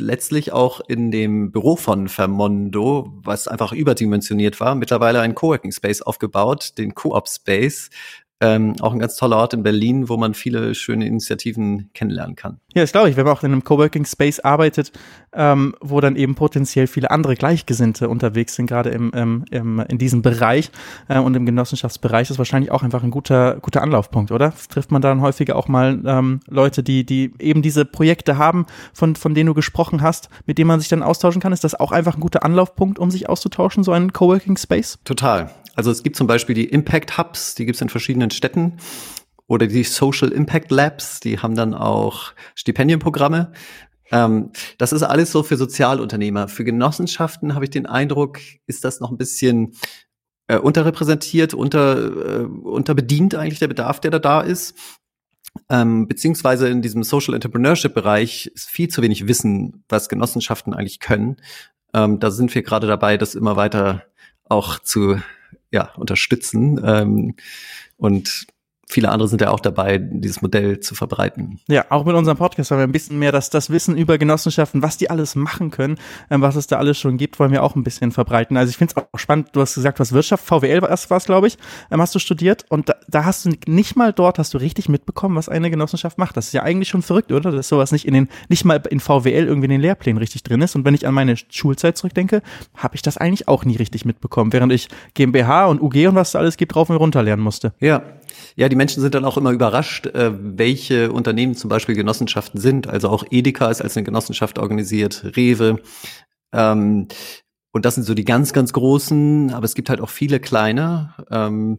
letztlich 0.00 0.52
auch 0.52 0.80
in 0.86 1.10
dem 1.10 1.52
Büro 1.52 1.76
von 1.76 2.08
Vermondo, 2.08 3.12
was 3.22 3.48
einfach 3.48 3.72
überdimensioniert 3.72 4.60
war, 4.60 4.74
mittlerweile 4.74 5.20
einen 5.20 5.34
Coworking 5.34 5.72
Space 5.72 6.02
aufgebaut, 6.02 6.78
den 6.78 6.94
Co-op 6.94 7.28
Space, 7.28 7.90
ähm, 8.40 8.74
auch 8.80 8.92
ein 8.92 8.98
ganz 8.98 9.16
toller 9.16 9.36
Ort 9.36 9.52
in 9.52 9.62
Berlin, 9.62 10.08
wo 10.08 10.16
man 10.16 10.32
viele 10.32 10.74
schöne 10.74 11.06
Initiativen 11.06 11.90
kennenlernen 11.92 12.36
kann. 12.36 12.58
Ja, 12.74 12.82
das 12.82 12.92
glaube 12.92 13.10
ich, 13.10 13.16
wenn 13.16 13.24
man 13.24 13.36
auch 13.36 13.42
in 13.42 13.52
einem 13.52 13.64
Coworking 13.64 14.06
Space 14.06 14.40
arbeitet, 14.40 14.92
ähm, 15.32 15.74
wo 15.80 16.00
dann 16.00 16.16
eben 16.16 16.34
potenziell 16.34 16.86
viele 16.86 17.10
andere 17.10 17.34
Gleichgesinnte 17.34 18.08
unterwegs 18.08 18.54
sind, 18.54 18.66
gerade 18.66 18.90
im, 18.90 19.10
im, 19.12 19.44
im, 19.50 19.80
in 19.80 19.98
diesem 19.98 20.22
Bereich 20.22 20.70
äh, 21.08 21.18
und 21.18 21.36
im 21.36 21.44
Genossenschaftsbereich, 21.44 22.30
ist 22.30 22.38
wahrscheinlich 22.38 22.70
auch 22.70 22.82
einfach 22.82 23.02
ein 23.02 23.10
guter, 23.10 23.56
guter 23.60 23.82
Anlaufpunkt, 23.82 24.30
oder? 24.30 24.54
Trifft 24.70 24.90
man 24.90 25.02
dann 25.02 25.20
häufiger 25.20 25.56
auch 25.56 25.68
mal 25.68 26.00
ähm, 26.06 26.40
Leute, 26.48 26.82
die, 26.82 27.04
die 27.04 27.34
eben 27.38 27.60
diese 27.60 27.84
Projekte 27.84 28.38
haben, 28.38 28.64
von, 28.94 29.16
von 29.16 29.34
denen 29.34 29.48
du 29.48 29.54
gesprochen 29.54 30.00
hast, 30.00 30.30
mit 30.46 30.56
denen 30.56 30.68
man 30.68 30.80
sich 30.80 30.88
dann 30.88 31.02
austauschen 31.02 31.42
kann? 31.42 31.52
Ist 31.52 31.64
das 31.64 31.74
auch 31.74 31.92
einfach 31.92 32.14
ein 32.14 32.20
guter 32.20 32.42
Anlaufpunkt, 32.42 32.98
um 32.98 33.10
sich 33.10 33.28
auszutauschen, 33.28 33.84
so 33.84 33.92
ein 33.92 34.12
Coworking 34.12 34.56
Space? 34.56 34.98
Total. 35.04 35.50
Also 35.80 35.90
es 35.90 36.02
gibt 36.02 36.16
zum 36.16 36.26
Beispiel 36.26 36.54
die 36.54 36.66
Impact 36.66 37.16
Hubs, 37.16 37.54
die 37.54 37.64
gibt 37.64 37.76
es 37.76 37.80
in 37.80 37.88
verschiedenen 37.88 38.29
Städten. 38.30 38.78
Oder 39.46 39.66
die 39.66 39.82
Social 39.82 40.30
Impact 40.30 40.70
Labs, 40.70 41.20
die 41.20 41.38
haben 41.38 41.56
dann 41.56 41.74
auch 41.74 42.32
Stipendienprogramme. 42.54 43.52
Ähm, 44.12 44.50
das 44.78 44.92
ist 44.92 45.02
alles 45.02 45.32
so 45.32 45.42
für 45.42 45.56
Sozialunternehmer. 45.56 46.48
Für 46.48 46.64
Genossenschaften 46.64 47.54
habe 47.54 47.64
ich 47.64 47.70
den 47.70 47.86
Eindruck, 47.86 48.38
ist 48.66 48.84
das 48.84 49.00
noch 49.00 49.10
ein 49.10 49.18
bisschen 49.18 49.74
äh, 50.46 50.58
unterrepräsentiert, 50.58 51.54
unter, 51.54 52.40
äh, 52.40 52.44
unterbedient 52.44 53.34
eigentlich 53.34 53.58
der 53.58 53.68
Bedarf, 53.68 54.00
der 54.00 54.10
da 54.10 54.18
da 54.18 54.40
ist. 54.40 54.74
Ähm, 55.68 56.06
beziehungsweise 56.06 56.68
in 56.68 56.82
diesem 56.82 57.02
Social 57.02 57.34
Entrepreneurship 57.34 57.94
Bereich 57.94 58.46
ist 58.54 58.68
viel 58.68 58.88
zu 58.88 59.02
wenig 59.02 59.26
Wissen, 59.26 59.84
was 59.88 60.08
Genossenschaften 60.08 60.74
eigentlich 60.74 61.00
können. 61.00 61.36
Ähm, 61.92 62.20
da 62.20 62.30
sind 62.30 62.54
wir 62.54 62.62
gerade 62.62 62.86
dabei, 62.86 63.16
das 63.16 63.34
immer 63.34 63.56
weiter 63.56 64.04
auch 64.44 64.78
zu 64.78 65.20
ja, 65.70 65.92
unterstützen. 65.96 66.80
Ähm, 66.84 67.36
und 67.96 68.46
viele 68.90 69.08
andere 69.08 69.28
sind 69.28 69.40
ja 69.40 69.50
auch 69.50 69.60
dabei, 69.60 69.98
dieses 69.98 70.42
Modell 70.42 70.80
zu 70.80 70.94
verbreiten. 70.94 71.60
Ja, 71.68 71.86
auch 71.90 72.04
mit 72.04 72.14
unserem 72.14 72.36
Podcast 72.36 72.70
wollen 72.70 72.80
wir 72.80 72.86
ein 72.86 72.92
bisschen 72.92 73.18
mehr 73.18 73.32
das, 73.32 73.50
das 73.50 73.70
Wissen 73.70 73.96
über 73.96 74.18
Genossenschaften, 74.18 74.82
was 74.82 74.96
die 74.96 75.10
alles 75.10 75.36
machen 75.36 75.70
können, 75.70 75.96
ähm, 76.30 76.42
was 76.42 76.56
es 76.56 76.66
da 76.66 76.78
alles 76.78 76.98
schon 76.98 77.16
gibt, 77.16 77.38
wollen 77.38 77.52
wir 77.52 77.62
auch 77.62 77.76
ein 77.76 77.84
bisschen 77.84 78.12
verbreiten. 78.12 78.56
Also 78.56 78.70
ich 78.70 78.76
finde 78.76 78.94
es 78.96 79.02
auch 79.02 79.18
spannend, 79.18 79.50
du 79.52 79.60
hast 79.60 79.74
gesagt, 79.74 80.00
was 80.00 80.12
Wirtschaft, 80.12 80.44
VWL 80.44 80.82
war 80.82 80.90
es, 80.90 81.08
glaube 81.24 81.46
ich, 81.46 81.56
ähm, 81.90 82.00
hast 82.00 82.14
du 82.14 82.18
studiert 82.18 82.64
und 82.68 82.88
da, 82.88 82.94
da 83.08 83.24
hast 83.24 83.44
du 83.44 83.52
nicht 83.66 83.96
mal 83.96 84.12
dort, 84.12 84.38
hast 84.38 84.54
du 84.54 84.58
richtig 84.58 84.88
mitbekommen, 84.88 85.36
was 85.36 85.48
eine 85.48 85.70
Genossenschaft 85.70 86.18
macht. 86.18 86.36
Das 86.36 86.46
ist 86.46 86.52
ja 86.52 86.62
eigentlich 86.62 86.88
schon 86.88 87.02
verrückt, 87.02 87.30
oder? 87.32 87.52
Dass 87.52 87.68
sowas 87.68 87.92
nicht 87.92 88.06
in 88.06 88.14
den, 88.14 88.28
nicht 88.48 88.64
mal 88.64 88.82
in 88.90 89.00
VWL 89.00 89.46
irgendwie 89.46 89.66
in 89.66 89.70
den 89.70 89.80
Lehrplänen 89.80 90.18
richtig 90.18 90.42
drin 90.42 90.62
ist. 90.62 90.74
Und 90.74 90.84
wenn 90.84 90.94
ich 90.94 91.06
an 91.06 91.14
meine 91.14 91.36
Schulzeit 91.36 91.96
zurückdenke, 91.96 92.42
habe 92.76 92.96
ich 92.96 93.02
das 93.02 93.16
eigentlich 93.16 93.48
auch 93.48 93.64
nie 93.64 93.76
richtig 93.76 94.04
mitbekommen, 94.04 94.52
während 94.52 94.72
ich 94.72 94.88
GmbH 95.14 95.66
und 95.66 95.80
UG 95.80 96.08
und 96.08 96.14
was 96.16 96.32
da 96.32 96.40
alles 96.40 96.56
gibt, 96.56 96.74
drauf 96.74 96.90
und 96.90 96.96
runter 96.96 97.22
lernen 97.22 97.42
musste. 97.42 97.72
Ja, 97.80 98.02
ja, 98.56 98.68
die 98.68 98.76
Menschen 98.76 99.00
sind 99.00 99.14
dann 99.14 99.24
auch 99.24 99.36
immer 99.36 99.50
überrascht, 99.50 100.06
äh, 100.06 100.32
welche 100.32 101.12
Unternehmen 101.12 101.54
zum 101.54 101.68
Beispiel 101.68 101.94
Genossenschaften 101.94 102.60
sind. 102.60 102.86
Also 102.86 103.08
auch 103.08 103.24
Edeka 103.30 103.70
ist 103.70 103.82
als 103.82 103.96
eine 103.96 104.04
Genossenschaft 104.04 104.58
organisiert, 104.58 105.36
Rewe. 105.36 105.80
Ähm, 106.52 107.08
und 107.72 107.84
das 107.84 107.94
sind 107.94 108.04
so 108.04 108.14
die 108.14 108.24
ganz, 108.24 108.52
ganz 108.52 108.72
großen, 108.72 109.52
aber 109.52 109.64
es 109.64 109.74
gibt 109.74 109.90
halt 109.90 110.00
auch 110.00 110.10
viele 110.10 110.40
kleine. 110.40 111.14
Ähm, 111.30 111.78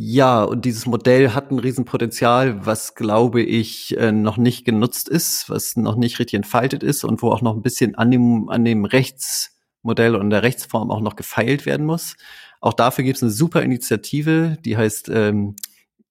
ja, 0.00 0.44
und 0.44 0.64
dieses 0.64 0.86
Modell 0.86 1.34
hat 1.34 1.50
ein 1.50 1.58
Riesenpotenzial, 1.58 2.64
was, 2.64 2.94
glaube 2.94 3.42
ich, 3.42 3.96
äh, 3.98 4.12
noch 4.12 4.36
nicht 4.36 4.64
genutzt 4.64 5.08
ist, 5.08 5.50
was 5.50 5.74
noch 5.74 5.96
nicht 5.96 6.20
richtig 6.20 6.36
entfaltet 6.36 6.84
ist 6.84 7.02
und 7.02 7.20
wo 7.20 7.32
auch 7.32 7.42
noch 7.42 7.56
ein 7.56 7.62
bisschen 7.62 7.96
an 7.96 8.12
dem, 8.12 8.48
an 8.48 8.64
dem 8.64 8.84
Rechtsmodell 8.84 10.14
und 10.14 10.30
der 10.30 10.44
Rechtsform 10.44 10.92
auch 10.92 11.00
noch 11.00 11.16
gefeilt 11.16 11.66
werden 11.66 11.84
muss. 11.84 12.14
Auch 12.60 12.74
dafür 12.74 13.04
gibt 13.04 13.16
es 13.16 13.22
eine 13.22 13.32
super 13.32 13.62
Initiative, 13.62 14.56
die 14.64 14.76
heißt 14.76 15.08
ähm, 15.10 15.56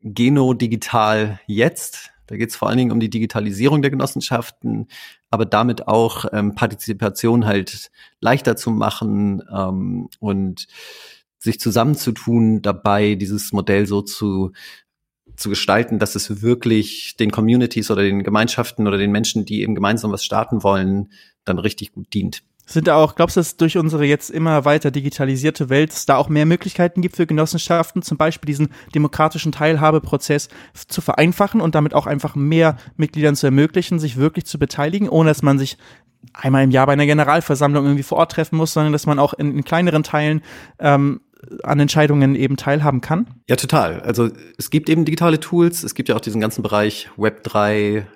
Geno 0.01 0.53
Digital 0.53 1.39
Jetzt. 1.47 2.11
Da 2.27 2.35
geht 2.35 2.49
es 2.49 2.55
vor 2.55 2.67
allen 2.67 2.77
Dingen 2.77 2.91
um 2.91 2.99
die 2.99 3.09
Digitalisierung 3.09 3.81
der 3.81 3.91
Genossenschaften, 3.91 4.87
aber 5.29 5.45
damit 5.45 5.87
auch 5.87 6.25
ähm, 6.33 6.55
Partizipation 6.55 7.45
halt 7.45 7.89
leichter 8.19 8.55
zu 8.55 8.71
machen 8.71 9.41
ähm, 9.53 10.09
und 10.19 10.67
sich 11.39 11.59
zusammenzutun, 11.59 12.61
dabei 12.61 13.15
dieses 13.15 13.53
Modell 13.53 13.85
so 13.85 14.01
zu 14.01 14.51
zu 15.35 15.49
gestalten, 15.49 15.99
dass 15.99 16.15
es 16.15 16.41
wirklich 16.41 17.15
den 17.17 17.31
Communities 17.31 17.91
oder 17.91 18.01
den 18.01 18.23
Gemeinschaften 18.23 18.87
oder 18.87 18.97
den 18.97 19.11
Menschen, 19.11 19.45
die 19.45 19.61
eben 19.61 19.75
gemeinsam 19.75 20.11
was 20.11 20.25
starten 20.25 20.63
wollen, 20.63 21.11
dann 21.45 21.59
richtig 21.59 21.91
gut 21.91 22.11
dient. 22.13 22.43
Sind 22.69 22.87
da 22.87 22.95
auch, 22.95 23.15
glaubst 23.15 23.37
du, 23.37 23.39
dass 23.39 23.55
durch 23.55 23.77
unsere 23.77 24.05
jetzt 24.05 24.29
immer 24.29 24.65
weiter 24.65 24.91
digitalisierte 24.91 25.69
Welt 25.69 25.93
es 25.93 26.05
da 26.05 26.17
auch 26.17 26.27
mehr 26.27 26.45
Möglichkeiten 26.45 27.01
gibt 27.01 27.15
für 27.15 27.25
Genossenschaften, 27.25 28.01
zum 28.01 28.17
Beispiel 28.17 28.45
diesen 28.45 28.69
demokratischen 28.93 29.53
Teilhabeprozess 29.53 30.49
zu 30.87 30.99
vereinfachen 30.99 31.61
und 31.61 31.75
damit 31.75 31.93
auch 31.93 32.05
einfach 32.05 32.35
mehr 32.35 32.75
Mitgliedern 32.97 33.37
zu 33.37 33.47
ermöglichen, 33.47 33.99
sich 33.99 34.17
wirklich 34.17 34.45
zu 34.45 34.59
beteiligen, 34.59 35.07
ohne 35.07 35.29
dass 35.29 35.41
man 35.41 35.57
sich 35.59 35.77
einmal 36.33 36.65
im 36.65 36.71
Jahr 36.71 36.85
bei 36.87 36.93
einer 36.93 37.05
Generalversammlung 37.05 37.85
irgendwie 37.85 38.03
vor 38.03 38.17
Ort 38.17 38.33
treffen 38.33 38.57
muss, 38.57 38.73
sondern 38.73 38.91
dass 38.91 39.05
man 39.05 39.17
auch 39.17 39.33
in, 39.33 39.55
in 39.55 39.63
kleineren 39.63 40.03
Teilen 40.03 40.41
ähm, 40.79 41.21
an 41.63 41.79
Entscheidungen 41.79 42.35
eben 42.35 42.57
teilhaben 42.57 42.99
kann? 42.99 43.27
Ja, 43.47 43.55
total. 43.55 44.01
Also 44.01 44.29
es 44.57 44.69
gibt 44.69 44.89
eben 44.89 45.05
digitale 45.05 45.39
Tools, 45.39 45.83
es 45.83 45.95
gibt 45.95 46.09
ja 46.09 46.15
auch 46.15 46.21
diesen 46.21 46.41
ganzen 46.41 46.63
Bereich 46.63 47.09
Web 47.15 47.43
3, 47.43 48.07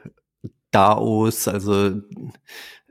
DAOs, 0.72 1.48
also 1.48 2.02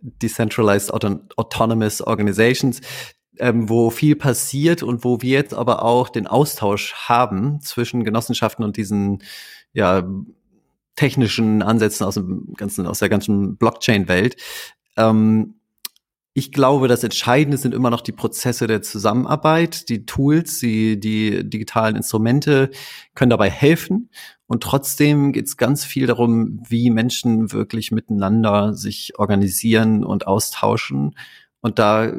Decentralized 0.03 0.93
Auto 0.93 1.21
Autonomous 1.37 2.01
Organizations, 2.03 2.81
ähm, 3.39 3.69
wo 3.69 3.91
viel 3.91 4.17
passiert 4.17 4.83
und 4.83 5.05
wo 5.05 5.21
wir 5.23 5.31
jetzt 5.31 5.55
aber 5.55 5.83
auch 5.83 6.09
den 6.09 6.27
Austausch 6.27 6.95
haben 6.95 7.61
zwischen 7.61 8.05
Genossenschaften 8.05 8.65
und 8.65 8.77
diesen 8.77 9.23
ja, 9.73 10.09
technischen 10.97 11.63
Ansätzen 11.63 12.07
aus 12.07 12.15
dem 12.15 12.53
ganzen, 12.57 12.87
aus 12.87 12.99
der 12.99 13.09
ganzen 13.09 13.57
Blockchain-Welt. 13.57 14.37
Ähm, 14.97 15.55
ich 16.33 16.53
glaube, 16.53 16.87
das 16.87 17.03
Entscheidende 17.03 17.57
sind 17.57 17.75
immer 17.75 17.91
noch 17.91 18.03
die 18.03 18.13
Prozesse 18.13 18.67
der 18.67 18.83
Zusammenarbeit, 18.83 19.89
die 19.89 20.07
Tools, 20.07 20.61
die, 20.61 21.01
die 21.01 21.49
digitalen 21.49 21.97
Instrumente 21.97 22.71
können 23.15 23.31
dabei 23.31 23.51
helfen. 23.51 24.11
Und 24.51 24.65
trotzdem 24.65 25.31
geht 25.31 25.47
es 25.47 25.57
ganz 25.57 25.85
viel 25.85 26.09
darum, 26.09 26.61
wie 26.69 26.91
Menschen 26.91 27.53
wirklich 27.53 27.93
miteinander 27.93 28.75
sich 28.75 29.17
organisieren 29.17 30.03
und 30.03 30.27
austauschen. 30.27 31.15
Und 31.61 31.79
da 31.79 32.13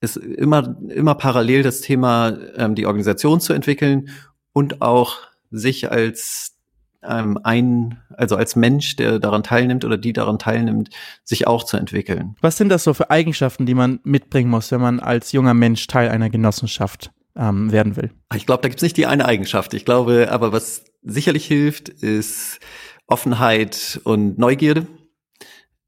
ist 0.00 0.18
immer, 0.18 0.76
immer 0.88 1.16
parallel 1.16 1.64
das 1.64 1.80
Thema, 1.80 2.38
ähm, 2.54 2.76
die 2.76 2.86
Organisation 2.86 3.40
zu 3.40 3.54
entwickeln 3.54 4.10
und 4.52 4.82
auch 4.82 5.16
sich 5.50 5.90
als 5.90 6.56
ähm, 7.02 7.40
ein, 7.42 7.98
also 8.10 8.36
als 8.36 8.54
Mensch, 8.54 8.94
der 8.94 9.18
daran 9.18 9.42
teilnimmt 9.42 9.84
oder 9.84 9.98
die 9.98 10.12
daran 10.12 10.38
teilnimmt, 10.38 10.90
sich 11.24 11.48
auch 11.48 11.64
zu 11.64 11.76
entwickeln. 11.76 12.36
Was 12.40 12.56
sind 12.56 12.68
das 12.68 12.84
so 12.84 12.94
für 12.94 13.10
Eigenschaften, 13.10 13.66
die 13.66 13.74
man 13.74 13.98
mitbringen 14.04 14.48
muss, 14.48 14.70
wenn 14.70 14.80
man 14.80 15.00
als 15.00 15.32
junger 15.32 15.54
Mensch 15.54 15.88
Teil 15.88 16.08
einer 16.08 16.30
Genossenschaft 16.30 17.10
ähm, 17.38 17.72
werden 17.72 17.96
will? 17.96 18.10
Ich 18.34 18.44
glaube, 18.44 18.62
da 18.62 18.68
gibt 18.68 18.80
es 18.80 18.82
nicht 18.82 18.96
die 18.96 19.06
eine 19.06 19.24
Eigenschaft. 19.24 19.72
Ich 19.72 19.84
glaube, 19.84 20.28
aber 20.30 20.52
was 20.52 20.84
sicherlich 21.02 21.46
hilft, 21.46 21.88
ist 21.88 22.58
Offenheit 23.06 24.00
und 24.04 24.38
Neugierde. 24.38 24.86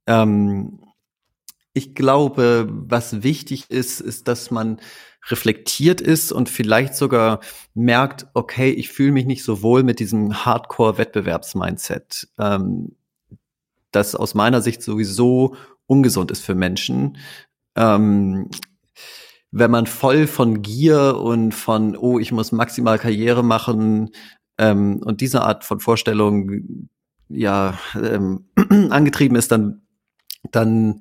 Ähm, 0.06 0.80
ich 1.72 1.94
glaube, 1.94 2.68
was 2.70 3.22
wichtig 3.22 3.70
ist, 3.70 4.00
ist, 4.00 4.28
dass 4.28 4.50
man 4.50 4.80
reflektiert 5.28 6.00
ist 6.00 6.32
und 6.32 6.48
vielleicht 6.48 6.94
sogar 6.94 7.40
merkt, 7.74 8.26
okay, 8.32 8.70
ich 8.70 8.88
fühle 8.88 9.12
mich 9.12 9.26
nicht 9.26 9.44
so 9.44 9.62
wohl 9.62 9.82
mit 9.82 10.00
diesem 10.00 10.44
Hardcore-Wettbewerbsmindset, 10.44 12.28
ähm, 12.38 12.96
das 13.92 14.14
aus 14.14 14.34
meiner 14.34 14.62
Sicht 14.62 14.82
sowieso 14.82 15.56
ungesund 15.86 16.30
ist 16.30 16.44
für 16.44 16.54
Menschen. 16.54 17.18
Ähm, 17.76 18.48
wenn 19.52 19.70
man 19.70 19.86
voll 19.86 20.26
von 20.26 20.62
Gier 20.62 21.16
und 21.16 21.52
von, 21.52 21.96
oh, 21.96 22.18
ich 22.18 22.32
muss 22.32 22.52
maximal 22.52 22.98
Karriere 22.98 23.42
machen 23.42 24.10
ähm, 24.58 25.02
und 25.04 25.20
diese 25.20 25.42
Art 25.42 25.64
von 25.64 25.80
Vorstellung 25.80 26.88
ja 27.28 27.78
ähm, 27.94 28.46
angetrieben 28.90 29.36
ist, 29.36 29.50
dann 29.50 29.82
dann 30.52 31.00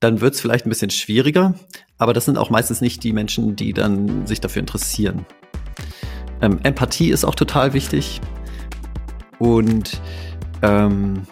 dann 0.00 0.22
wird 0.22 0.34
es 0.34 0.40
vielleicht 0.40 0.64
ein 0.64 0.70
bisschen 0.70 0.90
schwieriger, 0.90 1.54
aber 1.98 2.14
das 2.14 2.24
sind 2.24 2.38
auch 2.38 2.48
meistens 2.48 2.80
nicht 2.80 3.04
die 3.04 3.12
Menschen, 3.12 3.54
die 3.54 3.74
dann 3.74 4.26
sich 4.26 4.40
dafür 4.40 4.60
interessieren. 4.60 5.26
Ähm, 6.40 6.58
Empathie 6.62 7.10
ist 7.10 7.24
auch 7.24 7.34
total 7.34 7.74
wichtig 7.74 8.20
und 9.38 10.00
ähm, 10.62 11.26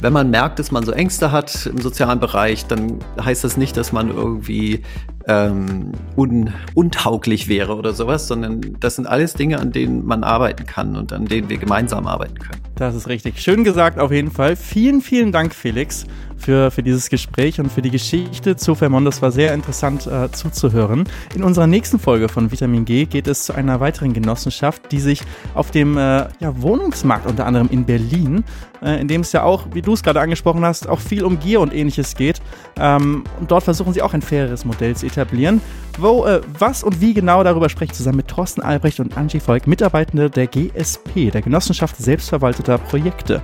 wenn 0.00 0.12
man 0.12 0.30
merkt, 0.30 0.58
dass 0.58 0.70
man 0.70 0.84
so 0.84 0.92
Ängste 0.92 1.32
hat 1.32 1.66
im 1.66 1.78
sozialen 1.78 2.20
Bereich, 2.20 2.66
dann 2.66 2.98
heißt 3.22 3.44
das 3.44 3.56
nicht, 3.56 3.76
dass 3.76 3.92
man 3.92 4.08
irgendwie 4.08 4.82
ähm, 5.26 5.92
un 6.16 6.52
untauglich 6.74 7.48
wäre 7.48 7.76
oder 7.76 7.92
sowas, 7.92 8.26
sondern 8.26 8.60
das 8.80 8.96
sind 8.96 9.06
alles 9.06 9.34
Dinge, 9.34 9.58
an 9.60 9.72
denen 9.72 10.04
man 10.04 10.24
arbeiten 10.24 10.66
kann 10.66 10.96
und 10.96 11.12
an 11.12 11.26
denen 11.26 11.48
wir 11.48 11.58
gemeinsam 11.58 12.06
arbeiten 12.06 12.38
können. 12.38 12.60
Das 12.76 12.94
ist 12.94 13.08
richtig. 13.08 13.40
Schön 13.40 13.62
gesagt 13.62 13.98
auf 13.98 14.10
jeden 14.10 14.30
Fall. 14.30 14.56
Vielen, 14.56 15.02
vielen 15.02 15.32
Dank, 15.32 15.54
Felix 15.54 16.06
für, 16.38 16.70
für 16.70 16.82
dieses 16.82 17.10
Gespräch 17.10 17.60
und 17.60 17.70
für 17.70 17.82
die 17.82 17.90
Geschichte 17.90 18.56
zu 18.56 18.74
Vermont. 18.74 19.06
Das 19.06 19.20
war 19.20 19.30
sehr 19.30 19.52
interessant 19.52 20.06
äh, 20.06 20.30
zuzuhören. 20.32 21.04
In 21.34 21.44
unserer 21.44 21.66
nächsten 21.66 21.98
Folge 21.98 22.28
von 22.28 22.50
Vitamin 22.50 22.86
G 22.86 23.04
geht 23.04 23.28
es 23.28 23.44
zu 23.44 23.52
einer 23.52 23.80
weiteren 23.80 24.14
Genossenschaft, 24.14 24.90
die 24.92 25.00
sich 25.00 25.20
auf 25.54 25.70
dem 25.70 25.98
äh, 25.98 26.26
ja, 26.40 26.62
Wohnungsmarkt 26.62 27.26
unter 27.26 27.46
anderem 27.46 27.68
in 27.70 27.84
Berlin, 27.84 28.44
in 28.86 29.08
dem 29.08 29.20
es 29.20 29.32
ja 29.32 29.42
auch, 29.42 29.66
wie 29.72 29.82
du 29.82 29.92
es 29.92 30.02
gerade 30.02 30.20
angesprochen 30.20 30.64
hast, 30.64 30.88
auch 30.88 31.00
viel 31.00 31.24
um 31.24 31.38
Gier 31.38 31.60
und 31.60 31.74
ähnliches 31.74 32.14
geht. 32.14 32.40
Ähm, 32.78 33.24
und 33.38 33.50
dort 33.50 33.64
versuchen 33.64 33.92
sie 33.92 34.02
auch 34.02 34.14
ein 34.14 34.22
faireres 34.22 34.64
Modell 34.64 34.96
zu 34.96 35.06
etablieren. 35.06 35.60
Wo, 35.98 36.24
äh, 36.24 36.40
was 36.58 36.82
und 36.82 37.00
wie 37.00 37.14
genau 37.14 37.44
darüber 37.44 37.68
spreche 37.68 37.92
ich 37.92 37.96
zusammen 37.96 38.18
mit 38.18 38.28
Thorsten 38.28 38.62
Albrecht 38.62 39.00
und 39.00 39.16
Angie 39.16 39.40
Volk, 39.40 39.66
Mitarbeitende 39.66 40.30
der 40.30 40.46
GSP, 40.46 41.30
der 41.30 41.42
Genossenschaft 41.42 41.96
selbstverwalteter 41.96 42.78
Projekte. 42.78 43.42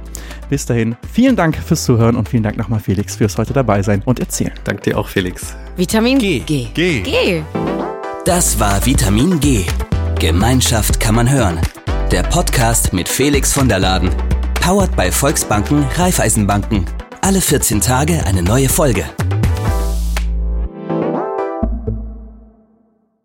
Bis 0.48 0.64
dahin, 0.64 0.96
vielen 1.12 1.36
Dank 1.36 1.56
fürs 1.56 1.84
Zuhören 1.84 2.16
und 2.16 2.28
vielen 2.28 2.42
Dank 2.42 2.56
nochmal 2.56 2.80
Felix 2.80 3.16
fürs 3.16 3.36
heute 3.36 3.52
dabei 3.52 3.82
sein 3.82 4.02
und 4.04 4.20
erzählen. 4.20 4.52
Dank 4.64 4.82
dir 4.82 4.98
auch, 4.98 5.08
Felix. 5.08 5.54
Vitamin 5.76 6.18
G. 6.18 6.38
G. 6.40 6.68
G. 6.72 7.00
G. 7.00 7.42
Das 8.24 8.58
war 8.58 8.84
Vitamin 8.84 9.38
G. 9.40 9.64
Gemeinschaft 10.18 10.98
kann 10.98 11.14
man 11.14 11.30
hören. 11.30 11.60
Der 12.10 12.22
Podcast 12.22 12.92
mit 12.92 13.08
Felix 13.08 13.52
von 13.52 13.68
der 13.68 13.78
Laden. 13.78 14.10
Powered 14.66 14.96
bei 14.96 15.12
Volksbanken, 15.12 15.84
Raiffeisenbanken. 15.94 16.84
Alle 17.20 17.40
14 17.40 17.80
Tage 17.80 18.26
eine 18.26 18.42
neue 18.42 18.68
Folge. 18.68 19.04